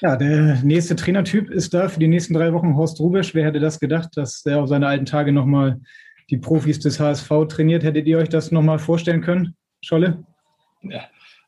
Ja, 0.00 0.16
der 0.16 0.62
nächste 0.62 0.96
Trainertyp 0.96 1.50
ist 1.50 1.74
da 1.74 1.88
für 1.88 1.98
die 1.98 2.08
nächsten 2.08 2.34
drei 2.34 2.52
Wochen 2.52 2.76
Horst 2.76 3.00
Rubisch. 3.00 3.34
Wer 3.34 3.46
hätte 3.46 3.60
das 3.60 3.80
gedacht, 3.80 4.10
dass 4.16 4.42
der 4.42 4.60
auf 4.60 4.68
seine 4.68 4.86
alten 4.86 5.06
Tage 5.06 5.32
nochmal 5.32 5.80
die 6.30 6.36
Profis 6.36 6.78
des 6.78 7.00
HSV 7.00 7.28
trainiert? 7.48 7.82
Hättet 7.82 8.06
ihr 8.06 8.18
euch 8.18 8.28
das 8.28 8.52
nochmal 8.52 8.78
vorstellen 8.78 9.22
können, 9.22 9.56
Scholle? 9.80 10.22
Ja, 10.82 11.00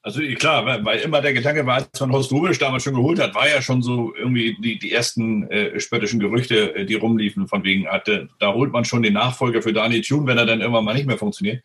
also 0.06 0.20
klar, 0.36 0.84
weil 0.84 1.00
immer 1.00 1.20
der 1.20 1.32
Gedanke 1.32 1.66
war, 1.66 1.74
als 1.74 1.98
man 1.98 2.12
Horst 2.12 2.30
Rubisch 2.30 2.60
damals 2.60 2.84
schon 2.84 2.94
geholt 2.94 3.18
hat, 3.18 3.34
war 3.34 3.48
ja 3.48 3.60
schon 3.60 3.82
so 3.82 4.14
irgendwie 4.14 4.56
die, 4.60 4.78
die 4.78 4.92
ersten 4.92 5.50
äh, 5.50 5.80
spöttischen 5.80 6.20
Gerüchte, 6.20 6.76
äh, 6.76 6.86
die 6.86 6.94
rumliefen, 6.94 7.48
von 7.48 7.64
wegen, 7.64 7.88
hatte, 7.88 8.28
da 8.38 8.52
holt 8.52 8.70
man 8.70 8.84
schon 8.84 9.02
den 9.02 9.14
Nachfolger 9.14 9.62
für 9.62 9.72
Daniel 9.72 10.02
Thune, 10.02 10.28
wenn 10.28 10.38
er 10.38 10.46
dann 10.46 10.60
irgendwann 10.60 10.84
mal 10.84 10.94
nicht 10.94 11.08
mehr 11.08 11.18
funktioniert. 11.18 11.64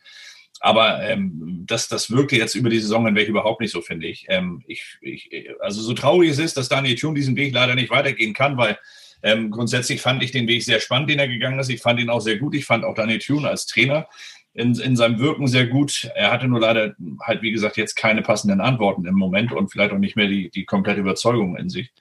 Aber 0.60 1.04
ähm, 1.04 1.66
das, 1.68 1.88
das 1.88 2.10
wirkte 2.10 2.36
jetzt 2.36 2.56
über 2.56 2.72
die 2.72 2.80
Saison 2.80 3.06
hinweg 3.06 3.28
überhaupt 3.28 3.62
nicht 3.62 3.72
so, 3.72 3.82
finde 3.82 4.08
ich. 4.08 4.26
Ähm, 4.28 4.64
ich, 4.66 4.98
ich. 5.02 5.30
Also 5.60 5.82
so 5.82 5.94
traurig 5.94 6.32
es 6.32 6.40
ist, 6.40 6.58
dass 6.58 6.68
Daniel 6.68 6.96
Thun 6.96 7.14
diesen 7.14 7.36
Weg 7.36 7.54
leider 7.54 7.76
nicht 7.76 7.92
weitergehen 7.92 8.34
kann, 8.34 8.58
weil 8.58 8.80
ähm, 9.22 9.52
grundsätzlich 9.52 10.02
fand 10.02 10.24
ich 10.24 10.32
den 10.32 10.48
Weg 10.48 10.64
sehr 10.64 10.80
spannend, 10.80 11.12
den 11.12 11.20
er 11.20 11.28
gegangen 11.28 11.60
ist. 11.60 11.70
Ich 11.70 11.82
fand 11.82 12.00
ihn 12.00 12.10
auch 12.10 12.22
sehr 12.22 12.38
gut. 12.38 12.56
Ich 12.56 12.66
fand 12.66 12.86
auch 12.86 12.96
Daniel 12.96 13.20
Thun 13.20 13.46
als 13.46 13.68
Trainer 13.68 14.08
in, 14.54 14.78
in 14.80 14.96
seinem 14.96 15.20
Wirken 15.20 15.48
sehr 15.48 15.68
gut. 15.68 16.10
Er 16.16 16.32
hatte 16.32 16.48
nur 16.48 16.60
leider 16.60 16.96
halt, 17.22 17.42
wie 17.42 17.52
gesagt, 17.52 17.78
jetzt 17.78 17.96
keine 17.96 18.22
passenden 18.22 18.62
Antworten 18.62 19.06
im 19.06 19.16
Moment 19.16 19.54
und 19.54 19.72
vielleicht 19.72 19.92
auch 19.92 19.98
nicht 19.98 20.16
mehr 20.16 20.28
die, 20.28 20.50
die 20.50 20.66
komplette 20.66 21.00
Überzeugung 21.00 21.56
in 21.56 21.70
sich. 21.70 21.92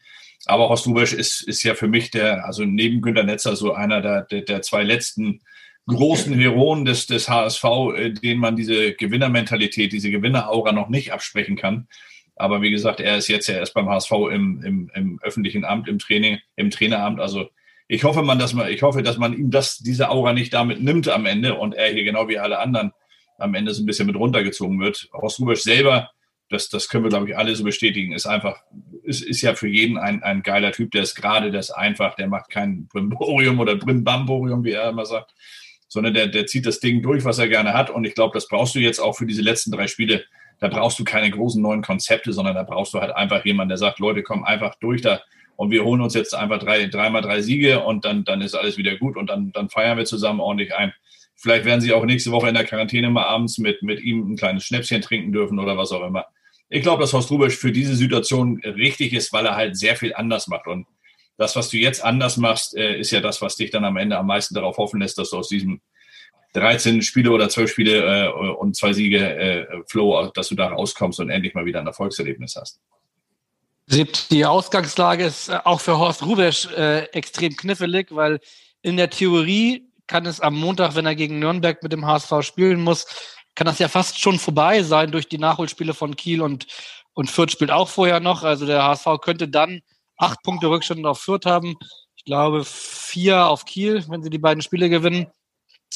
Aber 0.47 0.69
Horst 0.69 0.87
Rubesch 0.87 1.13
ist, 1.13 1.43
ist 1.43 1.63
ja 1.63 1.75
für 1.75 1.89
mich 1.89 2.11
der, 2.11 2.47
also 2.47 2.65
neben 2.65 3.03
Günter 3.03 3.25
Netzer 3.25 3.57
so 3.57 3.75
einer 3.75 4.01
der, 4.01 4.23
der, 4.23 4.43
der 4.43 4.63
zwei 4.63 4.83
letzten 4.83 5.41
großen 5.87 6.33
Heroen 6.35 6.85
des, 6.85 7.07
des 7.07 7.29
HSV, 7.29 7.65
äh, 7.97 8.11
denen 8.11 8.41
man 8.41 8.57
diese 8.57 8.95
Gewinnermentalität, 8.95 9.93
diese 9.93 10.11
Gewinneraura 10.11 10.73
noch 10.73 10.89
nicht 10.89 11.13
absprechen 11.13 11.57
kann. 11.57 11.89
Aber 12.37 12.63
wie 12.63 12.71
gesagt, 12.71 13.01
er 13.01 13.19
ist 13.19 13.29
jetzt 13.29 13.49
ja 13.49 13.57
erst 13.57 13.75
beim 13.75 13.89
HSV 13.89 14.13
im, 14.33 14.63
im, 14.63 14.91
im 14.95 15.21
öffentlichen 15.23 15.65
Amt, 15.65 15.89
im 15.89 15.99
Training, 15.99 16.39
im 16.57 16.71
Traineramt. 16.71 17.21
Also 17.21 17.51
ich 17.91 18.05
hoffe, 18.05 18.23
man, 18.23 18.39
dass 18.39 18.53
man, 18.53 18.69
ich 18.69 18.83
hoffe, 18.83 19.03
dass 19.03 19.19
man 19.19 19.33
ihm 19.33 19.51
das, 19.51 19.79
diese 19.79 20.11
Aura 20.11 20.33
nicht 20.33 20.55
damit 20.55 20.81
nimmt 20.81 21.09
am 21.09 21.27
Ende 21.27 21.57
und 21.57 21.75
er 21.75 21.93
hier 21.93 22.05
genau 22.05 22.29
wie 22.29 22.39
alle 22.39 22.61
anderen 22.61 22.93
am 23.37 23.53
Ende 23.55 23.75
so 23.75 23.83
ein 23.83 23.87
bisschen 23.87 24.07
mit 24.07 24.15
runtergezogen 24.15 24.79
wird. 24.79 25.09
Horst 25.13 25.41
Rubesch 25.41 25.63
selber, 25.63 26.09
das, 26.51 26.69
das 26.69 26.89
können 26.89 27.03
wir, 27.03 27.09
glaube 27.09 27.29
ich, 27.29 27.37
alle 27.37 27.57
so 27.57 27.65
bestätigen, 27.65 28.13
ist 28.13 28.27
einfach, 28.27 28.63
ist, 29.03 29.23
ist 29.23 29.41
ja 29.41 29.57
für 29.57 29.67
jeden 29.67 29.99
ein, 29.99 30.23
ein 30.23 30.45
geiler 30.45 30.71
Typ, 30.71 30.93
der 30.93 31.03
ist 31.03 31.17
gerade, 31.17 31.51
der 31.51 31.59
ist 31.59 31.73
einfach, 31.73 32.15
der 32.15 32.29
macht 32.29 32.49
kein 32.49 32.87
Brimborium 32.87 33.59
oder 33.59 33.75
Brimbamborium, 33.75 34.63
wie 34.63 34.71
er 34.71 34.91
immer 34.91 35.05
sagt, 35.05 35.35
sondern 35.89 36.15
der, 36.15 36.29
der 36.29 36.47
zieht 36.47 36.67
das 36.67 36.79
Ding 36.79 37.03
durch, 37.03 37.25
was 37.25 37.41
er 37.41 37.49
gerne 37.49 37.75
hat. 37.75 37.91
Und 37.91 38.05
ich 38.05 38.15
glaube, 38.15 38.35
das 38.35 38.47
brauchst 38.47 38.77
du 38.77 38.79
jetzt 38.79 39.01
auch 39.01 39.17
für 39.17 39.27
diese 39.27 39.43
letzten 39.43 39.73
drei 39.73 39.89
Spiele. 39.89 40.25
Da 40.61 40.69
brauchst 40.69 41.01
du 41.01 41.05
keine 41.05 41.29
großen 41.29 41.61
neuen 41.61 41.83
Konzepte, 41.83 42.33
sondern 42.33 42.55
da 42.55 42.63
brauchst 42.63 42.95
du 42.95 43.01
halt 43.01 43.17
einfach 43.17 43.45
jemanden, 43.45 43.71
der 43.71 43.79
sagt, 43.79 43.99
Leute, 43.99 44.23
komm 44.23 44.45
einfach 44.45 44.77
durch 44.77 45.03
da 45.03 45.21
und 45.61 45.71
wir 45.71 45.85
holen 45.85 46.01
uns 46.01 46.15
jetzt 46.15 46.35
einfach 46.35 46.59
drei, 46.59 46.87
dreimal 46.87 47.21
drei 47.21 47.43
Siege 47.43 47.81
und 47.81 48.07
dann, 48.07 48.25
dann 48.25 48.41
ist 48.41 48.55
alles 48.55 48.79
wieder 48.79 48.97
gut 48.97 49.19
und 49.19 49.29
dann, 49.29 49.53
dann 49.53 49.69
feiern 49.69 49.99
wir 49.99 50.07
zusammen 50.07 50.41
ordentlich 50.41 50.75
ein. 50.75 50.95
Vielleicht 51.37 51.67
werden 51.67 51.83
sie 51.83 51.93
auch 51.93 52.07
nächste 52.07 52.31
Woche 52.33 52.49
in 52.49 52.55
der 52.55 52.65
Quarantäne 52.65 53.11
mal 53.11 53.27
abends 53.27 53.59
mit, 53.59 53.83
mit 53.83 54.01
ihm 54.01 54.33
ein 54.33 54.37
kleines 54.37 54.65
Schnäpschen 54.65 55.03
trinken 55.03 55.33
dürfen 55.33 55.59
oder 55.59 55.77
was 55.77 55.93
auch 55.93 56.03
immer. 56.03 56.25
Ich 56.71 56.81
glaube, 56.81 57.03
dass 57.03 57.13
Horst 57.13 57.31
Rubisch 57.31 57.59
für 57.59 57.73
diese 57.73 57.95
Situation 57.95 58.59
richtig 58.65 59.13
ist, 59.13 59.35
weil 59.35 59.45
er 59.45 59.55
halt 59.55 59.77
sehr 59.77 59.97
viel 59.97 60.15
anders 60.15 60.49
macht. 60.49 60.67
Und 60.67 60.87
das, 61.37 61.55
was 61.57 61.69
du 61.69 61.77
jetzt 61.77 62.03
anders 62.03 62.39
machst, 62.39 62.75
äh, 62.75 62.99
ist 62.99 63.11
ja 63.11 63.21
das, 63.21 63.43
was 63.43 63.57
dich 63.57 63.71
dann 63.71 63.85
am 63.85 63.99
Ende 63.99 64.17
am 64.17 64.29
meisten 64.29 64.55
darauf 64.55 64.79
hoffen 64.79 65.03
lässt, 65.03 65.19
dass 65.19 65.29
du 65.29 65.37
aus 65.37 65.49
diesem 65.49 65.83
13 66.55 67.03
Spiele 67.03 67.33
oder 67.33 67.51
12 67.51 67.71
Spiele 67.71 68.29
äh, 68.29 68.29
und 68.31 68.77
zwei 68.77 68.95
Siege 68.95 69.19
äh, 69.19 69.67
Flow, 69.87 70.31
dass 70.33 70.49
du 70.49 70.55
da 70.55 70.69
rauskommst 70.69 71.21
und 71.21 71.29
endlich 71.29 71.53
mal 71.53 71.67
wieder 71.67 71.81
ein 71.81 71.87
Erfolgserlebnis 71.87 72.57
hast. 72.57 72.81
Die 74.31 74.47
Ausgangslage 74.47 75.25
ist 75.25 75.49
äh, 75.49 75.59
auch 75.65 75.81
für 75.81 75.99
Horst 75.99 76.25
Rubesch 76.25 76.67
äh, 76.67 77.07
extrem 77.13 77.57
knifflig, 77.57 78.15
weil 78.15 78.39
in 78.83 78.97
der 78.97 79.11
Theorie 79.11 79.91
kann 80.07 80.27
es 80.27 80.41
am 80.41 80.55
Montag, 80.59 80.95
wenn 80.95 81.07
er 81.07 81.17
gegen 81.17 81.41
Nürnberg 81.41 81.83
mit 81.83 81.93
dem 81.93 82.07
HSV 82.07 82.43
spielen 82.43 82.83
muss, 82.83 83.07
kann 83.55 83.67
das 83.67 83.81
ja 83.81 83.89
fast 83.89 84.21
schon 84.21 84.39
vorbei 84.39 84.83
sein 84.83 85.11
durch 85.11 85.29
die 85.29 85.39
Nachholspiele 85.39 85.93
von 85.93 86.15
Kiel 86.15 86.41
und, 86.41 86.67
und 87.15 87.31
Fürth 87.31 87.51
spielt 87.51 87.71
auch 87.71 87.89
vorher 87.89 88.21
noch. 88.21 88.45
Also 88.45 88.65
der 88.65 88.85
HSV 88.85 89.07
könnte 89.23 89.49
dann 89.49 89.81
acht 90.17 90.43
Punkte 90.43 90.69
Rückstand 90.69 91.05
auf 91.05 91.21
Fürth 91.21 91.47
haben. 91.47 91.75
Ich 92.17 92.25
glaube 92.25 92.65
vier 92.65 93.47
auf 93.47 93.65
Kiel, 93.65 94.05
wenn 94.09 94.23
sie 94.23 94.31
die 94.31 94.39
beiden 94.39 94.63
Spiele 94.63 94.89
gewinnen, 94.89 95.27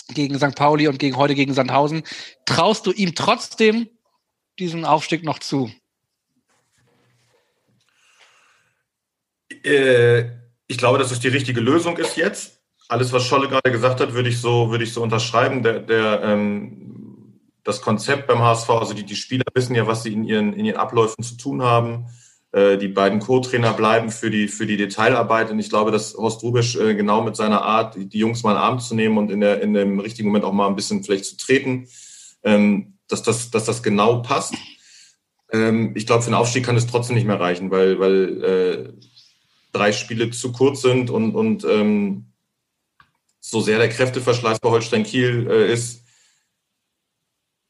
gegen 0.08 0.36
St. 0.36 0.56
Pauli 0.56 0.88
und 0.88 0.98
gegen 0.98 1.16
heute 1.16 1.34
gegen 1.34 1.54
Sandhausen. 1.54 2.02
Traust 2.44 2.86
du 2.86 2.92
ihm 2.92 3.14
trotzdem 3.14 3.88
diesen 4.58 4.84
Aufstieg 4.84 5.22
noch 5.24 5.38
zu? 5.38 5.70
Äh, 9.64 10.30
ich 10.66 10.78
glaube, 10.78 10.98
dass 10.98 11.10
es 11.10 11.20
die 11.20 11.28
richtige 11.28 11.60
Lösung 11.60 11.96
ist 11.96 12.16
jetzt. 12.16 12.60
Alles, 12.88 13.12
was 13.12 13.24
Scholle 13.24 13.48
gerade 13.48 13.70
gesagt 13.70 14.00
hat, 14.00 14.12
würde 14.12 14.28
ich 14.28 14.40
so, 14.40 14.70
würde 14.70 14.84
ich 14.84 14.92
so 14.92 15.02
unterschreiben. 15.02 15.62
Der, 15.62 15.80
der, 15.80 16.22
ähm, 16.22 17.40
das 17.64 17.80
Konzept 17.80 18.26
beim 18.26 18.40
HSV, 18.40 18.70
also 18.70 18.94
die, 18.94 19.04
die 19.04 19.16
Spieler 19.16 19.44
wissen 19.54 19.74
ja, 19.74 19.86
was 19.86 20.02
sie 20.02 20.12
in 20.12 20.24
ihren, 20.24 20.52
in 20.52 20.66
ihren 20.66 20.76
Abläufen 20.76 21.24
zu 21.24 21.36
tun 21.36 21.62
haben. 21.62 22.06
Äh, 22.52 22.78
die 22.78 22.88
beiden 22.88 23.20
Co-Trainer 23.20 23.72
bleiben 23.72 24.10
für 24.10 24.30
die, 24.30 24.48
für 24.48 24.66
die 24.66 24.76
Detailarbeit. 24.76 25.50
Und 25.50 25.58
ich 25.58 25.70
glaube, 25.70 25.90
dass 25.90 26.14
Horst 26.14 26.42
Rubisch 26.42 26.76
äh, 26.76 26.94
genau 26.94 27.22
mit 27.22 27.36
seiner 27.36 27.62
Art, 27.62 27.96
die 27.96 28.18
Jungs 28.18 28.42
mal 28.42 28.52
in 28.52 28.56
den 28.58 28.62
Arm 28.62 28.78
zu 28.78 28.94
nehmen 28.94 29.18
und 29.18 29.30
in, 29.30 29.40
der, 29.40 29.60
in 29.62 29.74
dem 29.74 29.98
richtigen 29.98 30.28
Moment 30.28 30.44
auch 30.44 30.52
mal 30.52 30.68
ein 30.68 30.76
bisschen 30.76 31.02
vielleicht 31.02 31.24
zu 31.24 31.36
treten, 31.36 31.88
ähm, 32.42 32.98
dass, 33.08 33.22
das, 33.22 33.50
dass 33.50 33.64
das 33.64 33.82
genau 33.82 34.22
passt. 34.22 34.54
Ähm, 35.50 35.92
ich 35.96 36.06
glaube, 36.06 36.22
für 36.22 36.30
den 36.30 36.36
Aufstieg 36.36 36.64
kann 36.64 36.76
es 36.76 36.86
trotzdem 36.86 37.16
nicht 37.16 37.26
mehr 37.26 37.40
reichen, 37.40 37.70
weil, 37.70 37.98
weil 37.98 38.44
äh, 38.44 38.92
drei 39.74 39.92
Spiele 39.92 40.30
zu 40.30 40.52
kurz 40.52 40.82
sind 40.82 41.10
und, 41.10 41.34
und 41.34 41.64
ähm, 41.64 42.26
so 43.40 43.60
sehr 43.60 43.78
der 43.78 43.90
Kräfteverschleiß 43.90 44.60
bei 44.60 44.70
Holstein 44.70 45.04
Kiel 45.04 45.46
äh, 45.50 45.72
ist, 45.72 46.04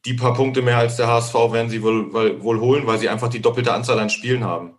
die 0.05 0.13
paar 0.13 0.33
Punkte 0.33 0.61
mehr 0.61 0.77
als 0.77 0.97
der 0.97 1.07
HSV 1.07 1.33
werden 1.33 1.69
sie 1.69 1.81
wohl, 1.81 2.13
wohl 2.13 2.59
holen, 2.59 2.85
weil 2.85 2.99
sie 2.99 3.09
einfach 3.09 3.29
die 3.29 3.41
doppelte 3.41 3.73
Anzahl 3.73 3.99
an 3.99 4.09
Spielen 4.09 4.43
haben. 4.43 4.75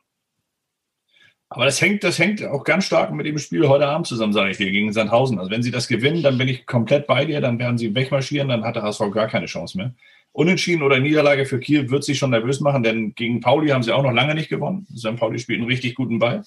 Aber 1.49 1.65
das 1.65 1.81
hängt, 1.81 2.03
das 2.03 2.19
hängt 2.19 2.45
auch 2.45 2.65
ganz 2.65 2.85
stark 2.87 3.13
mit 3.13 3.27
dem 3.27 3.39
Spiel 3.39 3.69
heute 3.69 3.87
Abend 3.87 4.07
zusammen, 4.07 4.33
sage 4.33 4.51
ich 4.51 4.57
dir, 4.57 4.71
gegen 4.71 4.93
Sandhausen. 4.93 5.39
Also 5.39 5.51
wenn 5.51 5.63
sie 5.63 5.71
das 5.71 5.87
gewinnen, 5.87 6.23
dann 6.23 6.39
bin 6.39 6.49
ich 6.49 6.67
komplett 6.67 7.07
bei 7.07 7.25
dir, 7.25 7.41
dann 7.41 7.59
werden 7.59 7.79
sie 7.79 7.95
wegmarschieren, 7.95 8.49
dann 8.49 8.65
hat 8.65 8.77
der 8.77 8.83
HSV 8.83 9.11
gar 9.13 9.29
keine 9.29 9.47
Chance 9.47 9.77
mehr. 9.77 9.95
Unentschieden 10.33 10.83
oder 10.83 10.99
Niederlage 10.99 11.47
für 11.47 11.61
Kiel 11.61 11.89
wird 11.89 12.05
sie 12.05 12.15
schon 12.15 12.31
nervös 12.31 12.61
machen, 12.61 12.83
denn 12.83 13.15
gegen 13.15 13.41
Pauli 13.41 13.69
haben 13.69 13.83
sie 13.83 13.93
auch 13.93 14.03
noch 14.03 14.13
lange 14.13 14.35
nicht 14.35 14.49
gewonnen. 14.49 14.87
St. 14.97 15.17
Pauli 15.17 15.39
spielt 15.39 15.61
einen 15.61 15.69
richtig 15.69 15.95
guten 15.95 16.19
Ball. 16.19 16.45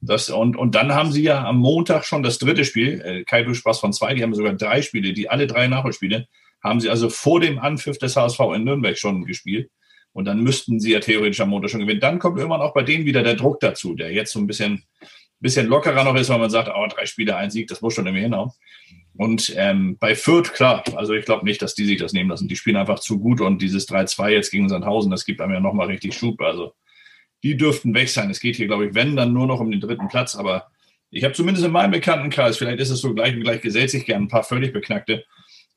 Das, 0.00 0.30
und, 0.30 0.56
und 0.56 0.74
dann 0.74 0.94
haben 0.94 1.10
sie 1.10 1.22
ja 1.22 1.44
am 1.44 1.58
Montag 1.58 2.04
schon 2.04 2.22
das 2.22 2.38
dritte 2.38 2.64
Spiel. 2.64 3.00
Äh, 3.00 3.24
Kai, 3.24 3.42
du 3.42 3.54
Spaß 3.54 3.80
von 3.80 3.92
zwei, 3.92 4.14
die 4.14 4.22
haben 4.22 4.34
sogar 4.34 4.54
drei 4.54 4.82
Spiele, 4.82 5.12
die 5.12 5.28
alle 5.28 5.46
drei 5.46 5.66
Nachholspiele 5.66 6.26
haben 6.62 6.80
sie 6.80 6.90
also 6.90 7.08
vor 7.08 7.40
dem 7.40 7.58
Anpfiff 7.58 7.98
des 7.98 8.16
HSV 8.16 8.40
in 8.54 8.64
Nürnberg 8.64 8.98
schon 8.98 9.24
gespielt. 9.24 9.70
Und 10.12 10.24
dann 10.24 10.42
müssten 10.42 10.80
sie 10.80 10.92
ja 10.92 11.00
theoretisch 11.00 11.40
am 11.40 11.50
Montag 11.50 11.70
schon 11.70 11.80
gewinnen. 11.80 12.00
Dann 12.00 12.18
kommt 12.18 12.38
irgendwann 12.38 12.60
auch 12.60 12.74
bei 12.74 12.82
denen 12.82 13.04
wieder 13.04 13.22
der 13.22 13.34
Druck 13.34 13.60
dazu, 13.60 13.94
der 13.94 14.12
jetzt 14.12 14.32
so 14.32 14.40
ein 14.40 14.46
bisschen, 14.46 14.82
bisschen 15.38 15.66
lockerer 15.66 16.02
noch 16.02 16.16
ist, 16.16 16.28
weil 16.28 16.38
man 16.38 16.50
sagt, 16.50 16.70
oh, 16.74 16.86
drei 16.88 17.06
Spiele, 17.06 17.36
ein 17.36 17.50
Sieg, 17.50 17.68
das 17.68 17.82
muss 17.82 17.94
schon 17.94 18.06
irgendwie 18.06 18.24
hinhauen. 18.24 18.50
Und 19.16 19.52
ähm, 19.56 19.96
bei 19.98 20.14
Fürth, 20.14 20.52
klar, 20.52 20.82
also 20.96 21.12
ich 21.12 21.24
glaube 21.24 21.44
nicht, 21.44 21.60
dass 21.62 21.74
die 21.74 21.84
sich 21.84 21.98
das 21.98 22.12
nehmen 22.12 22.30
lassen. 22.30 22.48
Die 22.48 22.56
spielen 22.56 22.76
einfach 22.76 23.00
zu 23.00 23.18
gut 23.18 23.40
und 23.40 23.62
dieses 23.62 23.88
3-2 23.88 24.30
jetzt 24.30 24.50
gegen 24.50 24.68
Sandhausen, 24.68 25.10
das 25.10 25.24
gibt 25.24 25.40
einem 25.40 25.54
ja 25.54 25.60
nochmal 25.60 25.88
richtig 25.88 26.14
Schub. 26.14 26.40
Also 26.40 26.72
die 27.42 27.56
dürften 27.56 27.94
weg 27.94 28.08
sein. 28.08 28.30
Es 28.30 28.40
geht 28.40 28.56
hier, 28.56 28.66
glaube 28.66 28.86
ich, 28.86 28.94
wenn, 28.94 29.16
dann 29.16 29.32
nur 29.32 29.46
noch 29.46 29.60
um 29.60 29.70
den 29.70 29.80
dritten 29.80 30.08
Platz. 30.08 30.34
Aber 30.34 30.68
ich 31.10 31.24
habe 31.24 31.34
zumindest 31.34 31.64
in 31.64 31.72
meinem 31.72 31.92
Bekanntenkreis, 31.92 32.58
vielleicht 32.58 32.80
ist 32.80 32.90
es 32.90 33.00
so 33.00 33.14
gleich 33.14 33.34
und 33.34 33.42
gleich 33.42 33.60
gesellt 33.60 33.90
sich 33.90 34.06
gern 34.06 34.22
ein 34.22 34.28
paar 34.28 34.44
völlig 34.44 34.72
Beknackte, 34.72 35.24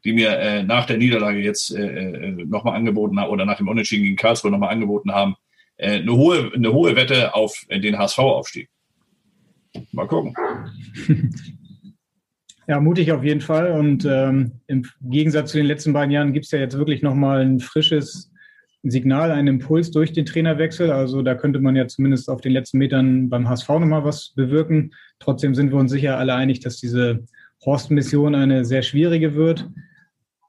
die 0.04 0.14
mir 0.14 0.38
äh, 0.38 0.64
nach 0.64 0.86
der 0.86 0.98
Niederlage 0.98 1.40
jetzt 1.40 1.76
äh, 1.76 1.82
äh 1.82 2.32
nochmal 2.46 2.76
angeboten 2.76 3.20
haben 3.20 3.30
oder 3.30 3.46
nach 3.46 3.58
dem 3.58 3.68
Unentschieden 3.68 4.04
gegen 4.04 4.16
Karlsruhe 4.16 4.52
nochmal 4.52 4.74
angeboten 4.74 5.12
haben, 5.12 5.36
äh, 5.78 6.00
eine, 6.00 6.14
hohe, 6.14 6.52
eine 6.54 6.74
hohe 6.74 6.96
Wette 6.96 7.36
auf 7.36 7.66
den 7.70 7.98
HSV-Aufstieg. 7.98 8.70
Mal 9.92 10.08
gucken. 10.08 10.36
Ja, 12.68 12.80
mutig 12.80 13.12
auf 13.12 13.24
jeden 13.24 13.42
Fall. 13.42 13.72
Und 13.72 14.06
ähm, 14.06 14.62
im 14.68 14.86
Gegensatz 15.02 15.52
zu 15.52 15.58
den 15.58 15.66
letzten 15.66 15.92
beiden 15.92 16.12
Jahren 16.12 16.32
gibt 16.32 16.46
es 16.46 16.52
ja 16.52 16.60
jetzt 16.60 16.78
wirklich 16.78 17.02
nochmal 17.02 17.42
ein 17.42 17.60
frisches 17.60 18.32
Signal, 18.84 19.32
einen 19.32 19.48
Impuls 19.48 19.92
durch 19.92 20.12
den 20.12 20.26
Trainerwechsel. 20.26 20.92
Also 20.92 21.22
da 21.22 21.36
könnte 21.36 21.60
man 21.60 21.76
ja 21.76 21.88
zumindest 21.88 22.30
auf 22.30 22.42
den 22.42 22.52
letzten 22.52 22.80
Metern 22.80 23.30
beim 23.30 23.48
HSV 23.48 23.70
nochmal 23.70 24.04
was 24.04 24.34
bewirken. 24.36 24.94
Trotzdem 25.20 25.54
sind 25.54 25.72
wir 25.72 25.80
uns 25.80 25.92
sicher 25.92 26.18
alle 26.18 26.34
einig, 26.34 26.62
dass 26.62 26.78
diese 26.78 27.24
Horst-Mission 27.64 28.34
eine 28.34 28.66
sehr 28.66 28.82
schwierige 28.82 29.36
wird. 29.36 29.70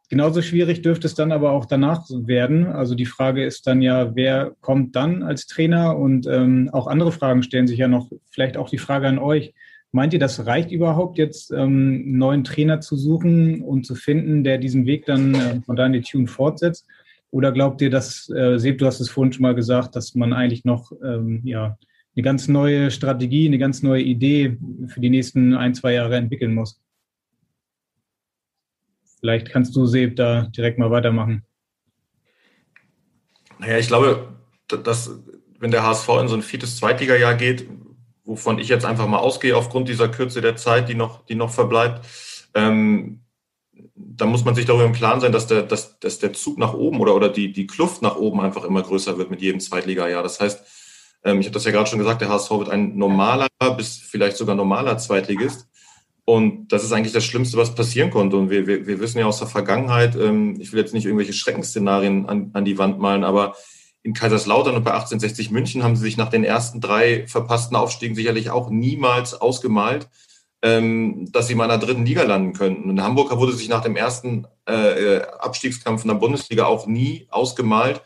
Genauso 0.09 0.43
schwierig 0.43 0.83
dürfte 0.83 1.07
es 1.07 1.15
dann 1.15 1.33
aber 1.33 1.53
auch 1.53 1.65
danach 1.65 2.05
werden. 2.11 2.67
Also 2.67 2.95
die 2.95 3.07
Frage 3.07 3.45
ist 3.45 3.67
dann 3.67 3.81
ja, 3.81 4.15
wer 4.15 4.55
kommt 4.61 4.95
dann 4.95 5.23
als 5.23 5.47
Trainer? 5.47 5.97
Und 5.97 6.27
ähm, 6.27 6.69
auch 6.73 6.87
andere 6.87 7.13
Fragen 7.13 7.43
stellen 7.43 7.67
sich 7.67 7.79
ja 7.79 7.89
noch. 7.89 8.11
Vielleicht 8.31 8.57
auch 8.57 8.69
die 8.69 8.79
Frage 8.79 9.09
an 9.09 9.19
euch. 9.19 9.55
Meint 9.91 10.15
ihr, 10.15 10.19
das 10.19 10.47
reicht 10.47 10.71
überhaupt 10.71 11.19
jetzt, 11.19 11.51
ähm, 11.51 11.59
einen 12.07 12.19
neuen 12.19 12.45
Trainer 12.45 12.81
zu 12.81 12.97
suchen 12.97 13.63
und 13.63 13.87
zu 13.87 13.95
finden, 13.95 14.43
der 14.43 14.59
diesen 14.59 14.87
Weg 14.87 15.07
dann 15.07 15.35
äh, 15.35 15.61
von 15.65 15.77
Daniel 15.77 16.03
Tune 16.03 16.27
fortsetzt? 16.27 16.87
Oder 17.33 17.51
glaubt 17.51 17.81
ihr, 17.81 17.89
dass, 17.89 18.29
äh, 18.29 18.59
Seb, 18.59 18.79
du 18.79 18.87
hast 18.87 19.01
es 19.01 19.09
vorhin 19.09 19.33
schon 19.33 19.43
mal 19.43 19.55
gesagt, 19.55 19.97
dass 19.97 20.15
man 20.15 20.35
eigentlich 20.35 20.67
noch 20.67 20.93
ähm, 21.03 21.41
ja, 21.45 21.79
eine 22.15 22.23
ganz 22.23 22.47
neue 22.47 22.91
Strategie, 22.91 23.47
eine 23.47 23.59
ganz 23.59 23.83
neue 23.83 24.03
Idee 24.03 24.59
für 24.89 25.01
die 25.01 25.09
nächsten 25.09 25.55
ein, 25.55 25.75
zwei 25.75 25.95
Jahre 25.95 26.17
entwickeln 26.17 26.55
muss? 26.55 26.79
Vielleicht 29.19 29.51
kannst 29.51 29.75
du, 29.75 29.87
Seb, 29.87 30.17
da 30.17 30.43
direkt 30.43 30.79
mal 30.79 30.91
weitermachen. 30.91 31.43
Naja, 33.59 33.79
ich 33.79 33.87
glaube, 33.87 34.37
dass 34.69 35.19
wenn 35.59 35.71
der 35.71 35.85
HSV 35.85 36.09
in 36.21 36.29
so 36.29 36.35
ein 36.35 36.43
viertes 36.43 36.77
Zweitligajahr 36.77 37.35
geht, 37.35 37.67
wovon 38.25 38.59
ich 38.59 38.69
jetzt 38.69 38.85
einfach 38.85 39.07
mal 39.07 39.19
ausgehe 39.19 39.57
aufgrund 39.57 39.89
dieser 39.89 40.09
Kürze 40.09 40.43
der 40.43 40.57
Zeit, 40.57 40.91
die 40.91 40.95
noch, 40.95 41.25
die 41.25 41.35
noch 41.35 41.51
verbleibt, 41.51 42.07
ähm, 42.55 43.22
da 43.95 44.27
muss 44.27 44.45
man 44.45 44.55
sich 44.55 44.67
darüber 44.67 44.85
im 44.85 44.93
Klaren 44.93 45.21
sein, 45.21 45.33
dass 45.33 45.47
der, 45.47 45.63
dass, 45.63 45.99
dass 45.99 46.19
der 46.19 46.33
Zug 46.33 46.59
nach 46.59 46.75
oben 46.75 47.01
oder, 47.01 47.15
oder 47.15 47.29
die, 47.29 47.53
die 47.53 47.67
Kluft 47.67 48.03
nach 48.03 48.17
oben 48.17 48.41
einfach 48.41 48.65
immer 48.65 48.83
größer 48.83 49.19
wird 49.19 49.31
mit 49.31 49.41
jedem 49.41 49.61
Zweitligajahr. 49.61 50.23
Das 50.23 50.41
heißt, 50.41 50.63
ähm, 51.25 51.41
ich 51.41 51.47
habe 51.47 51.55
das 51.55 51.65
ja 51.65 51.71
gerade 51.71 51.89
schon 51.89 51.99
gesagt, 51.99 52.21
der 52.21 52.29
HSV 52.29 52.51
wird 52.51 52.69
ein 52.69 52.97
normaler 52.97 53.49
bis 53.77 53.97
vielleicht 53.97 54.37
sogar 54.37 54.55
normaler 54.55 54.99
Zweitligist. 54.99 55.67
Und 56.25 56.69
das 56.69 56.85
ist 56.85 56.93
eigentlich 56.93 57.13
das 57.13 57.25
Schlimmste, 57.25 57.57
was 57.57 57.75
passieren 57.75 58.11
konnte. 58.11 58.37
Und 58.37 58.51
wir, 58.51 58.67
wir, 58.67 58.87
wir 58.87 59.01
wissen 59.01 59.19
ja 59.19 59.27
aus 59.27 59.39
der 59.39 59.49
Vergangenheit, 59.49 60.15
ähm, 60.15 60.57
ich 60.61 60.73
will 60.73 60.81
jetzt 60.81 60.95
nicht 60.95 61.05
irgendwelche 61.05 61.33
Schreckensszenarien 61.33 62.29
an, 62.29 62.51
an 62.53 62.65
die 62.65 62.79
Wand 62.79 63.01
malen, 63.01 63.25
aber 63.25 63.57
in 64.05 64.15
Kaiserslautern 64.15 64.75
und 64.75 64.85
bei 64.85 64.93
1860 64.93 65.51
München 65.51 65.83
haben 65.83 65.97
sie 65.97 66.03
sich 66.03 66.17
nach 66.17 66.29
den 66.29 66.45
ersten 66.45 66.81
drei 66.81 67.27
verpassten 67.29 67.77
Aufstiegen 67.77 68.17
sicherlich 68.17 68.51
auch 68.51 68.69
niemals 68.69 69.35
ausgemalt, 69.35 70.09
dass 70.63 71.49
sie 71.49 71.57
mal 71.57 71.65
in 71.65 71.71
der 71.71 71.79
dritten 71.79 72.07
Liga 72.07 72.23
landen 72.23 72.53
könnten. 72.53 72.89
Und 72.89 73.03
Hamburg 73.03 73.37
wurde 73.37 73.53
sich 73.53 73.69
nach 73.69 73.83
dem 73.83 73.97
ersten 73.97 74.47
äh, 74.67 75.21
Abstiegskampf 75.41 76.03
in 76.05 76.09
der 76.09 76.15
Bundesliga 76.15 76.67
auch 76.67 76.87
nie 76.87 77.27
ausgemalt, 77.31 78.01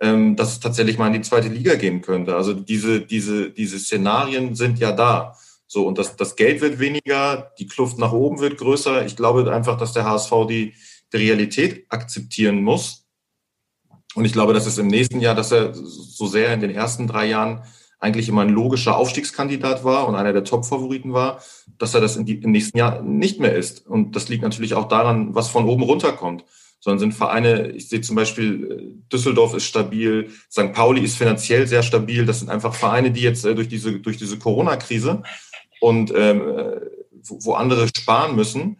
ähm, 0.00 0.36
dass 0.36 0.52
es 0.52 0.60
tatsächlich 0.60 0.98
mal 0.98 1.06
in 1.06 1.14
die 1.14 1.22
zweite 1.22 1.48
Liga 1.48 1.76
gehen 1.76 2.02
könnte. 2.02 2.36
Also 2.36 2.52
diese, 2.52 3.00
diese, 3.00 3.50
diese 3.50 3.78
Szenarien 3.78 4.54
sind 4.54 4.78
ja 4.78 4.92
da. 4.92 5.34
So, 5.66 5.86
und 5.86 5.96
das, 5.96 6.14
das 6.16 6.36
Geld 6.36 6.60
wird 6.60 6.78
weniger, 6.78 7.52
die 7.58 7.66
Kluft 7.66 7.98
nach 7.98 8.12
oben 8.12 8.38
wird 8.38 8.58
größer. 8.58 9.06
Ich 9.06 9.16
glaube 9.16 9.50
einfach, 9.50 9.78
dass 9.78 9.94
der 9.94 10.04
HSV 10.04 10.30
die, 10.46 10.74
die 11.12 11.16
Realität 11.16 11.86
akzeptieren 11.88 12.62
muss. 12.62 13.06
Und 14.14 14.26
ich 14.26 14.32
glaube, 14.32 14.52
dass 14.52 14.66
es 14.66 14.78
im 14.78 14.88
nächsten 14.88 15.20
Jahr, 15.20 15.34
dass 15.34 15.52
er 15.52 15.74
so 15.74 16.26
sehr 16.26 16.52
in 16.52 16.60
den 16.60 16.70
ersten 16.70 17.06
drei 17.06 17.26
Jahren 17.26 17.64
eigentlich 18.04 18.28
immer 18.28 18.42
ein 18.42 18.50
logischer 18.50 18.96
Aufstiegskandidat 18.96 19.82
war 19.82 20.06
und 20.06 20.14
einer 20.14 20.34
der 20.34 20.44
Top-Favoriten 20.44 21.14
war, 21.14 21.42
dass 21.78 21.94
er 21.94 22.02
das 22.02 22.22
die, 22.22 22.34
im 22.34 22.50
nächsten 22.50 22.76
Jahr 22.76 23.00
nicht 23.00 23.40
mehr 23.40 23.54
ist. 23.54 23.86
Und 23.86 24.14
das 24.14 24.28
liegt 24.28 24.42
natürlich 24.42 24.74
auch 24.74 24.88
daran, 24.88 25.34
was 25.34 25.48
von 25.48 25.64
oben 25.64 25.82
runterkommt. 25.82 26.44
Sondern 26.80 26.98
sind 26.98 27.14
Vereine, 27.14 27.70
ich 27.70 27.88
sehe 27.88 28.02
zum 28.02 28.14
Beispiel, 28.14 28.70
äh, 28.70 29.10
Düsseldorf 29.10 29.54
ist 29.54 29.64
stabil, 29.64 30.28
St. 30.52 30.74
Pauli 30.74 31.00
ist 31.00 31.16
finanziell 31.16 31.66
sehr 31.66 31.82
stabil. 31.82 32.26
Das 32.26 32.40
sind 32.40 32.50
einfach 32.50 32.74
Vereine, 32.74 33.10
die 33.10 33.22
jetzt 33.22 33.46
äh, 33.46 33.54
durch 33.54 33.68
diese, 33.68 33.98
durch 34.00 34.18
diese 34.18 34.38
Corona-Krise 34.38 35.22
und 35.80 36.12
ähm, 36.14 36.42
äh, 36.42 36.80
wo, 37.22 37.54
andere 37.54 37.88
sparen 37.88 38.36
müssen, 38.36 38.76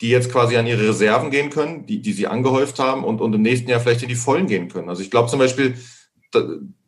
die 0.00 0.08
jetzt 0.08 0.32
quasi 0.32 0.56
an 0.56 0.66
ihre 0.66 0.88
Reserven 0.88 1.30
gehen 1.30 1.50
können, 1.50 1.84
die, 1.84 2.00
die 2.00 2.14
sie 2.14 2.26
angehäuft 2.26 2.78
haben 2.78 3.04
und, 3.04 3.20
und 3.20 3.34
im 3.34 3.42
nächsten 3.42 3.68
Jahr 3.68 3.80
vielleicht 3.80 4.02
in 4.02 4.08
die 4.08 4.14
Vollen 4.14 4.46
gehen 4.46 4.68
können. 4.68 4.88
Also 4.88 5.02
ich 5.02 5.10
glaube 5.10 5.28
zum 5.28 5.38
Beispiel, 5.38 5.74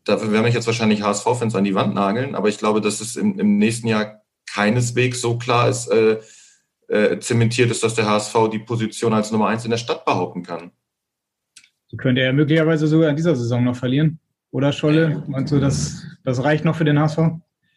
dafür 0.06 0.32
werden 0.32 0.44
mich 0.44 0.54
jetzt 0.54 0.66
wahrscheinlich 0.66 1.02
HSV-Fans 1.02 1.54
an 1.54 1.64
die 1.64 1.74
Wand 1.74 1.94
nageln, 1.94 2.34
aber 2.34 2.48
ich 2.48 2.58
glaube, 2.58 2.80
dass 2.80 3.00
es 3.00 3.16
im, 3.16 3.38
im 3.38 3.58
nächsten 3.58 3.88
Jahr 3.88 4.22
keineswegs 4.46 5.20
so 5.20 5.36
klar 5.36 5.68
ist, 5.68 5.88
äh, 5.88 6.18
äh, 6.88 7.18
zementiert 7.18 7.70
ist, 7.70 7.82
dass 7.82 7.94
der 7.94 8.08
HSV 8.08 8.34
die 8.52 8.60
Position 8.60 9.12
als 9.12 9.30
Nummer 9.30 9.48
eins 9.48 9.64
in 9.64 9.70
der 9.70 9.78
Stadt 9.78 10.04
behaupten 10.04 10.42
kann. 10.42 10.70
Die 11.90 11.96
könnte 11.96 12.20
er 12.20 12.32
möglicherweise 12.32 12.86
sogar 12.86 13.10
in 13.10 13.16
dieser 13.16 13.36
Saison 13.36 13.64
noch 13.64 13.76
verlieren. 13.76 14.18
Oder 14.50 14.72
Scholle? 14.72 15.22
Meinst 15.26 15.52
du, 15.52 15.60
das, 15.60 16.04
das 16.24 16.42
reicht 16.42 16.64
noch 16.64 16.76
für 16.76 16.84
den 16.84 16.98
HSV? 16.98 17.18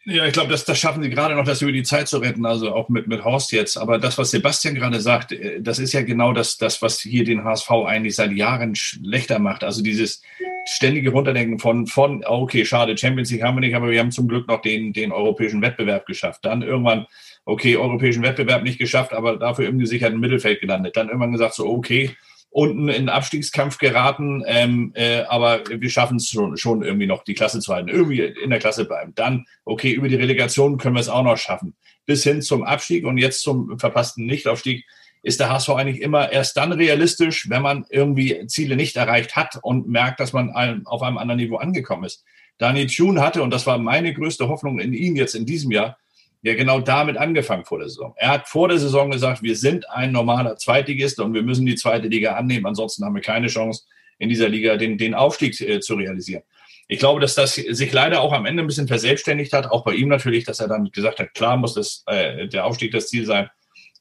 Ja, 0.06 0.24
ich 0.24 0.32
glaube, 0.32 0.50
das, 0.50 0.64
das 0.64 0.78
schaffen 0.78 1.02
sie 1.02 1.10
gerade 1.10 1.34
noch, 1.34 1.44
das 1.44 1.60
über 1.60 1.72
die 1.72 1.82
Zeit 1.82 2.08
zu 2.08 2.18
retten, 2.18 2.46
also 2.46 2.74
auch 2.74 2.88
mit, 2.88 3.06
mit 3.06 3.22
Horst 3.22 3.52
jetzt. 3.52 3.76
Aber 3.76 3.98
das, 3.98 4.16
was 4.16 4.30
Sebastian 4.30 4.74
gerade 4.74 4.98
sagt, 4.98 5.32
äh, 5.32 5.60
das 5.60 5.78
ist 5.78 5.92
ja 5.92 6.00
genau 6.02 6.32
das, 6.32 6.56
das, 6.56 6.80
was 6.80 7.00
hier 7.00 7.24
den 7.24 7.44
HSV 7.44 7.70
eigentlich 7.70 8.16
seit 8.16 8.32
Jahren 8.32 8.74
schlechter 8.74 9.38
macht. 9.38 9.62
Also 9.62 9.82
dieses 9.82 10.22
ständige 10.64 11.10
Runterdenken 11.10 11.58
von, 11.58 11.86
von 11.86 12.24
okay, 12.24 12.64
schade, 12.64 12.96
Champions 12.96 13.30
League 13.30 13.42
haben 13.42 13.56
wir 13.56 13.60
nicht, 13.60 13.74
aber 13.74 13.90
wir 13.90 14.00
haben 14.00 14.10
zum 14.10 14.26
Glück 14.26 14.48
noch 14.48 14.62
den, 14.62 14.94
den 14.94 15.12
europäischen 15.12 15.60
Wettbewerb 15.60 16.06
geschafft. 16.06 16.46
Dann 16.46 16.62
irgendwann, 16.62 17.06
okay, 17.44 17.76
europäischen 17.76 18.22
Wettbewerb 18.22 18.62
nicht 18.62 18.78
geschafft, 18.78 19.12
aber 19.12 19.36
dafür 19.36 19.68
im 19.68 19.78
gesicherten 19.78 20.18
Mittelfeld 20.18 20.62
gelandet. 20.62 20.96
Dann 20.96 21.08
irgendwann 21.08 21.32
gesagt, 21.32 21.54
so, 21.54 21.66
okay, 21.66 22.16
unten 22.50 22.88
in 22.88 23.02
den 23.02 23.08
Abstiegskampf 23.08 23.78
geraten, 23.78 24.42
ähm, 24.46 24.92
äh, 24.94 25.22
aber 25.22 25.62
wir 25.68 25.90
schaffen 25.90 26.16
es 26.16 26.28
schon, 26.28 26.56
schon 26.56 26.82
irgendwie 26.82 27.06
noch, 27.06 27.22
die 27.22 27.34
Klasse 27.34 27.60
zu 27.60 27.72
halten, 27.72 27.88
irgendwie 27.88 28.20
in 28.20 28.50
der 28.50 28.58
Klasse 28.58 28.84
bleiben. 28.84 29.12
Dann, 29.14 29.46
okay, 29.64 29.92
über 29.92 30.08
die 30.08 30.16
Relegation 30.16 30.76
können 30.76 30.96
wir 30.96 31.00
es 31.00 31.08
auch 31.08 31.22
noch 31.22 31.36
schaffen. 31.36 31.74
Bis 32.06 32.24
hin 32.24 32.42
zum 32.42 32.64
Abstieg 32.64 33.04
und 33.04 33.18
jetzt 33.18 33.42
zum 33.42 33.78
verpassten 33.78 34.26
Nichtaufstieg 34.26 34.84
ist 35.22 35.38
der 35.38 35.50
HSV 35.50 35.70
eigentlich 35.70 36.00
immer 36.00 36.32
erst 36.32 36.56
dann 36.56 36.72
realistisch, 36.72 37.48
wenn 37.50 37.62
man 37.62 37.84
irgendwie 37.90 38.46
Ziele 38.46 38.74
nicht 38.74 38.96
erreicht 38.96 39.36
hat 39.36 39.58
und 39.62 39.88
merkt, 39.88 40.18
dass 40.18 40.32
man 40.32 40.52
auf 40.86 41.02
einem 41.02 41.18
anderen 41.18 41.40
Niveau 41.40 41.56
angekommen 41.56 42.04
ist. 42.04 42.24
Daniel 42.58 42.88
Thune 42.88 43.20
hatte, 43.20 43.42
und 43.42 43.50
das 43.50 43.66
war 43.66 43.78
meine 43.78 44.12
größte 44.12 44.48
Hoffnung 44.48 44.80
in 44.80 44.92
ihn 44.92 45.16
jetzt 45.16 45.34
in 45.34 45.46
diesem 45.46 45.70
Jahr, 45.70 45.98
ja 46.42 46.54
genau 46.54 46.80
damit 46.80 47.16
angefangen 47.16 47.64
vor 47.64 47.78
der 47.78 47.88
Saison. 47.88 48.14
Er 48.16 48.28
hat 48.28 48.48
vor 48.48 48.68
der 48.68 48.78
Saison 48.78 49.10
gesagt, 49.10 49.42
wir 49.42 49.56
sind 49.56 49.88
ein 49.90 50.12
normaler 50.12 50.56
Zweitligist 50.56 51.20
und 51.20 51.34
wir 51.34 51.42
müssen 51.42 51.66
die 51.66 51.74
zweite 51.74 52.08
Liga 52.08 52.34
annehmen, 52.34 52.66
ansonsten 52.66 53.04
haben 53.04 53.14
wir 53.14 53.22
keine 53.22 53.48
Chance, 53.48 53.84
in 54.18 54.28
dieser 54.28 54.48
Liga 54.48 54.76
den, 54.76 54.98
den 54.98 55.14
Aufstieg 55.14 55.60
äh, 55.60 55.80
zu 55.80 55.94
realisieren. 55.94 56.42
Ich 56.88 56.98
glaube, 56.98 57.20
dass 57.20 57.34
das 57.34 57.54
sich 57.54 57.92
leider 57.92 58.20
auch 58.20 58.32
am 58.32 58.46
Ende 58.46 58.62
ein 58.62 58.66
bisschen 58.66 58.88
verselbstständigt 58.88 59.52
hat, 59.52 59.70
auch 59.70 59.84
bei 59.84 59.94
ihm 59.94 60.08
natürlich, 60.08 60.44
dass 60.44 60.60
er 60.60 60.68
dann 60.68 60.90
gesagt 60.90 61.20
hat, 61.20 61.34
klar 61.34 61.56
muss 61.56 61.74
das, 61.74 62.02
äh, 62.06 62.48
der 62.48 62.66
Aufstieg 62.66 62.90
das 62.90 63.08
Ziel 63.08 63.26
sein. 63.26 63.48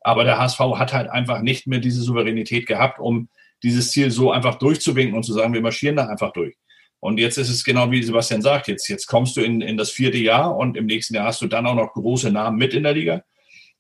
Aber 0.02 0.24
der 0.24 0.40
HSV 0.40 0.60
hat 0.60 0.94
halt 0.94 1.10
einfach 1.10 1.42
nicht 1.42 1.68
mehr 1.68 1.80
diese 1.80 2.02
Souveränität 2.02 2.66
gehabt, 2.68 3.00
um 3.00 3.30
dieses 3.64 3.92
Ziel 3.92 4.12
so 4.12 4.32
einfach 4.32 4.56
durchzuwinken 4.56 5.16
und 5.16 5.24
zu 5.24 5.34
sagen, 5.34 5.54
wir 5.54 5.62
marschieren 5.62 5.98
da 5.98 6.08
einfach 6.08 6.32
durch. 6.32 6.56
Und 7.00 7.20
jetzt 7.20 7.38
ist 7.38 7.50
es 7.50 7.64
genau 7.64 7.92
wie 7.92 8.04
Sebastian 8.04 8.42
sagt, 8.42 8.68
jetzt, 8.68 8.88
jetzt 8.90 9.08
kommst 9.08 9.38
du 9.38 9.42
in, 9.42 9.62
in 9.62 9.78
das 9.78 9.90
vierte 9.90 10.18
Jahr 10.18 10.56
und 10.56 10.76
im 10.76 10.86
nächsten 10.86 11.16
Jahr 11.16 11.26
hast 11.26 11.42
du 11.42 11.48
dann 11.48 11.66
auch 11.66 11.76
noch 11.76 11.94
große 11.94 12.32
Namen 12.32 12.58
mit 12.58 12.74
in 12.74 12.84
der 12.84 12.94
Liga. 12.94 13.24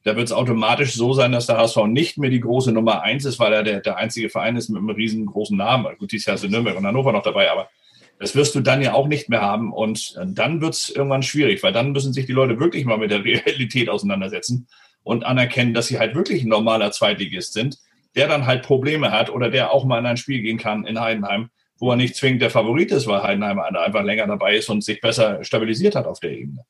Da 0.03 0.15
wird 0.15 0.28
es 0.28 0.32
automatisch 0.32 0.93
so 0.93 1.13
sein, 1.13 1.34
dass 1.34 1.47
der 1.47 1.57
HSV 1.57 1.88
nicht 1.88 2.17
mehr 2.17 2.30
die 2.30 2.39
große 2.39 2.72
Nummer 2.72 3.01
eins 3.01 3.26
ist, 3.26 3.38
weil 3.38 3.51
er 3.51 3.63
der, 3.63 3.82
der 3.82 3.97
einzige 3.97 4.30
Verein 4.30 4.55
ist 4.55 4.70
mit 4.70 4.78
einem 4.78 4.89
riesengroßen 4.89 5.57
Namen. 5.57 5.97
Gut, 5.97 6.13
dieses 6.13 6.26
Jahr 6.26 6.38
sind 6.38 6.51
Nürnberg 6.51 6.78
und 6.78 6.88
Hannover 6.88 7.11
noch 7.11 7.24
dabei, 7.24 7.51
aber 7.51 7.70
das 8.17 8.36
wirst 8.36 8.55
du 8.55 8.61
dann 8.61 8.82
ja 8.82 8.93
auch 8.93 9.07
nicht 9.07 9.28
mehr 9.28 9.41
haben. 9.41 9.74
Und 9.74 10.17
dann 10.26 10.61
wird 10.61 10.74
es 10.74 10.89
irgendwann 10.89 11.24
schwierig, 11.24 11.61
weil 11.63 11.74
dann 11.74 11.91
müssen 11.91 12.13
sich 12.13 12.26
die 12.26 12.32
Leute 12.32 12.59
wirklich 12.59 12.86
mal 12.86 12.97
mit 12.97 13.11
der 13.11 13.24
Realität 13.26 13.89
auseinandersetzen 13.89 14.67
und 15.03 15.26
anerkennen, 15.26 15.74
dass 15.74 15.88
sie 15.88 15.99
halt 15.99 16.15
wirklich 16.15 16.43
ein 16.43 16.49
normaler 16.49 16.91
Zweitligist 16.91 17.51
sind, 17.51 17.78
der 18.15 18.30
dann 18.30 18.45
halt 18.45 18.63
Probleme 18.63 19.11
hat 19.11 19.30
oder 19.30 19.49
der 19.49 19.72
auch 19.72 19.84
mal 19.84 19.99
in 19.99 20.05
ein 20.05 20.17
Spiel 20.17 20.41
gehen 20.41 20.57
kann 20.57 20.86
in 20.86 20.99
Heidenheim 20.99 21.49
wo 21.80 21.91
er 21.91 21.97
nicht 21.97 22.15
zwingend 22.15 22.41
der 22.41 22.49
Favorit 22.49 22.91
ist, 22.91 23.07
weil 23.07 23.23
Heidenheim 23.23 23.59
einfach 23.59 24.03
länger 24.03 24.27
dabei 24.27 24.57
ist 24.57 24.69
und 24.69 24.84
sich 24.84 25.01
besser 25.01 25.43
stabilisiert 25.43 25.95
hat 25.95 26.05
auf 26.05 26.19
der 26.19 26.32
Ebene. 26.32 26.65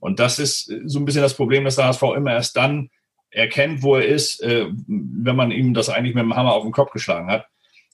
Und 0.00 0.18
das 0.18 0.38
ist 0.38 0.72
so 0.84 0.98
ein 0.98 1.04
bisschen 1.04 1.22
das 1.22 1.34
Problem, 1.34 1.64
dass 1.64 1.76
der 1.76 1.86
HSV 1.86 2.02
immer 2.16 2.32
erst 2.32 2.56
dann 2.56 2.90
erkennt, 3.30 3.82
wo 3.82 3.96
er 3.96 4.06
ist, 4.06 4.42
äh, 4.42 4.66
wenn 4.68 5.36
man 5.36 5.50
ihm 5.50 5.74
das 5.74 5.88
eigentlich 5.88 6.14
mit 6.14 6.24
dem 6.24 6.36
Hammer 6.36 6.52
auf 6.52 6.64
den 6.64 6.72
Kopf 6.72 6.92
geschlagen 6.92 7.28
hat. 7.28 7.46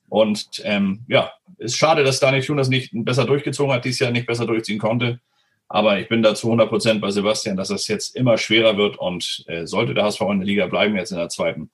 Und 0.08 0.48
ähm, 0.64 1.04
ja, 1.08 1.30
ist 1.58 1.76
schade, 1.76 2.02
dass 2.02 2.20
Daniel 2.20 2.42
Thun 2.42 2.56
das 2.56 2.68
nicht 2.68 2.90
besser 2.92 3.24
durchgezogen 3.24 3.72
hat, 3.72 3.84
dieses 3.84 4.00
Jahr 4.00 4.10
nicht 4.10 4.26
besser 4.26 4.46
durchziehen 4.46 4.78
konnte. 4.78 5.20
Aber 5.68 5.98
ich 6.00 6.08
bin 6.08 6.22
da 6.22 6.34
zu 6.34 6.46
100 6.46 6.68
Prozent 6.68 7.00
bei 7.00 7.10
Sebastian, 7.10 7.56
dass 7.56 7.68
es 7.68 7.88
jetzt 7.88 8.16
immer 8.16 8.38
schwerer 8.38 8.76
wird. 8.78 8.98
Und 8.98 9.44
äh, 9.46 9.66
sollte 9.66 9.92
der 9.92 10.04
HSV 10.04 10.20
in 10.22 10.38
der 10.38 10.46
Liga 10.46 10.66
bleiben, 10.66 10.96
jetzt 10.96 11.10
in 11.10 11.18
der 11.18 11.28
zweiten, 11.28 11.70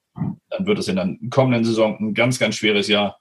dann 0.51 0.66
wird 0.66 0.78
es 0.80 0.88
in 0.88 0.97
der 0.97 1.14
kommenden 1.30 1.64
Saison 1.64 1.97
ein 2.01 2.14
ganz, 2.14 2.38
ganz 2.38 2.57
schweres 2.57 2.88
Jahr. 2.88 3.20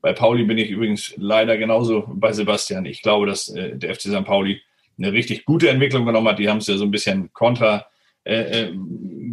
Bei 0.00 0.12
Pauli 0.12 0.44
bin 0.44 0.58
ich 0.58 0.70
übrigens 0.70 1.14
leider 1.16 1.56
genauso 1.56 2.04
bei 2.14 2.32
Sebastian. 2.32 2.86
Ich 2.86 3.02
glaube, 3.02 3.26
dass 3.26 3.48
äh, 3.48 3.76
der 3.76 3.94
FC 3.94 4.02
St. 4.02 4.24
Pauli 4.24 4.60
eine 4.98 5.12
richtig 5.12 5.44
gute 5.44 5.68
Entwicklung 5.68 6.06
genommen 6.06 6.28
hat. 6.28 6.38
Die 6.38 6.48
haben 6.48 6.58
es 6.58 6.66
ja 6.66 6.76
so 6.76 6.84
ein 6.84 6.90
bisschen 6.90 7.32
kontra 7.32 7.86
äh, 8.24 8.68
äh 8.68 8.72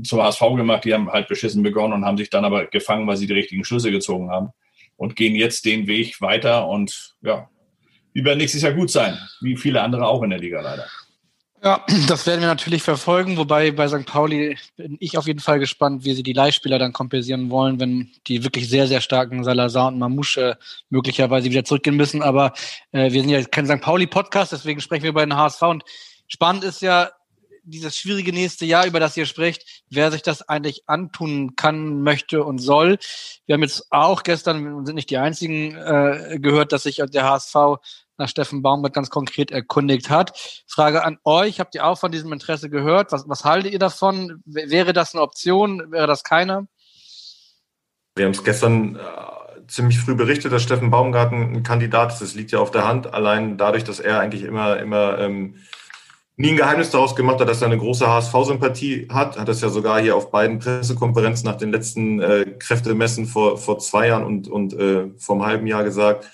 zum 0.04 0.22
HSV 0.22 0.42
gemacht. 0.56 0.86
Die 0.86 0.94
haben 0.94 1.10
halt 1.12 1.28
beschissen 1.28 1.64
begonnen 1.64 1.94
und 1.94 2.06
haben 2.06 2.18
sich 2.18 2.30
dann 2.30 2.46
aber 2.46 2.66
gefangen, 2.66 3.08
weil 3.08 3.18
sie 3.18 3.28
die 3.28 3.34
richtigen 3.34 3.64
Schlüsse 3.64 3.92
gezogen 3.92 4.30
haben 4.30 4.50
und 4.98 5.16
gehen 5.16 5.36
jetzt 5.36 5.66
den 5.66 5.88
Weg 5.88 6.20
weiter. 6.22 6.68
Und 6.68 7.16
ja, 7.22 7.50
die 8.16 8.24
werden 8.26 8.40
nächstes 8.40 8.62
Jahr 8.62 8.74
gut 8.74 8.92
sein, 8.92 9.18
wie 9.42 9.56
viele 9.56 9.82
andere 9.82 10.08
auch 10.08 10.24
in 10.24 10.30
der 10.30 10.40
Liga 10.40 10.62
leider. 10.62 10.88
Ja, 11.64 11.82
das 12.10 12.28
werden 12.28 12.42
wir 12.42 12.48
natürlich 12.48 12.84
verfolgen, 12.84 13.38
wobei 13.38 13.72
bei 13.72 13.88
St. 13.88 14.06
Pauli 14.06 14.58
bin 14.76 14.98
ich 15.00 15.18
auf 15.18 15.28
jeden 15.28 15.40
Fall 15.40 15.60
gespannt, 15.60 16.04
wie 16.04 16.14
sie 16.14 16.24
die 16.24 16.34
Leihspieler 16.34 16.78
dann 16.78 16.92
kompensieren 16.92 17.50
wollen, 17.50 17.80
wenn 17.80 18.12
die 18.28 18.44
wirklich 18.44 18.68
sehr, 18.70 18.88
sehr 18.88 19.00
starken 19.00 19.46
Salazar 19.46 19.88
und 19.88 19.98
Mamouche 19.98 20.42
äh, 20.42 20.56
möglicherweise 20.90 21.50
wieder 21.50 21.64
zurückgehen 21.64 21.96
müssen. 21.96 22.22
Aber 22.22 22.52
äh, 22.92 23.12
wir 23.12 23.22
sind 23.22 23.30
ja 23.30 23.42
kein 23.46 23.66
St. 23.66 23.80
Pauli-Podcast, 23.80 24.52
deswegen 24.52 24.82
sprechen 24.82 25.04
wir 25.04 25.14
bei 25.14 25.26
den 25.26 25.38
HSV. 25.38 25.62
Und 25.62 25.84
spannend 26.28 26.66
ist 26.66 26.82
ja 26.82 27.12
dieses 27.64 27.98
schwierige 27.98 28.34
nächste 28.34 28.66
Jahr, 28.66 28.86
über 28.86 29.00
das 29.00 29.16
ihr 29.16 29.26
sprecht, 29.26 29.84
wer 29.90 30.12
sich 30.12 30.22
das 30.22 30.42
eigentlich 30.50 30.84
antun 30.88 31.56
kann, 31.56 32.02
möchte 32.02 32.44
und 32.44 32.60
soll. 32.60 32.98
Wir 33.46 33.54
haben 33.54 33.64
jetzt 33.64 33.88
auch 33.90 34.24
gestern, 34.24 34.86
sind 34.86 34.96
nicht 34.96 35.10
die 35.10 35.18
einzigen, 35.18 35.76
äh, 35.78 36.40
gehört, 36.42 36.74
dass 36.74 36.84
sich 36.84 36.98
der 36.98 37.24
HSV 37.24 37.56
nach 38.18 38.30
Steffen 38.30 38.62
Baumgart 38.62 38.94
ganz 38.94 39.10
konkret 39.10 39.52
erkundigt 39.52 40.10
hat. 40.10 40.64
Frage 40.68 41.04
an 41.04 41.18
euch, 41.24 41.60
habt 41.60 41.76
ihr 41.76 41.86
auch 41.86 41.98
von 41.98 42.12
diesem 42.12 42.32
Interesse 42.34 42.70
gehört? 42.70 43.12
Was, 43.12 43.28
was 43.28 43.44
haltet 43.44 43.74
ihr 43.74 43.80
davon? 43.80 44.42
Wäre 44.46 44.94
das 44.94 45.14
eine 45.14 45.22
Option? 45.22 45.92
Wäre 45.92 46.08
das 46.08 46.24
keine? 46.24 46.68
Wir 48.16 48.26
haben 48.26 48.34
es 48.34 48.44
gestern 48.44 48.96
äh, 48.96 49.00
ziemlich 49.68 50.00
früh 50.00 50.16
berichtet, 50.16 50.52
dass 50.52 50.64
Steffen 50.64 50.92
Baumgart 50.92 51.32
ein 51.32 51.64
Kandidat 51.64 52.14
ist. 52.14 52.22
Das 52.22 52.36
liegt 52.36 52.52
ja 52.52 52.60
auf 52.60 52.72
der 52.72 52.88
Hand, 52.88 53.14
allein 53.14 53.58
dadurch, 53.58 53.84
dass 53.84 54.00
er 54.00 54.20
eigentlich 54.20 54.44
immer, 54.44 54.80
immer 54.80 55.18
ähm, 55.18 55.56
nie 56.36 56.52
ein 56.52 56.58
Geheimnis 56.58 56.90
daraus 56.92 57.16
gemacht 57.16 57.40
hat, 57.40 57.50
dass 57.50 57.62
er 57.62 57.68
eine 57.68 57.78
große 57.78 58.08
HSV-Sympathie 58.08 59.08
hat. 59.12 59.40
Hat 59.40 59.50
es 59.50 59.62
ja 59.62 59.70
sogar 59.70 60.00
hier 60.00 60.16
auf 60.16 60.32
beiden 60.32 60.60
Pressekonferenzen 60.60 61.50
nach 61.50 61.58
den 61.58 61.72
letzten 61.72 62.22
äh, 62.22 62.46
Kräftemessen 62.60 63.26
vor, 63.26 63.58
vor 63.58 63.80
zwei 63.80 64.08
Jahren 64.08 64.24
und, 64.24 64.48
und 64.48 64.74
äh, 64.74 65.10
vor 65.18 65.36
einem 65.36 65.46
halben 65.46 65.68
Jahr 65.68 65.84
gesagt. 65.84 66.30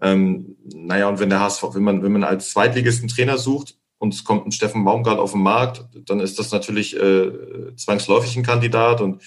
Ähm, 0.00 0.56
naja, 0.64 1.08
und 1.08 1.18
wenn 1.18 1.30
der 1.30 1.40
HSV, 1.40 1.74
wenn 1.74 1.82
man, 1.82 2.02
wenn 2.02 2.12
man 2.12 2.24
als 2.24 2.50
Zweitligisten 2.50 3.08
Trainer 3.08 3.38
sucht 3.38 3.76
und 3.98 4.14
es 4.14 4.24
kommt 4.24 4.46
ein 4.46 4.52
Steffen 4.52 4.84
Baumgart 4.84 5.18
auf 5.18 5.32
den 5.32 5.42
Markt, 5.42 5.84
dann 6.08 6.20
ist 6.20 6.38
das 6.38 6.52
natürlich 6.52 6.96
äh, 6.96 7.74
zwangsläufig 7.76 8.36
ein 8.36 8.44
Kandidat. 8.44 9.00
Und 9.00 9.22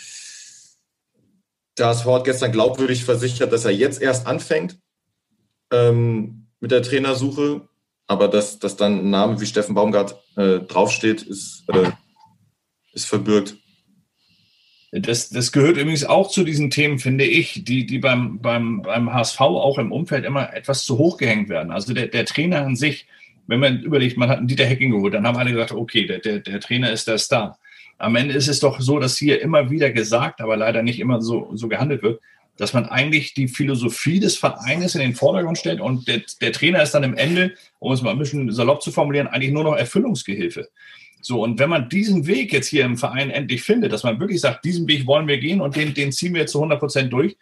der 1.78 1.88
HSV 1.88 2.06
hat 2.06 2.24
gestern 2.24 2.52
glaubwürdig 2.52 3.04
versichert, 3.04 3.52
dass 3.52 3.66
er 3.66 3.72
jetzt 3.72 4.02
erst 4.02 4.28
anfängt 4.28 4.80
ähm, 5.72 6.48
mit 6.60 6.72
der 6.72 6.84
Trainersuche. 6.84 7.68
Aber 8.08 8.28
dass, 8.28 8.60
dass 8.60 8.76
dann 8.76 9.00
ein 9.00 9.10
Name 9.10 9.40
wie 9.40 9.46
Steffen 9.46 9.76
Baumgart 9.76 10.22
äh, 10.36 10.60
draufsteht, 10.60 11.22
ist, 11.22 11.64
äh, 11.68 11.92
ist 12.94 13.06
verbürgt. 13.06 13.56
Das, 14.92 15.30
das 15.30 15.54
gehört 15.54 15.78
übrigens 15.78 16.04
auch 16.04 16.30
zu 16.30 16.44
diesen 16.44 16.70
Themen, 16.70 17.00
finde 17.00 17.24
ich, 17.24 17.64
die, 17.64 17.86
die 17.86 18.00
beim, 18.00 18.40
beim, 18.40 18.82
beim 18.82 19.14
HSV 19.14 19.40
auch 19.40 19.78
im 19.78 19.94
Umfeld 19.94 20.26
immer 20.26 20.54
etwas 20.54 20.84
zu 20.84 20.98
hoch 20.98 21.18
gehängt 21.18 21.48
werden. 21.48 21.72
Also 21.72 21.94
der, 21.94 22.08
der 22.08 22.26
Trainer 22.26 22.66
an 22.66 22.76
sich, 22.76 23.08
wenn 23.48 23.62
man 23.62 23.82
überlegt, 23.84 24.18
man 24.18 24.28
hat 24.28 24.40
einen 24.40 24.48
Dieter 24.48 24.66
Hecking 24.66 24.92
geholt, 24.92 25.14
dann 25.14 25.26
haben 25.26 25.38
alle 25.38 25.52
gesagt, 25.52 25.72
okay, 25.72 26.06
der, 26.06 26.20
der, 26.20 26.40
der 26.40 26.60
Trainer 26.60 26.92
ist 26.92 27.08
der 27.08 27.18
Star. 27.18 27.58
Am 28.00 28.18
Ende 28.18 28.34
ist 28.34 28.50
es 28.50 28.60
doch 28.60 28.82
so, 28.82 29.00
dass 29.00 29.18
hier 29.18 29.42
immer 29.42 29.70
wieder 29.70 29.92
gesagt, 29.92 30.42
aber 30.42 30.58
leider 30.58 30.84
nicht 30.84 31.00
immer 31.00 31.22
so, 31.22 31.52
so 31.54 31.70
gehandelt 31.70 32.04
wird, 32.04 32.20
dass 32.58 32.74
man 32.74 32.86
eigentlich 32.86 33.34
die 33.34 33.48
Philosophie 33.48 34.20
des 34.20 34.38
Vereines 34.38 34.96
in 34.96 35.02
den 35.02 35.16
Vordergrund 35.16 35.58
stellt 35.58 35.80
und 35.80 36.08
der, 36.08 36.22
der 36.42 36.52
Trainer 36.52 36.84
ist 36.84 36.92
dann 36.92 37.04
im 37.04 37.16
Ende, 37.16 37.54
um 37.80 37.94
es 37.94 38.02
mal 38.02 38.12
ein 38.12 38.20
bisschen 38.20 38.52
salopp 38.52 38.82
zu 38.82 38.92
formulieren, 38.92 39.28
eigentlich 39.28 39.54
nur 39.54 39.64
noch 39.64 39.76
Erfüllungsgehilfe. 39.76 40.68
So, 41.22 41.42
und 41.44 41.60
wenn 41.60 41.70
man 41.70 41.90
diesen 41.90 42.28
Weg 42.28 42.52
jetzt 42.52 42.68
hier 42.68 42.84
im 42.84 42.98
Verein 42.98 43.30
endlich 43.30 43.64
findet, 43.64 43.94
dass 43.94 44.04
man 44.04 44.20
wirklich 44.20 44.42
sagt, 44.42 44.66
diesen 44.66 44.88
Weg 44.88 45.06
wollen 45.06 45.28
wir 45.28 45.38
gehen 45.38 45.62
und 45.62 45.76
den, 45.76 45.94
den 45.94 46.12
ziehen 46.12 46.34
wir 46.34 46.48
zu 46.48 46.60
100 46.60 46.80
Prozent 46.80 47.14
durch, 47.14 47.38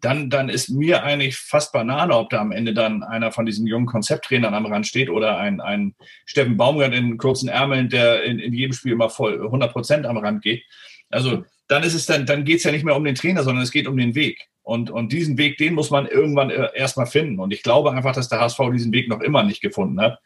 dann, 0.00 0.30
dann 0.30 0.48
ist 0.48 0.70
mir 0.70 1.02
eigentlich 1.02 1.36
fast 1.36 1.72
Banane, 1.72 2.16
ob 2.16 2.30
da 2.30 2.40
am 2.40 2.52
Ende 2.52 2.72
dann 2.72 3.02
einer 3.02 3.32
von 3.32 3.46
diesen 3.46 3.66
jungen 3.66 3.86
Konzepttrainern 3.86 4.54
am 4.54 4.66
Rand 4.66 4.86
steht 4.86 5.10
oder 5.10 5.38
ein, 5.38 5.60
ein 5.60 5.94
Steffen 6.24 6.56
Baumgart 6.56 6.94
in 6.94 7.18
kurzen 7.18 7.48
Ärmeln, 7.48 7.88
der 7.88 8.24
in, 8.24 8.38
in 8.38 8.54
jedem 8.54 8.72
Spiel 8.72 8.92
immer 8.92 9.10
voll 9.10 9.42
100 9.42 9.72
Prozent 9.72 10.06
am 10.06 10.16
Rand 10.16 10.42
geht. 10.42 10.64
Also 11.10 11.44
dann 11.68 11.82
ist 11.82 11.94
es 11.94 12.06
dann, 12.06 12.26
dann 12.26 12.44
geht 12.44 12.58
es 12.58 12.64
ja 12.64 12.72
nicht 12.72 12.84
mehr 12.84 12.96
um 12.96 13.04
den 13.04 13.14
Trainer, 13.14 13.42
sondern 13.42 13.62
es 13.62 13.70
geht 13.70 13.86
um 13.86 13.96
den 13.96 14.14
Weg. 14.14 14.48
Und, 14.62 14.90
und 14.90 15.12
diesen 15.12 15.38
Weg, 15.38 15.58
den 15.58 15.74
muss 15.74 15.90
man 15.90 16.06
irgendwann 16.06 16.50
äh, 16.50 16.68
erstmal 16.74 17.06
finden. 17.06 17.38
Und 17.38 17.52
ich 17.52 17.62
glaube 17.62 17.92
einfach, 17.92 18.14
dass 18.14 18.28
der 18.28 18.40
HSV 18.40 18.58
diesen 18.72 18.92
Weg 18.92 19.08
noch 19.08 19.20
immer 19.20 19.42
nicht 19.42 19.60
gefunden 19.60 20.00
hat. 20.00 20.18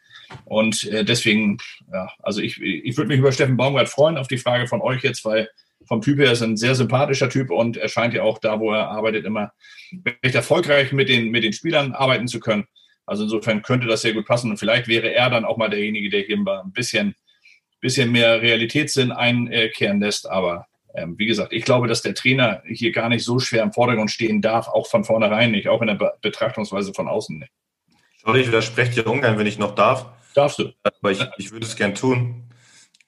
Und 0.45 0.83
äh, 0.85 1.03
deswegen, 1.03 1.57
ja, 1.91 2.09
also 2.19 2.41
ich, 2.41 2.61
ich 2.61 2.97
würde 2.97 3.09
mich 3.09 3.19
über 3.19 3.31
Steffen 3.31 3.57
Baumgart 3.57 3.89
freuen 3.89 4.17
auf 4.17 4.27
die 4.27 4.37
Frage 4.37 4.67
von 4.67 4.81
euch 4.81 5.03
jetzt, 5.03 5.25
weil 5.25 5.49
vom 5.87 6.01
Typ 6.01 6.19
her 6.19 6.31
ist 6.31 6.41
ein 6.41 6.57
sehr 6.57 6.75
sympathischer 6.75 7.29
Typ 7.29 7.51
und 7.51 7.77
er 7.77 7.89
scheint 7.89 8.13
ja 8.13 8.23
auch 8.23 8.39
da, 8.39 8.59
wo 8.59 8.71
er 8.71 8.89
arbeitet, 8.89 9.25
immer 9.25 9.51
recht 10.23 10.35
erfolgreich 10.35 10.91
mit 10.91 11.09
den, 11.09 11.29
mit 11.29 11.43
den 11.43 11.53
Spielern 11.53 11.93
arbeiten 11.93 12.27
zu 12.27 12.39
können. 12.39 12.65
Also 13.05 13.23
insofern 13.23 13.61
könnte 13.61 13.87
das 13.87 14.01
sehr 14.01 14.13
gut 14.13 14.25
passen 14.25 14.49
und 14.49 14.57
vielleicht 14.57 14.87
wäre 14.87 15.13
er 15.13 15.29
dann 15.29 15.45
auch 15.45 15.57
mal 15.57 15.69
derjenige, 15.69 16.09
der 16.09 16.21
hier 16.21 16.37
ein 16.37 16.71
bisschen, 16.71 17.15
bisschen 17.79 18.11
mehr 18.11 18.41
Realitätssinn 18.41 19.11
einkehren 19.11 19.99
lässt. 19.99 20.27
Aber 20.27 20.65
ähm, 20.95 21.15
wie 21.17 21.27
gesagt, 21.27 21.53
ich 21.53 21.63
glaube, 21.63 21.87
dass 21.87 22.01
der 22.01 22.15
Trainer 22.15 22.63
hier 22.65 22.91
gar 22.91 23.09
nicht 23.09 23.23
so 23.23 23.37
schwer 23.39 23.61
im 23.61 23.73
Vordergrund 23.73 24.09
stehen 24.09 24.41
darf, 24.41 24.67
auch 24.67 24.87
von 24.87 25.03
vornherein 25.03 25.51
nicht, 25.51 25.67
auch 25.67 25.81
in 25.81 25.87
der 25.87 26.13
Betrachtungsweise 26.21 26.93
von 26.93 27.07
außen 27.07 27.37
nicht. 27.37 27.51
Sorry, 28.23 28.41
ich 28.41 28.47
widerspreche 28.47 29.03
dir 29.03 29.07
ungern, 29.07 29.37
wenn 29.37 29.45
ich 29.45 29.59
noch 29.59 29.75
darf. 29.75 30.07
Darfst 30.35 30.59
du. 30.59 30.73
Aber 30.83 31.11
ich, 31.11 31.25
ich 31.37 31.51
würde 31.51 31.65
es 31.65 31.75
gern 31.75 31.95
tun. 31.95 32.43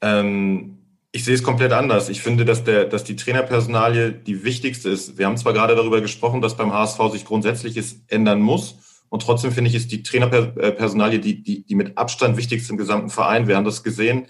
Ähm, 0.01 0.77
ich 1.11 1.25
sehe 1.25 1.35
es 1.35 1.43
komplett 1.43 1.73
anders. 1.73 2.09
Ich 2.09 2.21
finde, 2.21 2.45
dass, 2.45 2.63
der, 2.63 2.85
dass 2.85 3.03
die 3.03 3.15
Trainerpersonalie 3.15 4.11
die 4.11 4.43
wichtigste 4.43 4.89
ist. 4.89 5.17
Wir 5.17 5.25
haben 5.25 5.37
zwar 5.37 5.53
gerade 5.53 5.75
darüber 5.75 6.01
gesprochen, 6.01 6.41
dass 6.41 6.57
beim 6.57 6.73
HSV 6.73 6.99
sich 7.11 7.25
Grundsätzliches 7.25 8.01
ändern 8.07 8.39
muss. 8.39 8.75
Und 9.09 9.21
trotzdem 9.21 9.51
finde 9.51 9.69
ich, 9.69 9.75
ist 9.75 9.91
die 9.91 10.03
Trainerpersonalie 10.03 11.19
die, 11.19 11.41
die, 11.41 11.65
die 11.65 11.75
mit 11.75 11.97
Abstand 11.97 12.37
wichtigste 12.37 12.73
im 12.73 12.77
gesamten 12.77 13.09
Verein. 13.09 13.47
Wir 13.47 13.55
haben 13.55 13.65
das 13.65 13.83
gesehen. 13.83 14.27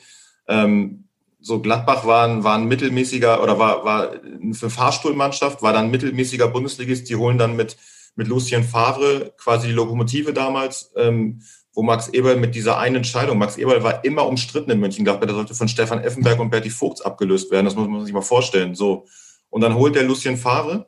Ähm, 0.48 1.06
so 1.40 1.62
Gladbach 1.62 2.06
war 2.06 2.28
ein, 2.28 2.44
war 2.44 2.56
ein 2.56 2.68
mittelmäßiger 2.68 3.42
oder 3.42 3.60
war, 3.60 3.84
war 3.86 4.12
eine 4.12 4.54
Fahrstuhlmannschaft, 4.54 5.62
war 5.62 5.74
dann 5.74 5.92
mittelmäßiger 5.92 6.48
Bundesligist. 6.48 7.10
Die 7.10 7.16
holen 7.16 7.38
dann 7.38 7.56
mit, 7.56 7.78
mit 8.16 8.28
Lucien 8.28 8.64
Favre 8.64 9.34
quasi 9.38 9.68
die 9.68 9.74
Lokomotive 9.74 10.34
damals. 10.34 10.92
Ähm, 10.96 11.42
wo 11.78 11.84
Max 11.84 12.08
Eberl 12.08 12.38
mit 12.38 12.56
dieser 12.56 12.80
einen 12.80 12.96
Entscheidung, 12.96 13.38
Max 13.38 13.56
Eberl 13.56 13.84
war 13.84 14.04
immer 14.04 14.26
umstritten 14.26 14.72
in 14.72 14.80
Mönchengladbach, 14.80 15.28
der 15.28 15.36
sollte 15.36 15.54
von 15.54 15.68
Stefan 15.68 16.04
Effenberg 16.04 16.40
und 16.40 16.50
Berti 16.50 16.72
Vogts 16.72 17.04
abgelöst 17.04 17.52
werden, 17.52 17.66
das 17.66 17.76
muss 17.76 17.88
man 17.88 18.04
sich 18.04 18.16
mal 18.16 18.24
vorstellen. 18.24 18.74
So. 18.74 19.06
Und 19.52 19.62
dann 19.62 19.76
holt 19.76 19.94
der 19.94 20.02
Lucien 20.02 20.38
Favre 20.38 20.88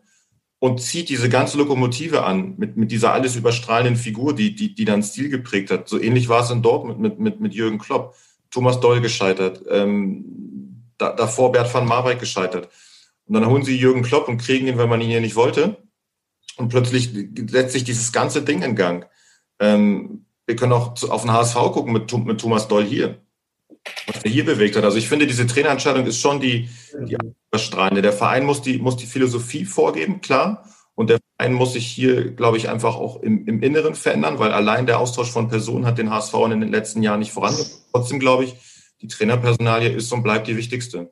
und 0.57 0.81
zieht 0.81 1.09
diese 1.09 1.29
ganze 1.29 1.59
Lokomotive 1.59 2.23
an 2.23 2.55
mit, 2.57 2.75
mit 2.75 2.89
dieser 2.89 3.13
alles 3.13 3.35
überstrahlenden 3.35 3.97
Figur, 3.97 4.33
die, 4.33 4.55
die, 4.55 4.73
die 4.73 4.83
dann 4.83 5.03
Stil 5.03 5.29
geprägt 5.29 5.69
hat. 5.69 5.87
So 5.87 6.01
ähnlich 6.01 6.27
war 6.27 6.43
es 6.43 6.49
in 6.49 6.63
Dortmund 6.63 6.99
mit, 6.99 7.19
mit, 7.19 7.39
mit 7.39 7.53
Jürgen 7.53 7.77
Klopp. 7.77 8.15
Thomas 8.49 8.79
Doll 8.79 8.99
gescheitert, 8.99 9.61
ähm, 9.69 10.85
da, 10.97 11.13
davor 11.13 11.51
Bert 11.51 11.71
van 11.71 11.85
Marwijk 11.85 12.19
gescheitert. 12.19 12.67
Und 13.27 13.35
dann 13.35 13.45
holen 13.45 13.61
sie 13.61 13.77
Jürgen 13.77 14.01
Klopp 14.01 14.27
und 14.27 14.39
kriegen 14.39 14.65
ihn, 14.65 14.79
weil 14.79 14.87
man 14.87 15.01
ihn 15.01 15.09
hier 15.09 15.21
nicht 15.21 15.35
wollte. 15.35 15.77
Und 16.57 16.69
plötzlich 16.69 17.11
setzt 17.47 17.73
sich 17.73 17.83
dieses 17.83 18.11
ganze 18.11 18.41
Ding 18.41 18.63
in 18.63 18.75
Gang. 18.75 19.05
Ähm, 19.59 20.25
wir 20.49 20.55
können 20.55 20.73
auch 20.73 20.95
auf 21.09 21.21
den 21.21 21.31
HSV 21.31 21.53
gucken 21.73 21.93
mit, 21.93 22.11
mit 22.25 22.41
Thomas 22.41 22.67
Doll 22.67 22.83
hier, 22.83 23.19
was 24.07 24.23
er 24.23 24.31
hier 24.31 24.45
bewegt 24.45 24.75
hat. 24.75 24.83
Also 24.83 24.97
ich 24.97 25.07
finde, 25.07 25.27
diese 25.27 25.45
Trainerentscheidung 25.45 26.07
ist 26.07 26.19
schon 26.19 26.39
die, 26.39 26.69
die 27.05 27.15
überstrahlende. 27.51 28.01
Der 28.01 28.13
Verein 28.13 28.47
muss 28.47 28.63
die, 28.63 28.79
muss 28.79 28.97
die 28.97 29.05
Philosophie 29.05 29.63
vorgeben, 29.63 30.21
klar. 30.21 30.67
Und 30.95 31.11
der 31.11 31.19
Verein 31.37 31.53
muss 31.53 31.73
sich 31.73 31.85
hier, 31.85 32.31
glaube 32.31 32.57
ich, 32.57 32.67
einfach 32.67 32.95
auch 32.95 33.21
im, 33.21 33.45
im 33.45 33.61
Inneren 33.61 33.93
verändern, 33.93 34.39
weil 34.39 34.51
allein 34.51 34.87
der 34.87 34.99
Austausch 34.99 35.29
von 35.29 35.49
Personen 35.49 35.85
hat 35.85 35.99
den 35.99 36.09
HSV 36.09 36.33
in 36.45 36.61
den 36.61 36.71
letzten 36.71 37.03
Jahren 37.03 37.19
nicht 37.19 37.31
vorangebracht. 37.31 37.69
Trotzdem 37.91 38.19
glaube 38.19 38.45
ich, 38.45 38.55
die 39.01 39.07
Trainerpersonalie 39.07 39.89
ist 39.89 40.11
und 40.11 40.23
bleibt 40.23 40.47
die 40.47 40.57
wichtigste. 40.57 41.11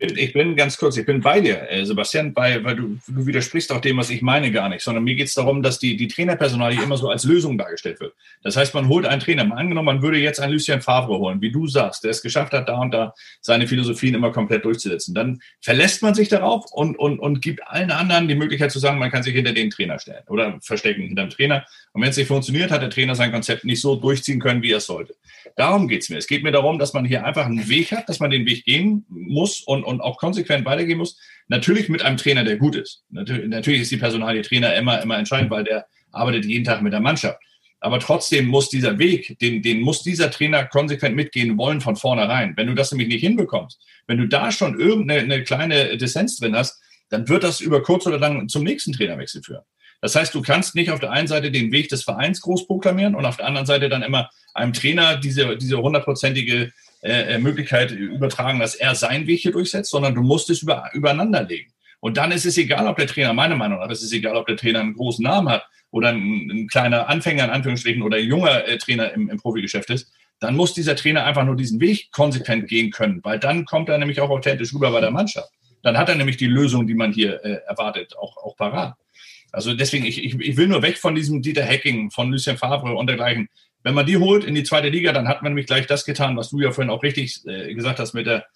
Ich 0.00 0.32
bin 0.32 0.54
ganz 0.54 0.78
kurz, 0.78 0.96
ich 0.96 1.04
bin 1.04 1.20
bei 1.20 1.40
dir, 1.40 1.68
äh, 1.68 1.84
Sebastian, 1.84 2.32
bei, 2.32 2.62
weil 2.62 2.76
du, 2.76 2.98
du 3.08 3.26
widersprichst 3.26 3.72
auch 3.72 3.80
dem, 3.80 3.96
was 3.96 4.10
ich 4.10 4.22
meine, 4.22 4.52
gar 4.52 4.68
nicht, 4.68 4.82
sondern 4.84 5.02
mir 5.02 5.16
geht 5.16 5.26
es 5.26 5.34
darum, 5.34 5.60
dass 5.60 5.80
die, 5.80 5.96
die 5.96 6.06
Trainerpersonalie 6.06 6.80
immer 6.80 6.96
so 6.96 7.10
als 7.10 7.24
Lösung 7.24 7.58
dargestellt 7.58 7.98
wird. 7.98 8.14
Das 8.44 8.56
heißt, 8.56 8.74
man 8.74 8.88
holt 8.88 9.06
einen 9.06 9.20
Trainer. 9.20 9.44
Mal 9.44 9.56
angenommen, 9.56 9.86
man 9.86 10.02
würde 10.02 10.18
jetzt 10.18 10.38
einen 10.38 10.52
Lucien 10.52 10.82
Favre 10.82 11.18
holen, 11.18 11.40
wie 11.40 11.50
du 11.50 11.66
sagst, 11.66 12.04
der 12.04 12.12
es 12.12 12.22
geschafft 12.22 12.52
hat, 12.52 12.68
da 12.68 12.78
und 12.80 12.94
da 12.94 13.12
seine 13.40 13.66
Philosophien 13.66 14.14
immer 14.14 14.30
komplett 14.30 14.64
durchzusetzen. 14.64 15.16
Dann 15.16 15.40
verlässt 15.60 16.00
man 16.00 16.14
sich 16.14 16.28
darauf 16.28 16.70
und, 16.70 16.96
und, 16.96 17.18
und 17.18 17.42
gibt 17.42 17.66
allen 17.66 17.90
anderen 17.90 18.28
die 18.28 18.36
Möglichkeit 18.36 18.70
zu 18.70 18.78
sagen, 18.78 19.00
man 19.00 19.10
kann 19.10 19.24
sich 19.24 19.34
hinter 19.34 19.52
den 19.52 19.70
Trainer 19.70 19.98
stellen 19.98 20.22
oder 20.28 20.60
verstecken 20.60 21.02
hinter 21.02 21.22
dem 21.22 21.30
Trainer. 21.30 21.66
Und 21.92 22.02
wenn 22.02 22.10
es 22.10 22.16
nicht 22.16 22.28
funktioniert, 22.28 22.70
hat 22.70 22.82
der 22.82 22.90
Trainer 22.90 23.16
sein 23.16 23.32
Konzept 23.32 23.64
nicht 23.64 23.80
so 23.80 23.96
durchziehen 23.96 24.38
können, 24.38 24.62
wie 24.62 24.70
er 24.70 24.76
es 24.78 24.86
sollte. 24.86 25.16
Darum 25.56 25.88
geht 25.88 26.02
es 26.02 26.08
mir. 26.08 26.18
Es 26.18 26.28
geht 26.28 26.44
mir 26.44 26.52
darum, 26.52 26.78
dass 26.78 26.92
man 26.92 27.04
hier 27.04 27.24
einfach 27.24 27.46
einen 27.46 27.68
Weg 27.68 27.90
hat, 27.90 28.08
dass 28.08 28.20
man 28.20 28.30
den 28.30 28.46
Weg 28.46 28.64
gehen 28.64 29.04
muss 29.08 29.60
und, 29.60 29.82
und 29.88 30.00
auch 30.00 30.18
konsequent 30.18 30.64
weitergehen 30.64 30.98
muss. 30.98 31.18
Natürlich 31.48 31.88
mit 31.88 32.02
einem 32.02 32.16
Trainer, 32.16 32.44
der 32.44 32.56
gut 32.56 32.76
ist. 32.76 33.04
Natürlich, 33.10 33.82
ist 33.82 33.90
die 33.90 33.96
Personalie 33.96 34.42
Trainer 34.42 34.74
immer, 34.74 35.02
immer 35.02 35.18
entscheidend, 35.18 35.50
weil 35.50 35.64
der 35.64 35.86
arbeitet 36.12 36.44
jeden 36.44 36.64
Tag 36.64 36.82
mit 36.82 36.92
der 36.92 37.00
Mannschaft. 37.00 37.38
Aber 37.80 38.00
trotzdem 38.00 38.46
muss 38.46 38.68
dieser 38.68 38.98
Weg, 38.98 39.38
den, 39.38 39.62
den 39.62 39.80
muss 39.80 40.02
dieser 40.02 40.30
Trainer 40.30 40.64
konsequent 40.64 41.14
mitgehen 41.14 41.56
wollen 41.56 41.80
von 41.80 41.96
vornherein. 41.96 42.54
Wenn 42.56 42.66
du 42.66 42.74
das 42.74 42.90
nämlich 42.90 43.08
nicht 43.08 43.20
hinbekommst, 43.20 43.80
wenn 44.06 44.18
du 44.18 44.26
da 44.26 44.50
schon 44.50 44.78
irgendeine 44.78 45.44
kleine 45.44 45.96
Dissens 45.96 46.38
drin 46.38 46.56
hast, 46.56 46.82
dann 47.08 47.28
wird 47.28 47.44
das 47.44 47.60
über 47.60 47.82
kurz 47.82 48.06
oder 48.06 48.18
lang 48.18 48.48
zum 48.48 48.64
nächsten 48.64 48.92
Trainerwechsel 48.92 49.42
führen. 49.42 49.62
Das 50.00 50.14
heißt, 50.14 50.34
du 50.34 50.42
kannst 50.42 50.74
nicht 50.74 50.90
auf 50.90 51.00
der 51.00 51.10
einen 51.10 51.28
Seite 51.28 51.50
den 51.50 51.72
Weg 51.72 51.88
des 51.88 52.04
Vereins 52.04 52.40
groß 52.40 52.66
proklamieren 52.66 53.14
und 53.14 53.24
auf 53.24 53.36
der 53.36 53.46
anderen 53.46 53.66
Seite 53.66 53.88
dann 53.88 54.02
immer 54.02 54.28
einem 54.54 54.72
Trainer 54.72 55.16
diese, 55.16 55.56
diese 55.56 55.78
hundertprozentige 55.78 56.72
äh, 57.02 57.34
äh, 57.34 57.38
Möglichkeit 57.38 57.92
übertragen, 57.92 58.58
dass 58.58 58.74
er 58.74 58.94
seinen 58.94 59.26
Weg 59.26 59.40
hier 59.40 59.52
durchsetzt, 59.52 59.90
sondern 59.90 60.14
du 60.14 60.22
musst 60.22 60.50
es 60.50 60.62
über, 60.62 60.90
übereinander 60.92 61.44
legen. 61.44 61.72
Und 62.00 62.16
dann 62.16 62.32
ist 62.32 62.44
es 62.44 62.58
egal, 62.58 62.86
ob 62.86 62.96
der 62.96 63.06
Trainer, 63.06 63.32
meine 63.32 63.56
Meinung 63.56 63.78
nach, 63.78 63.90
es 63.90 64.02
ist 64.02 64.12
egal, 64.12 64.36
ob 64.36 64.46
der 64.46 64.56
Trainer 64.56 64.80
einen 64.80 64.94
großen 64.94 65.22
Namen 65.22 65.48
hat 65.48 65.66
oder 65.90 66.08
ein, 66.10 66.50
ein 66.50 66.68
kleiner 66.68 67.08
Anfänger 67.08 67.44
in 67.44 67.50
Anführungsstrichen 67.50 68.02
oder 68.02 68.16
ein 68.16 68.26
junger 68.26 68.66
äh, 68.66 68.78
Trainer 68.78 69.12
im, 69.12 69.30
im 69.30 69.38
Profigeschäft 69.38 69.90
ist, 69.90 70.10
dann 70.40 70.56
muss 70.56 70.74
dieser 70.74 70.96
Trainer 70.96 71.24
einfach 71.24 71.44
nur 71.44 71.56
diesen 71.56 71.80
Weg 71.80 72.10
konsequent 72.12 72.68
gehen 72.68 72.90
können, 72.90 73.20
weil 73.24 73.38
dann 73.38 73.64
kommt 73.64 73.88
er 73.88 73.98
nämlich 73.98 74.20
auch 74.20 74.30
authentisch 74.30 74.72
rüber 74.72 74.90
bei 74.92 75.00
der 75.00 75.10
Mannschaft. 75.10 75.50
Dann 75.82 75.96
hat 75.96 76.08
er 76.08 76.14
nämlich 76.14 76.36
die 76.36 76.46
Lösung, 76.46 76.86
die 76.86 76.94
man 76.94 77.12
hier 77.12 77.44
äh, 77.44 77.60
erwartet, 77.66 78.16
auch, 78.16 78.36
auch 78.36 78.56
parat. 78.56 78.94
Also 79.52 79.74
deswegen, 79.74 80.04
ich, 80.04 80.22
ich, 80.24 80.38
ich 80.38 80.56
will 80.56 80.68
nur 80.68 80.82
weg 80.82 80.98
von 80.98 81.14
diesem 81.14 81.42
Dieter 81.42 81.64
Hacking, 81.64 82.10
von 82.10 82.30
Lucien 82.30 82.58
Favre 82.58 82.94
und 82.94 83.06
dergleichen. 83.06 83.48
Wenn 83.82 83.94
man 83.94 84.06
die 84.06 84.16
holt 84.16 84.44
in 84.44 84.54
die 84.54 84.64
zweite 84.64 84.88
Liga, 84.88 85.12
dann 85.12 85.28
hat 85.28 85.42
man 85.42 85.52
nämlich 85.52 85.66
gleich 85.66 85.86
das 85.86 86.04
getan, 86.04 86.36
was 86.36 86.50
du 86.50 86.60
ja 86.60 86.72
vorhin 86.72 86.90
auch 86.90 87.02
richtig 87.02 87.46
äh, 87.46 87.74
gesagt 87.74 87.98
hast 87.98 88.12
mit 88.12 88.26
der 88.26 88.46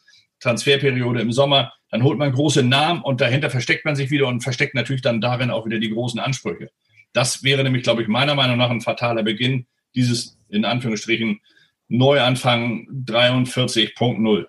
Transferperiode 0.40 1.20
im 1.20 1.32
Sommer. 1.32 1.72
Dann 1.90 2.02
holt 2.02 2.18
man 2.18 2.32
große 2.32 2.62
Namen 2.62 3.02
und 3.02 3.20
dahinter 3.20 3.50
versteckt 3.50 3.84
man 3.84 3.96
sich 3.96 4.10
wieder 4.10 4.26
und 4.26 4.42
versteckt 4.42 4.74
natürlich 4.74 5.02
dann 5.02 5.20
darin 5.20 5.50
auch 5.50 5.64
wieder 5.66 5.78
die 5.78 5.90
großen 5.90 6.18
Ansprüche. 6.20 6.70
Das 7.12 7.44
wäre 7.44 7.62
nämlich, 7.62 7.82
glaube 7.82 8.02
ich, 8.02 8.08
meiner 8.08 8.34
Meinung 8.34 8.56
nach 8.56 8.70
ein 8.70 8.80
fataler 8.80 9.22
Beginn 9.22 9.66
dieses, 9.94 10.38
in 10.48 10.64
Anführungsstrichen, 10.64 11.40
Neuanfang 11.88 12.88
43.0, 13.06 14.46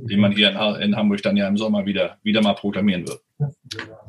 den 0.00 0.20
man 0.20 0.32
hier 0.32 0.50
in, 0.50 0.82
in 0.82 0.96
Hamburg 0.96 1.22
dann 1.22 1.36
ja 1.36 1.48
im 1.48 1.56
Sommer 1.56 1.86
wieder, 1.86 2.18
wieder 2.22 2.42
mal 2.42 2.54
proklamieren 2.54 3.06
wird. 3.06 3.20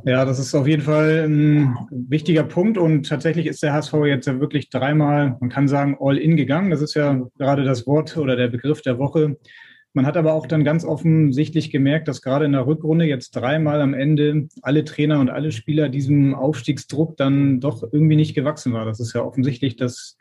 Ja, 0.05 0.23
das 0.23 0.39
ist 0.39 0.55
auf 0.55 0.67
jeden 0.67 0.83
Fall 0.83 1.25
ein 1.27 1.75
wichtiger 1.91 2.43
Punkt 2.43 2.77
und 2.77 3.07
tatsächlich 3.07 3.45
ist 3.45 3.61
der 3.61 3.73
HSV 3.73 3.93
jetzt 4.05 4.27
ja 4.27 4.39
wirklich 4.39 4.69
dreimal, 4.69 5.35
man 5.39 5.49
kann 5.49 5.67
sagen, 5.67 5.97
all 5.99 6.17
in 6.17 6.38
gegangen. 6.38 6.69
Das 6.69 6.81
ist 6.81 6.93
ja 6.93 7.21
gerade 7.38 7.63
das 7.63 7.85
Wort 7.88 8.15
oder 8.15 8.35
der 8.35 8.47
Begriff 8.47 8.81
der 8.81 8.97
Woche. 8.99 9.38
Man 9.98 10.06
hat 10.06 10.16
aber 10.16 10.34
auch 10.34 10.45
dann 10.45 10.64
ganz 10.64 10.86
offensichtlich 10.86 11.72
gemerkt, 11.72 12.08
dass 12.08 12.22
gerade 12.22 12.45
in 12.45 12.52
der 12.52 12.68
Rückrunde 12.68 13.06
jetzt 13.06 13.32
dreimal 13.32 13.82
am 13.82 13.95
Ende 13.95 14.48
alle 14.62 14.84
Trainer 14.84 15.20
und 15.20 15.32
alle 15.32 15.52
Spieler 15.52 15.89
diesem 15.89 16.36
Aufstiegsdruck 16.36 17.18
dann 17.18 17.60
doch 17.62 17.82
irgendwie 17.82 18.16
nicht 18.16 18.36
gewachsen 18.36 18.74
war. 18.74 18.86
Das 18.86 19.00
ist 19.00 19.14
ja 19.14 19.24
offensichtlich, 19.24 19.76
dass 19.76 20.16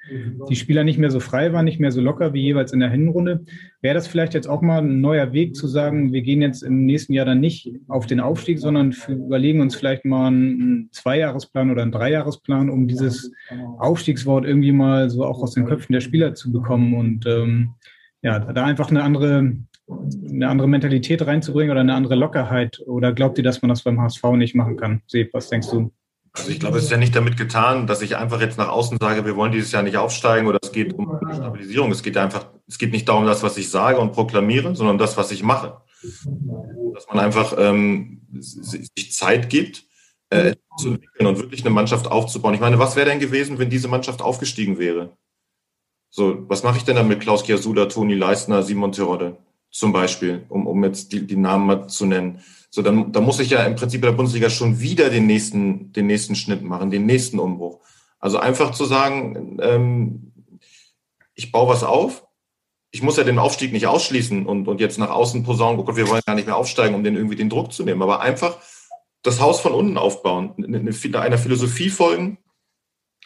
die 0.49 0.57
Spieler 0.57 0.83
nicht 0.83 0.99
mehr 0.99 1.11
so 1.11 1.21
frei 1.21 1.53
waren, 1.53 1.67
nicht 1.67 1.79
mehr 1.79 1.93
so 1.93 2.01
locker 2.01 2.33
wie 2.33 2.41
jeweils 2.41 2.73
in 2.73 2.81
der 2.81 2.89
Hinrunde. 2.89 3.45
Wäre 3.83 3.95
das 3.95 4.07
vielleicht 4.07 4.33
jetzt 4.33 4.49
auch 4.49 4.63
mal 4.63 4.79
ein 4.79 5.03
neuer 5.03 5.35
Weg 5.35 5.55
zu 5.55 5.69
sagen, 5.69 6.11
wir 6.11 6.23
gehen 6.23 6.41
jetzt 6.41 6.63
im 6.63 6.87
nächsten 6.87 7.13
Jahr 7.13 7.27
dann 7.27 7.41
nicht 7.41 7.71
auf 7.87 8.07
den 8.07 8.21
Aufstieg, 8.21 8.59
sondern 8.59 8.97
überlegen 9.07 9.61
uns 9.61 9.77
vielleicht 9.77 10.07
mal 10.07 10.29
einen 10.29 10.89
Zweijahresplan 10.93 11.71
oder 11.71 11.83
einen 11.83 11.93
Dreijahresplan, 11.93 12.71
um 12.71 12.89
dieses 12.89 13.31
Aufstiegswort 13.77 14.47
irgendwie 14.47 14.73
mal 14.73 15.11
so 15.11 15.27
auch 15.27 15.43
aus 15.43 15.53
den 15.53 15.67
Köpfen 15.67 15.93
der 15.93 16.01
Spieler 16.01 16.33
zu 16.33 16.51
bekommen 16.51 16.95
und 16.95 17.27
ähm, 17.27 17.75
ja, 18.23 18.39
da 18.39 18.65
einfach 18.65 18.91
eine 18.91 19.03
andere, 19.03 19.53
eine 19.89 20.49
andere 20.49 20.69
Mentalität 20.69 21.27
reinzubringen 21.27 21.71
oder 21.71 21.81
eine 21.81 21.95
andere 21.95 22.15
Lockerheit? 22.15 22.81
Oder 22.87 23.13
glaubt 23.13 23.39
ihr, 23.39 23.45
dass 23.45 23.63
man 23.63 23.69
das 23.69 23.83
beim 23.83 24.01
HSV 24.01 24.25
nicht 24.33 24.55
machen 24.55 24.77
kann? 24.77 25.03
Seb, 25.07 25.33
was 25.33 25.49
denkst 25.49 25.71
du? 25.71 25.93
Also 26.33 26.51
ich 26.51 26.61
glaube, 26.61 26.79
es 26.79 26.85
ist 26.85 26.91
ja 26.91 26.99
nicht 26.99 27.17
damit 27.17 27.37
getan, 27.39 27.87
dass 27.87 28.03
ich 28.03 28.17
einfach 28.17 28.41
jetzt 28.41 28.59
nach 28.59 28.69
außen 28.69 28.99
sage, 29.01 29.25
wir 29.25 29.37
wollen 29.37 29.53
dieses 29.53 29.73
Jahr 29.73 29.83
nicht 29.83 29.97
aufsteigen 29.97 30.47
oder 30.47 30.59
es 30.63 30.71
geht 30.71 30.93
um 30.93 31.19
Stabilisierung. 31.33 31.91
Es 31.91 32.03
geht 32.03 32.17
einfach, 32.19 32.51
es 32.69 32.77
geht 32.77 32.93
nicht 32.93 33.09
darum, 33.09 33.25
das, 33.25 33.43
was 33.43 33.57
ich 33.57 33.71
sage 33.71 33.99
und 33.99 34.13
proklamiere, 34.13 34.75
sondern 34.75 34.99
das, 34.99 35.17
was 35.17 35.31
ich 35.31 35.43
mache. 35.43 35.81
Dass 36.95 37.07
man 37.09 37.21
einfach 37.21 37.55
ähm, 37.59 38.27
sich 38.39 39.13
Zeit 39.13 39.49
gibt, 39.49 39.85
äh, 40.29 40.55
zu 40.77 40.89
entwickeln 40.89 41.27
und 41.27 41.39
wirklich 41.39 41.63
eine 41.63 41.71
Mannschaft 41.71 42.07
aufzubauen. 42.07 42.55
Ich 42.55 42.61
meine, 42.61 42.79
was 42.79 42.97
wäre 42.97 43.09
denn 43.09 43.21
gewesen, 43.21 43.59
wenn 43.59 43.71
diese 43.71 43.89
Mannschaft 43.89 44.21
aufgestiegen 44.21 44.79
wäre? 44.79 45.17
So, 46.11 46.49
was 46.49 46.63
mache 46.63 46.79
ich 46.79 46.85
denn 46.85 46.97
dann 46.97 47.09
mit 47.09 47.21
Klaus 47.21 47.45
Kiasuda, 47.45 47.87
Toni 47.87 48.15
Leistner, 48.15 48.63
Simon 48.63 48.93
Terodde 48.93 49.37
zum 49.71 49.93
Beispiel, 49.93 50.47
um, 50.49 50.67
um 50.67 50.83
jetzt 50.85 51.13
die, 51.13 51.27
die 51.27 51.37
Namen 51.37 51.67
mal 51.67 51.89
zu 51.89 52.07
nennen? 52.07 52.41
So, 52.71 52.83
dann, 52.83 53.13
dann 53.13 53.25
muss 53.25 53.41
ich 53.41 53.51
ja 53.51 53.65
im 53.65 53.77
Prinzip 53.77 54.03
in 54.03 54.11
der 54.11 54.17
Bundesliga 54.17 54.51
schon 54.51 54.81
wieder 54.81 55.11
den 55.11 55.27
nächsten, 55.27 55.93
den 55.93 56.07
nächsten 56.07 56.35
Schnitt 56.35 56.63
machen, 56.63 56.91
den 56.91 57.07
nächsten 57.07 57.39
Umbruch. 57.39 57.81
Also 58.19 58.39
einfach 58.39 58.73
zu 58.73 58.85
sagen, 58.85 59.59
ähm, 59.61 60.33
ich 61.35 61.53
baue 61.53 61.69
was 61.69 61.85
auf. 61.85 62.27
Ich 62.91 63.03
muss 63.03 63.17
ja 63.17 63.25
den 63.25 63.39
Aufstieg 63.39 63.73
nicht 63.73 63.87
ausschließen 63.87 64.47
und, 64.47 64.69
und 64.69 64.81
jetzt 64.81 64.99
nach 64.99 65.11
außen 65.11 65.43
posaunen, 65.43 65.79
oh 65.79 65.85
Gott, 65.85 65.97
wir 65.97 66.09
wollen 66.09 66.23
gar 66.25 66.35
nicht 66.35 66.47
mehr 66.47 66.57
aufsteigen, 66.57 66.95
um 66.95 67.05
den 67.05 67.15
irgendwie 67.15 67.37
den 67.37 67.51
Druck 67.51 67.73
zu 67.73 67.85
nehmen. 67.85 68.03
Aber 68.03 68.21
einfach 68.21 68.57
das 69.23 69.41
Haus 69.41 69.61
von 69.61 69.73
unten 69.73 69.99
aufbauen, 69.99 70.55
eine, 70.57 70.79
einer 71.21 71.39
Philosophie 71.39 71.91
folgen. 71.91 72.39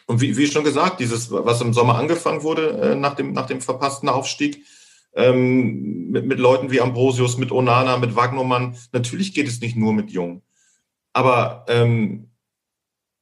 Und 0.07 0.21
wie, 0.21 0.37
wie 0.37 0.47
schon 0.47 0.63
gesagt, 0.63 0.99
dieses, 0.99 1.31
was 1.31 1.61
im 1.61 1.73
Sommer 1.73 1.95
angefangen 1.95 2.43
wurde, 2.43 2.69
äh, 2.71 2.95
nach, 2.95 3.15
dem, 3.15 3.33
nach 3.33 3.47
dem 3.47 3.61
verpassten 3.61 4.09
Aufstieg, 4.09 4.65
ähm, 5.13 6.09
mit, 6.09 6.25
mit 6.25 6.39
Leuten 6.39 6.71
wie 6.71 6.81
Ambrosius, 6.81 7.37
mit 7.37 7.51
Onana, 7.51 7.97
mit 7.97 8.15
Wagnermann. 8.15 8.77
Natürlich 8.91 9.33
geht 9.33 9.47
es 9.47 9.61
nicht 9.61 9.75
nur 9.75 9.93
mit 9.93 10.11
Jungen. 10.11 10.41
Aber 11.13 11.65
ähm, 11.67 12.29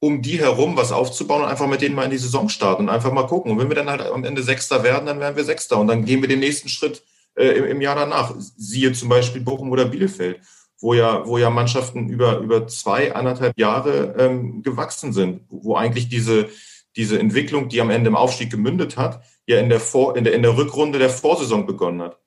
um 0.00 0.22
die 0.22 0.38
herum 0.38 0.76
was 0.76 0.92
aufzubauen 0.92 1.42
und 1.42 1.48
einfach 1.48 1.66
mit 1.66 1.82
denen 1.82 1.94
mal 1.94 2.04
in 2.04 2.10
die 2.10 2.18
Saison 2.18 2.48
starten 2.48 2.84
und 2.84 2.88
einfach 2.88 3.12
mal 3.12 3.26
gucken. 3.26 3.52
Und 3.52 3.58
wenn 3.58 3.68
wir 3.68 3.76
dann 3.76 3.90
halt 3.90 4.00
am 4.00 4.24
Ende 4.24 4.42
Sechster 4.42 4.82
werden, 4.82 5.06
dann 5.06 5.20
werden 5.20 5.36
wir 5.36 5.44
Sechster. 5.44 5.78
Und 5.78 5.88
dann 5.88 6.04
gehen 6.04 6.22
wir 6.22 6.28
den 6.28 6.40
nächsten 6.40 6.68
Schritt 6.68 7.02
äh, 7.34 7.48
im, 7.48 7.64
im 7.64 7.80
Jahr 7.80 7.96
danach. 7.96 8.34
Siehe 8.38 8.92
zum 8.92 9.08
Beispiel 9.08 9.42
Bochum 9.42 9.70
oder 9.70 9.84
Bielefeld, 9.84 10.40
wo 10.80 10.94
ja, 10.94 11.26
wo 11.26 11.36
ja 11.36 11.50
Mannschaften 11.50 12.08
über, 12.08 12.38
über 12.38 12.66
zwei, 12.66 13.14
anderthalb 13.14 13.58
Jahre 13.58 14.14
ähm, 14.16 14.62
gewachsen 14.62 15.12
sind, 15.12 15.42
wo 15.50 15.76
eigentlich 15.76 16.08
diese, 16.08 16.48
diese 16.96 17.18
Entwicklung, 17.18 17.68
die 17.68 17.80
am 17.80 17.90
Ende 17.90 18.08
im 18.08 18.16
Aufstieg 18.16 18.50
gemündet 18.50 18.96
hat, 18.96 19.22
ja 19.46 19.58
in 19.58 19.68
der, 19.68 19.80
Vor 19.80 20.16
in 20.16 20.24
der, 20.24 20.34
in 20.34 20.42
der 20.42 20.56
Rückrunde 20.56 20.98
der 20.98 21.10
Vorsaison 21.10 21.66
begonnen 21.66 22.02
hat. 22.02 22.20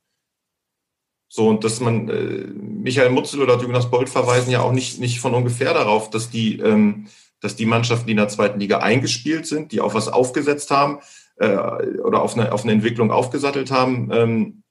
So, 1.27 1.47
und 1.47 1.63
dass 1.63 1.79
man, 1.79 2.09
äh, 2.09 2.45
Michael 2.45 3.09
Mutzel 3.09 3.41
oder 3.41 3.59
Jonas 3.59 3.89
Bolt 3.89 4.07
verweisen 4.07 4.51
ja 4.51 4.61
auch 4.61 4.71
nicht, 4.71 4.99
nicht 4.99 5.19
von 5.19 5.33
ungefähr 5.33 5.73
darauf, 5.73 6.11
dass 6.11 6.29
die, 6.29 6.59
ähm, 6.59 7.07
dass 7.39 7.55
die 7.55 7.65
Mannschaften, 7.65 8.05
die 8.05 8.11
in 8.11 8.17
der 8.17 8.27
zweiten 8.27 8.59
Liga 8.59 8.79
eingespielt 8.79 9.47
sind, 9.47 9.71
die 9.71 9.81
auf 9.81 9.95
was 9.95 10.09
aufgesetzt 10.09 10.69
haben 10.69 10.99
äh, 11.37 11.47
oder 11.47 12.21
auf 12.21 12.35
eine, 12.35 12.51
auf 12.51 12.63
eine 12.63 12.73
Entwicklung 12.73 13.11
aufgesattelt 13.11 13.71
haben, 13.71 14.11
ähm, 14.13 14.63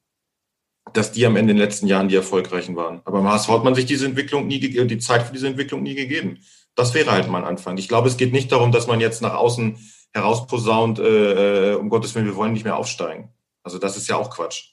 dass 0.93 1.11
die 1.11 1.27
am 1.27 1.37
Ende 1.37 1.51
in 1.51 1.57
den 1.57 1.65
letzten 1.65 1.87
Jahren 1.87 2.09
die 2.09 2.17
erfolgreichen 2.17 2.77
waren. 2.77 3.01
Aber 3.05 3.19
im 3.19 3.29
HSV 3.29 3.49
hat 3.49 3.65
man 3.65 3.75
sich 3.75 3.87
diese 3.87 4.07
Entwicklung 4.07 4.47
nie 4.47 4.61
die 4.61 4.99
Zeit 4.99 5.23
für 5.23 5.33
diese 5.33 5.49
Entwicklung 5.49 5.83
nie 5.83 5.95
gegeben. 5.95 6.39
Das 6.75 6.95
wäre 6.95 7.13
halt 7.13 7.29
mein 7.29 7.45
Anfang. 7.45 7.77
Ich 7.77 7.89
glaube, 7.89 8.09
es 8.09 8.17
geht 8.17 8.33
nicht 8.33 8.51
darum, 8.51 8.73
dass 8.73 8.87
man 8.87 9.01
jetzt 9.01 9.21
nach 9.23 9.35
außen 9.35 9.79
herausposaunt, 10.13 10.99
äh, 10.99 11.73
äh, 11.73 11.75
um 11.75 11.89
Gottes 11.89 12.15
Willen, 12.15 12.27
wir 12.27 12.37
wollen 12.37 12.53
nicht 12.53 12.65
mehr 12.65 12.77
aufsteigen. 12.77 13.31
Also 13.63 13.79
das 13.79 13.97
ist 13.97 14.09
ja 14.09 14.17
auch 14.17 14.31
Quatsch. 14.31 14.73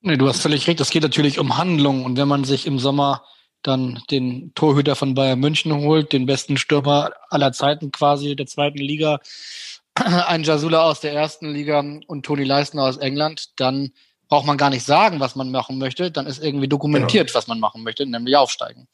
Nee, 0.00 0.16
du 0.16 0.28
hast 0.28 0.40
völlig 0.40 0.66
recht. 0.66 0.80
Es 0.80 0.90
geht 0.90 1.02
natürlich 1.02 1.38
um 1.38 1.56
Handlungen. 1.56 2.04
Und 2.04 2.16
wenn 2.16 2.28
man 2.28 2.44
sich 2.44 2.66
im 2.66 2.78
Sommer 2.78 3.24
dann 3.62 4.02
den 4.10 4.52
Torhüter 4.54 4.96
von 4.96 5.14
Bayern 5.14 5.38
München 5.38 5.72
holt, 5.72 6.12
den 6.12 6.26
besten 6.26 6.56
Stürmer 6.56 7.12
aller 7.30 7.52
Zeiten 7.52 7.92
quasi 7.92 8.34
der 8.34 8.46
zweiten 8.46 8.78
Liga, 8.78 9.20
einen 9.94 10.42
Jasula 10.42 10.82
aus 10.82 11.00
der 11.00 11.12
ersten 11.12 11.52
Liga 11.52 11.84
und 12.06 12.26
Toni 12.26 12.44
Leisner 12.44 12.82
aus 12.82 12.96
England, 12.96 13.60
dann 13.60 13.92
braucht 14.28 14.46
man 14.46 14.56
gar 14.56 14.70
nicht 14.70 14.84
sagen, 14.84 15.20
was 15.20 15.36
man 15.36 15.52
machen 15.52 15.78
möchte. 15.78 16.10
Dann 16.10 16.26
ist 16.26 16.42
irgendwie 16.42 16.68
dokumentiert, 16.68 17.28
genau. 17.28 17.38
was 17.38 17.46
man 17.46 17.60
machen 17.60 17.84
möchte, 17.84 18.04
nämlich 18.04 18.34
aufsteigen. 18.34 18.88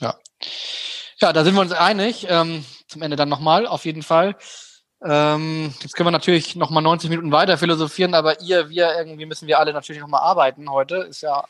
Ja. 0.00 0.18
Ja, 1.20 1.32
da 1.32 1.44
sind 1.44 1.54
wir 1.54 1.60
uns 1.60 1.72
einig. 1.72 2.26
Ähm, 2.28 2.64
zum 2.88 3.02
Ende 3.02 3.16
dann 3.16 3.28
nochmal, 3.28 3.66
auf 3.66 3.84
jeden 3.84 4.02
Fall. 4.02 4.36
Ähm, 5.02 5.72
jetzt 5.80 5.94
können 5.94 6.06
wir 6.06 6.12
natürlich 6.12 6.56
nochmal 6.56 6.82
90 6.82 7.08
Minuten 7.10 7.32
weiter 7.32 7.56
philosophieren, 7.56 8.14
aber 8.14 8.40
ihr, 8.40 8.68
wir, 8.68 8.94
irgendwie 8.98 9.26
müssen 9.26 9.48
wir 9.48 9.58
alle 9.58 9.72
natürlich 9.72 10.00
nochmal 10.00 10.22
arbeiten 10.22 10.70
heute. 10.70 10.96
Ist 10.96 11.22
ja 11.22 11.44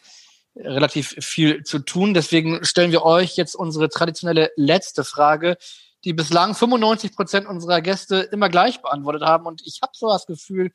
relativ 0.56 1.16
viel 1.20 1.62
zu 1.64 1.80
tun. 1.80 2.14
Deswegen 2.14 2.64
stellen 2.64 2.92
wir 2.92 3.04
euch 3.04 3.36
jetzt 3.36 3.54
unsere 3.54 3.88
traditionelle 3.88 4.50
letzte 4.56 5.04
Frage, 5.04 5.56
die 6.04 6.12
bislang 6.12 6.54
95 6.54 7.14
Prozent 7.14 7.46
unserer 7.46 7.80
Gäste 7.80 8.20
immer 8.32 8.48
gleich 8.48 8.80
beantwortet 8.82 9.22
haben. 9.22 9.46
Und 9.46 9.62
ich 9.64 9.80
habe 9.82 9.92
so 9.94 10.08
das 10.08 10.26
Gefühl, 10.26 10.72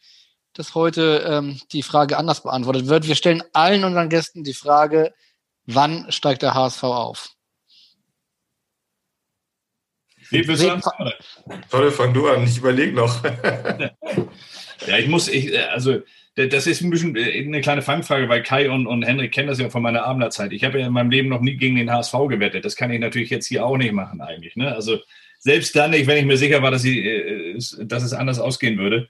dass 0.53 0.75
heute 0.75 1.25
ähm, 1.27 1.59
die 1.71 1.83
Frage 1.83 2.17
anders 2.17 2.41
beantwortet 2.43 2.87
wird. 2.87 3.07
Wir 3.07 3.15
stellen 3.15 3.43
allen 3.53 3.83
unseren 3.83 4.09
Gästen 4.09 4.43
die 4.43 4.53
Frage, 4.53 5.13
wann 5.65 6.11
steigt 6.11 6.41
der 6.41 6.53
HSV 6.53 6.83
auf? 6.83 7.34
Toll, 11.69 11.91
fang 11.91 12.13
du 12.13 12.27
an, 12.27 12.43
ich 12.43 12.57
überlege 12.57 12.93
noch. 12.93 13.23
ja, 14.87 14.97
ich 14.97 15.07
muss, 15.07 15.27
ich, 15.27 15.57
also 15.69 16.01
das 16.35 16.67
ist 16.67 16.81
ein 16.81 16.89
bisschen 16.89 17.15
äh, 17.15 17.39
eine 17.39 17.61
kleine 17.61 17.81
Fangfrage, 17.81 18.27
weil 18.27 18.43
Kai 18.43 18.69
und, 18.69 18.87
und 18.87 19.03
Henrik 19.03 19.31
kennen 19.31 19.47
das 19.47 19.59
ja 19.59 19.69
von 19.69 19.81
meiner 19.81 20.03
Abender-Zeit. 20.03 20.51
Ich 20.51 20.63
habe 20.63 20.79
ja 20.79 20.87
in 20.87 20.93
meinem 20.93 21.09
Leben 21.09 21.29
noch 21.29 21.41
nie 21.41 21.55
gegen 21.55 21.75
den 21.75 21.91
HSV 21.91 22.13
gewettet. 22.27 22.65
Das 22.65 22.75
kann 22.75 22.91
ich 22.91 22.99
natürlich 22.99 23.29
jetzt 23.29 23.47
hier 23.47 23.65
auch 23.65 23.77
nicht 23.77 23.93
machen 23.93 24.21
eigentlich. 24.21 24.55
Ne? 24.55 24.73
Also 24.73 24.99
selbst 25.39 25.75
dann 25.75 25.91
nicht, 25.91 26.07
wenn 26.07 26.17
ich 26.17 26.25
mir 26.25 26.37
sicher 26.37 26.61
war, 26.61 26.71
dass, 26.71 26.83
ich, 26.83 26.97
äh, 26.97 27.57
dass 27.83 28.03
es 28.03 28.13
anders 28.13 28.39
ausgehen 28.39 28.77
würde. 28.77 29.07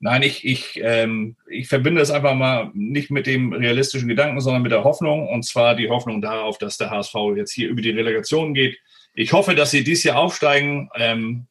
Nein, 0.00 0.22
ich, 0.22 0.44
ich, 0.44 0.80
ähm, 0.82 1.36
ich 1.48 1.68
verbinde 1.68 2.00
es 2.00 2.10
einfach 2.10 2.34
mal 2.34 2.70
nicht 2.74 3.10
mit 3.10 3.26
dem 3.26 3.52
realistischen 3.52 4.06
Gedanken, 4.08 4.40
sondern 4.40 4.62
mit 4.62 4.70
der 4.70 4.84
Hoffnung. 4.84 5.26
Und 5.28 5.44
zwar 5.44 5.74
die 5.74 5.88
Hoffnung 5.88 6.20
darauf, 6.20 6.58
dass 6.58 6.76
der 6.76 6.90
HSV 6.90 7.14
jetzt 7.36 7.52
hier 7.52 7.68
über 7.68 7.80
die 7.80 7.90
Relegation 7.90 8.54
geht 8.54 8.78
ich 9.18 9.32
hoffe, 9.32 9.56
dass 9.56 9.72
sie 9.72 9.82
dieses 9.82 10.04
Jahr 10.04 10.16
aufsteigen. 10.16 10.90
Ähm, 10.94 11.48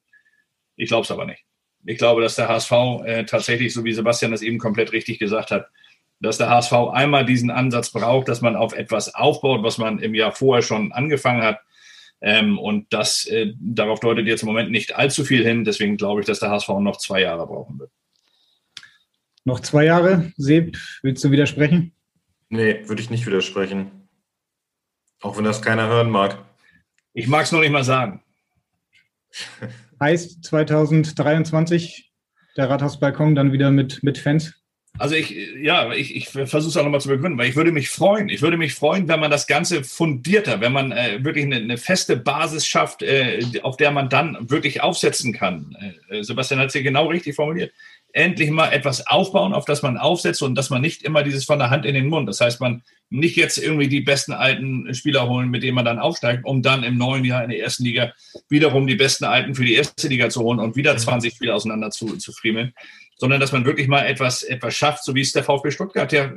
ich 0.77 0.87
glaube 0.87 1.03
es 1.03 1.11
aber 1.11 1.25
nicht. 1.25 1.43
Ich 1.85 1.97
glaube, 1.97 2.21
dass 2.21 2.35
der 2.35 2.47
HSV 2.47 2.71
äh, 3.03 3.25
tatsächlich, 3.25 3.73
so 3.73 3.83
wie 3.83 3.91
Sebastian 3.91 4.31
das 4.31 4.41
eben 4.41 4.57
komplett 4.57 4.93
richtig 4.93 5.19
gesagt 5.19 5.51
hat, 5.51 5.67
dass 6.21 6.37
der 6.37 6.49
HSV 6.49 6.71
einmal 6.93 7.25
diesen 7.25 7.51
Ansatz 7.51 7.89
braucht, 7.89 8.29
dass 8.29 8.39
man 8.39 8.55
auf 8.55 8.73
etwas 8.73 9.13
aufbaut, 9.13 9.63
was 9.63 9.77
man 9.77 9.99
im 9.99 10.15
Jahr 10.15 10.31
vorher 10.31 10.63
schon 10.63 10.93
angefangen 10.93 11.43
hat. 11.43 11.59
Ähm, 12.21 12.57
und 12.57 12.93
das, 12.93 13.25
äh, 13.25 13.51
darauf 13.59 13.99
deutet 13.99 14.27
jetzt 14.27 14.43
im 14.43 14.47
Moment 14.47 14.71
nicht 14.71 14.95
allzu 14.95 15.25
viel 15.25 15.43
hin. 15.43 15.65
Deswegen 15.65 15.97
glaube 15.97 16.21
ich, 16.21 16.25
dass 16.25 16.39
der 16.39 16.51
HSV 16.51 16.69
noch 16.79 16.97
zwei 16.97 17.19
Jahre 17.19 17.47
brauchen 17.47 17.79
wird. 17.79 17.91
Noch 19.43 19.59
zwei 19.59 19.83
Jahre? 19.83 20.31
Seb, 20.37 20.77
willst 21.01 21.21
du 21.21 21.31
widersprechen? 21.31 21.91
Nee, 22.47 22.87
würde 22.87 23.01
ich 23.01 23.09
nicht 23.09 23.27
widersprechen. 23.27 24.07
Auch 25.21 25.35
wenn 25.35 25.43
das 25.43 25.61
keiner 25.61 25.87
hören 25.87 26.09
mag. 26.09 26.46
Ich 27.17 27.27
mag 27.27 27.45
es 27.45 27.51
noch 27.51 27.61
nicht 27.61 27.71
mal 27.71 27.83
sagen. 27.83 28.21
Heißt 29.99 30.43
2023 30.45 32.11
der 32.55 32.69
Rathausbalkon 32.69 33.33
dann 33.33 33.51
wieder 33.51 33.71
mit, 33.71 34.03
mit 34.03 34.19
Fans? 34.19 34.53
Also 34.99 35.15
ich, 35.15 35.35
ja, 35.59 35.91
ich, 35.93 36.15
ich 36.15 36.29
versuche 36.29 36.69
es 36.69 36.77
auch 36.77 36.83
nochmal 36.83 37.01
zu 37.01 37.09
begründen, 37.09 37.39
weil 37.39 37.49
ich 37.49 37.55
würde 37.55 37.71
mich 37.71 37.89
freuen. 37.89 38.29
Ich 38.29 38.43
würde 38.43 38.57
mich 38.57 38.75
freuen, 38.75 39.07
wenn 39.07 39.19
man 39.19 39.31
das 39.31 39.47
Ganze 39.47 39.83
fundierter, 39.83 40.61
wenn 40.61 40.71
man 40.71 40.91
äh, 40.91 41.23
wirklich 41.23 41.45
eine, 41.45 41.55
eine, 41.55 41.77
feste 41.77 42.17
Basis 42.17 42.67
schafft, 42.67 43.01
äh, 43.01 43.41
auf 43.63 43.77
der 43.77 43.89
man 43.89 44.09
dann 44.09 44.49
wirklich 44.51 44.81
aufsetzen 44.81 45.33
kann. 45.33 45.75
Äh, 46.09 46.23
Sebastian 46.23 46.59
hat 46.59 46.67
es 46.67 46.73
hier 46.73 46.83
genau 46.83 47.07
richtig 47.07 47.35
formuliert 47.35 47.73
endlich 48.13 48.49
mal 48.49 48.71
etwas 48.71 49.05
aufbauen, 49.07 49.53
auf 49.53 49.65
das 49.65 49.81
man 49.83 49.97
aufsetzt 49.97 50.41
und 50.41 50.55
dass 50.55 50.69
man 50.69 50.81
nicht 50.81 51.03
immer 51.03 51.23
dieses 51.23 51.45
von 51.45 51.59
der 51.59 51.69
Hand 51.69 51.85
in 51.85 51.93
den 51.93 52.07
Mund. 52.07 52.27
Das 52.27 52.41
heißt, 52.41 52.59
man 52.61 52.83
nicht 53.09 53.35
jetzt 53.37 53.57
irgendwie 53.57 53.87
die 53.87 54.01
besten 54.01 54.33
alten 54.33 54.93
Spieler 54.93 55.29
holen, 55.29 55.49
mit 55.49 55.63
denen 55.63 55.75
man 55.75 55.85
dann 55.85 55.99
aufsteigt, 55.99 56.43
um 56.45 56.61
dann 56.61 56.83
im 56.83 56.97
neuen 56.97 57.23
Jahr 57.23 57.43
in 57.43 57.49
der 57.49 57.59
ersten 57.59 57.83
Liga 57.83 58.13
wiederum 58.49 58.87
die 58.87 58.95
besten 58.95 59.25
alten 59.25 59.55
für 59.55 59.63
die 59.63 59.75
erste 59.75 60.07
Liga 60.07 60.29
zu 60.29 60.41
holen 60.41 60.59
und 60.59 60.75
wieder 60.75 60.97
20 60.97 61.31
mhm. 61.31 61.35
Spieler 61.35 61.55
auseinander 61.55 61.91
zu, 61.91 62.17
zu 62.17 62.31
friemeln, 62.31 62.73
sondern 63.17 63.39
dass 63.39 63.51
man 63.51 63.65
wirklich 63.65 63.87
mal 63.87 64.05
etwas, 64.05 64.43
etwas 64.43 64.75
schafft, 64.75 65.03
so 65.03 65.15
wie 65.15 65.21
es 65.21 65.31
der 65.31 65.43
VfB 65.43 65.71
Stuttgart 65.71 66.11
ja 66.11 66.31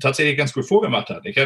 tatsächlich 0.00 0.36
ganz 0.36 0.52
gut 0.52 0.66
vorgemacht 0.66 1.10
hat. 1.10 1.26
Ich 1.26 1.36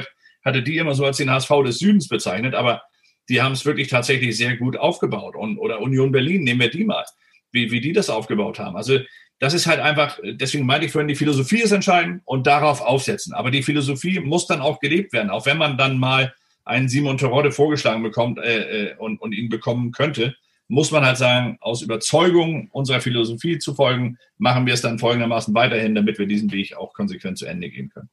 hatte 0.44 0.62
die 0.62 0.78
immer 0.78 0.94
so 0.94 1.04
als 1.04 1.16
den 1.16 1.30
HSV 1.30 1.50
des 1.64 1.78
Südens 1.78 2.08
bezeichnet, 2.08 2.54
aber 2.54 2.82
die 3.28 3.42
haben 3.42 3.52
es 3.52 3.64
wirklich 3.66 3.88
tatsächlich 3.88 4.36
sehr 4.36 4.56
gut 4.56 4.76
aufgebaut. 4.76 5.36
Und, 5.36 5.58
oder 5.58 5.80
Union 5.80 6.12
Berlin, 6.12 6.44
nehmen 6.44 6.60
wir 6.60 6.70
die 6.70 6.84
mal, 6.84 7.04
wie, 7.52 7.70
wie 7.70 7.80
die 7.80 7.92
das 7.92 8.10
aufgebaut 8.10 8.58
haben. 8.58 8.76
Also 8.76 8.98
das 9.40 9.54
ist 9.54 9.66
halt 9.66 9.80
einfach, 9.80 10.18
deswegen 10.22 10.66
meinte 10.66 10.86
ich 10.86 10.92
vorhin, 10.92 11.08
die 11.08 11.14
Philosophie 11.14 11.60
ist 11.60 11.72
entscheidend 11.72 12.22
und 12.24 12.46
darauf 12.46 12.80
aufsetzen. 12.80 13.34
Aber 13.34 13.50
die 13.50 13.62
Philosophie 13.62 14.18
muss 14.20 14.46
dann 14.46 14.60
auch 14.60 14.80
gelebt 14.80 15.12
werden, 15.12 15.30
auch 15.30 15.46
wenn 15.46 15.58
man 15.58 15.78
dann 15.78 15.98
mal 15.98 16.34
einen 16.64 16.88
Simon 16.88 17.18
Terodde 17.18 17.52
vorgeschlagen 17.52 18.02
bekommt 18.02 18.38
äh, 18.38 18.90
äh, 18.90 18.96
und, 18.96 19.20
und 19.20 19.32
ihn 19.32 19.48
bekommen 19.48 19.92
könnte, 19.92 20.36
muss 20.66 20.90
man 20.90 21.04
halt 21.04 21.16
sagen, 21.16 21.56
aus 21.60 21.82
Überzeugung 21.82 22.68
unserer 22.72 23.00
Philosophie 23.00 23.58
zu 23.58 23.74
folgen, 23.74 24.18
machen 24.36 24.66
wir 24.66 24.74
es 24.74 24.82
dann 24.82 24.98
folgendermaßen 24.98 25.54
weiterhin, 25.54 25.94
damit 25.94 26.18
wir 26.18 26.26
diesen 26.26 26.52
Weg 26.52 26.76
auch 26.76 26.92
konsequent 26.92 27.38
zu 27.38 27.46
Ende 27.46 27.70
gehen 27.70 27.88
können. 27.88 28.10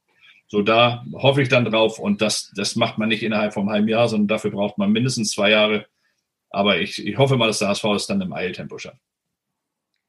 So, 0.47 0.61
da 0.61 1.03
hoffe 1.13 1.41
ich 1.41 1.49
dann 1.49 1.65
drauf 1.65 1.99
und 1.99 2.21
das, 2.21 2.53
das 2.55 2.76
macht 2.76 2.97
man 2.97 3.09
nicht 3.09 3.23
innerhalb 3.23 3.53
vom 3.53 3.69
halben 3.69 3.88
Jahr, 3.89 4.07
sondern 4.07 4.28
dafür 4.28 4.51
braucht 4.51 4.78
man 4.78 4.91
mindestens 4.91 5.32
zwei 5.32 5.49
Jahre 5.49 5.86
Aber 6.49 6.80
ich, 6.80 7.05
ich 7.05 7.17
hoffe 7.17 7.36
mal, 7.36 7.47
dass 7.47 7.59
der 7.59 7.69
HSV 7.69 7.84
es 7.95 8.07
dann 8.07 8.21
im 8.21 8.32
Eiltempo 8.32 8.78
schafft. 8.78 9.01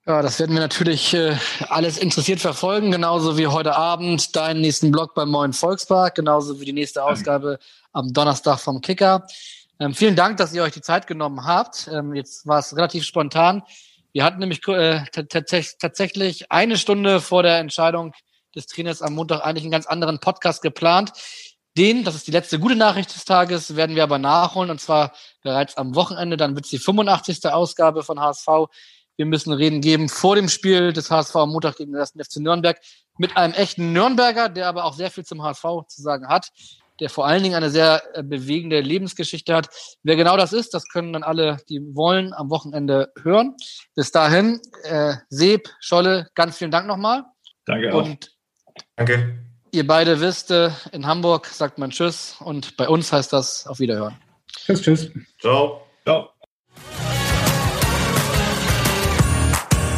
Ja, 0.08 0.22
das 0.22 0.38
werden 0.38 0.54
wir 0.54 0.60
natürlich 0.60 1.14
äh, 1.14 1.36
alles 1.68 1.98
interessiert 1.98 2.38
verfolgen, 2.38 2.92
genauso 2.92 3.36
wie 3.38 3.48
heute 3.48 3.74
Abend 3.74 4.36
deinen 4.36 4.60
nächsten 4.60 4.92
Blog 4.92 5.16
beim 5.16 5.32
Neuen 5.32 5.52
Volkspark, 5.52 6.14
genauso 6.14 6.60
wie 6.60 6.64
die 6.64 6.72
nächste 6.72 7.02
Ausgabe 7.02 7.58
am 7.92 8.12
Donnerstag 8.12 8.60
vom 8.60 8.80
Kicker. 8.80 9.26
Ähm, 9.80 9.94
vielen 9.94 10.14
Dank, 10.14 10.36
dass 10.36 10.54
ihr 10.54 10.62
euch 10.62 10.74
die 10.74 10.80
Zeit 10.80 11.08
genommen 11.08 11.44
habt. 11.44 11.90
Ähm, 11.92 12.14
jetzt 12.14 12.46
war 12.46 12.60
es 12.60 12.76
relativ 12.76 13.02
spontan. 13.02 13.64
Wir 14.12 14.22
hatten 14.22 14.38
nämlich 14.38 14.60
äh, 14.68 15.06
tatsächlich 15.10 16.52
eine 16.52 16.76
Stunde 16.76 17.20
vor 17.20 17.42
der 17.42 17.58
Entscheidung 17.58 18.14
des 18.54 18.68
Trainers 18.68 19.02
am 19.02 19.14
Montag 19.14 19.40
eigentlich 19.44 19.64
einen 19.64 19.72
ganz 19.72 19.86
anderen 19.86 20.20
Podcast 20.20 20.62
geplant. 20.62 21.14
Den, 21.76 22.04
das 22.04 22.14
ist 22.14 22.28
die 22.28 22.32
letzte 22.32 22.60
gute 22.60 22.76
Nachricht 22.76 23.12
des 23.12 23.24
Tages, 23.24 23.74
werden 23.74 23.96
wir 23.96 24.04
aber 24.04 24.18
nachholen 24.18 24.70
und 24.70 24.80
zwar 24.80 25.12
bereits 25.42 25.76
am 25.76 25.96
Wochenende. 25.96 26.36
Dann 26.36 26.54
wird 26.54 26.66
es 26.66 26.70
die 26.70 26.78
85. 26.78 27.44
Ausgabe 27.46 28.04
von 28.04 28.20
HSV 28.20 28.68
wir 29.16 29.26
müssen 29.26 29.52
Reden 29.52 29.80
geben 29.80 30.08
vor 30.08 30.36
dem 30.36 30.48
Spiel 30.48 30.92
des 30.92 31.10
HSV 31.10 31.36
am 31.36 31.50
Montag 31.50 31.76
gegen 31.76 31.92
den 31.92 32.00
1. 32.00 32.12
FC 32.12 32.36
Nürnberg 32.36 32.78
mit 33.18 33.36
einem 33.36 33.54
echten 33.54 33.92
Nürnberger, 33.92 34.48
der 34.48 34.68
aber 34.68 34.84
auch 34.84 34.94
sehr 34.94 35.10
viel 35.10 35.24
zum 35.24 35.42
HSV 35.42 35.64
zu 35.88 36.02
sagen 36.02 36.28
hat, 36.28 36.50
der 37.00 37.10
vor 37.10 37.26
allen 37.26 37.42
Dingen 37.42 37.54
eine 37.54 37.70
sehr 37.70 38.02
äh, 38.14 38.22
bewegende 38.22 38.80
Lebensgeschichte 38.80 39.54
hat. 39.54 39.68
Wer 40.02 40.16
genau 40.16 40.36
das 40.36 40.52
ist, 40.52 40.74
das 40.74 40.88
können 40.88 41.12
dann 41.12 41.22
alle, 41.22 41.58
die 41.68 41.80
wollen, 41.94 42.32
am 42.32 42.50
Wochenende 42.50 43.12
hören. 43.22 43.54
Bis 43.94 44.10
dahin, 44.12 44.60
äh, 44.84 45.14
Seb, 45.28 45.68
Scholle, 45.80 46.28
ganz 46.34 46.56
vielen 46.56 46.70
Dank 46.70 46.86
nochmal. 46.86 47.24
Danke 47.64 47.94
auch. 47.94 48.04
Und 48.04 48.32
Danke. 48.96 49.38
Ihr 49.72 49.86
beide 49.86 50.20
wisst, 50.20 50.50
äh, 50.50 50.70
in 50.92 51.06
Hamburg 51.06 51.46
sagt 51.46 51.78
man 51.78 51.90
Tschüss 51.90 52.36
und 52.40 52.76
bei 52.76 52.88
uns 52.88 53.12
heißt 53.12 53.32
das 53.32 53.66
auf 53.66 53.78
Wiederhören. 53.78 54.16
Tschüss, 54.48 54.82
tschüss. 54.82 55.10
Ciao. 55.38 55.82
Ciao. 56.04 56.35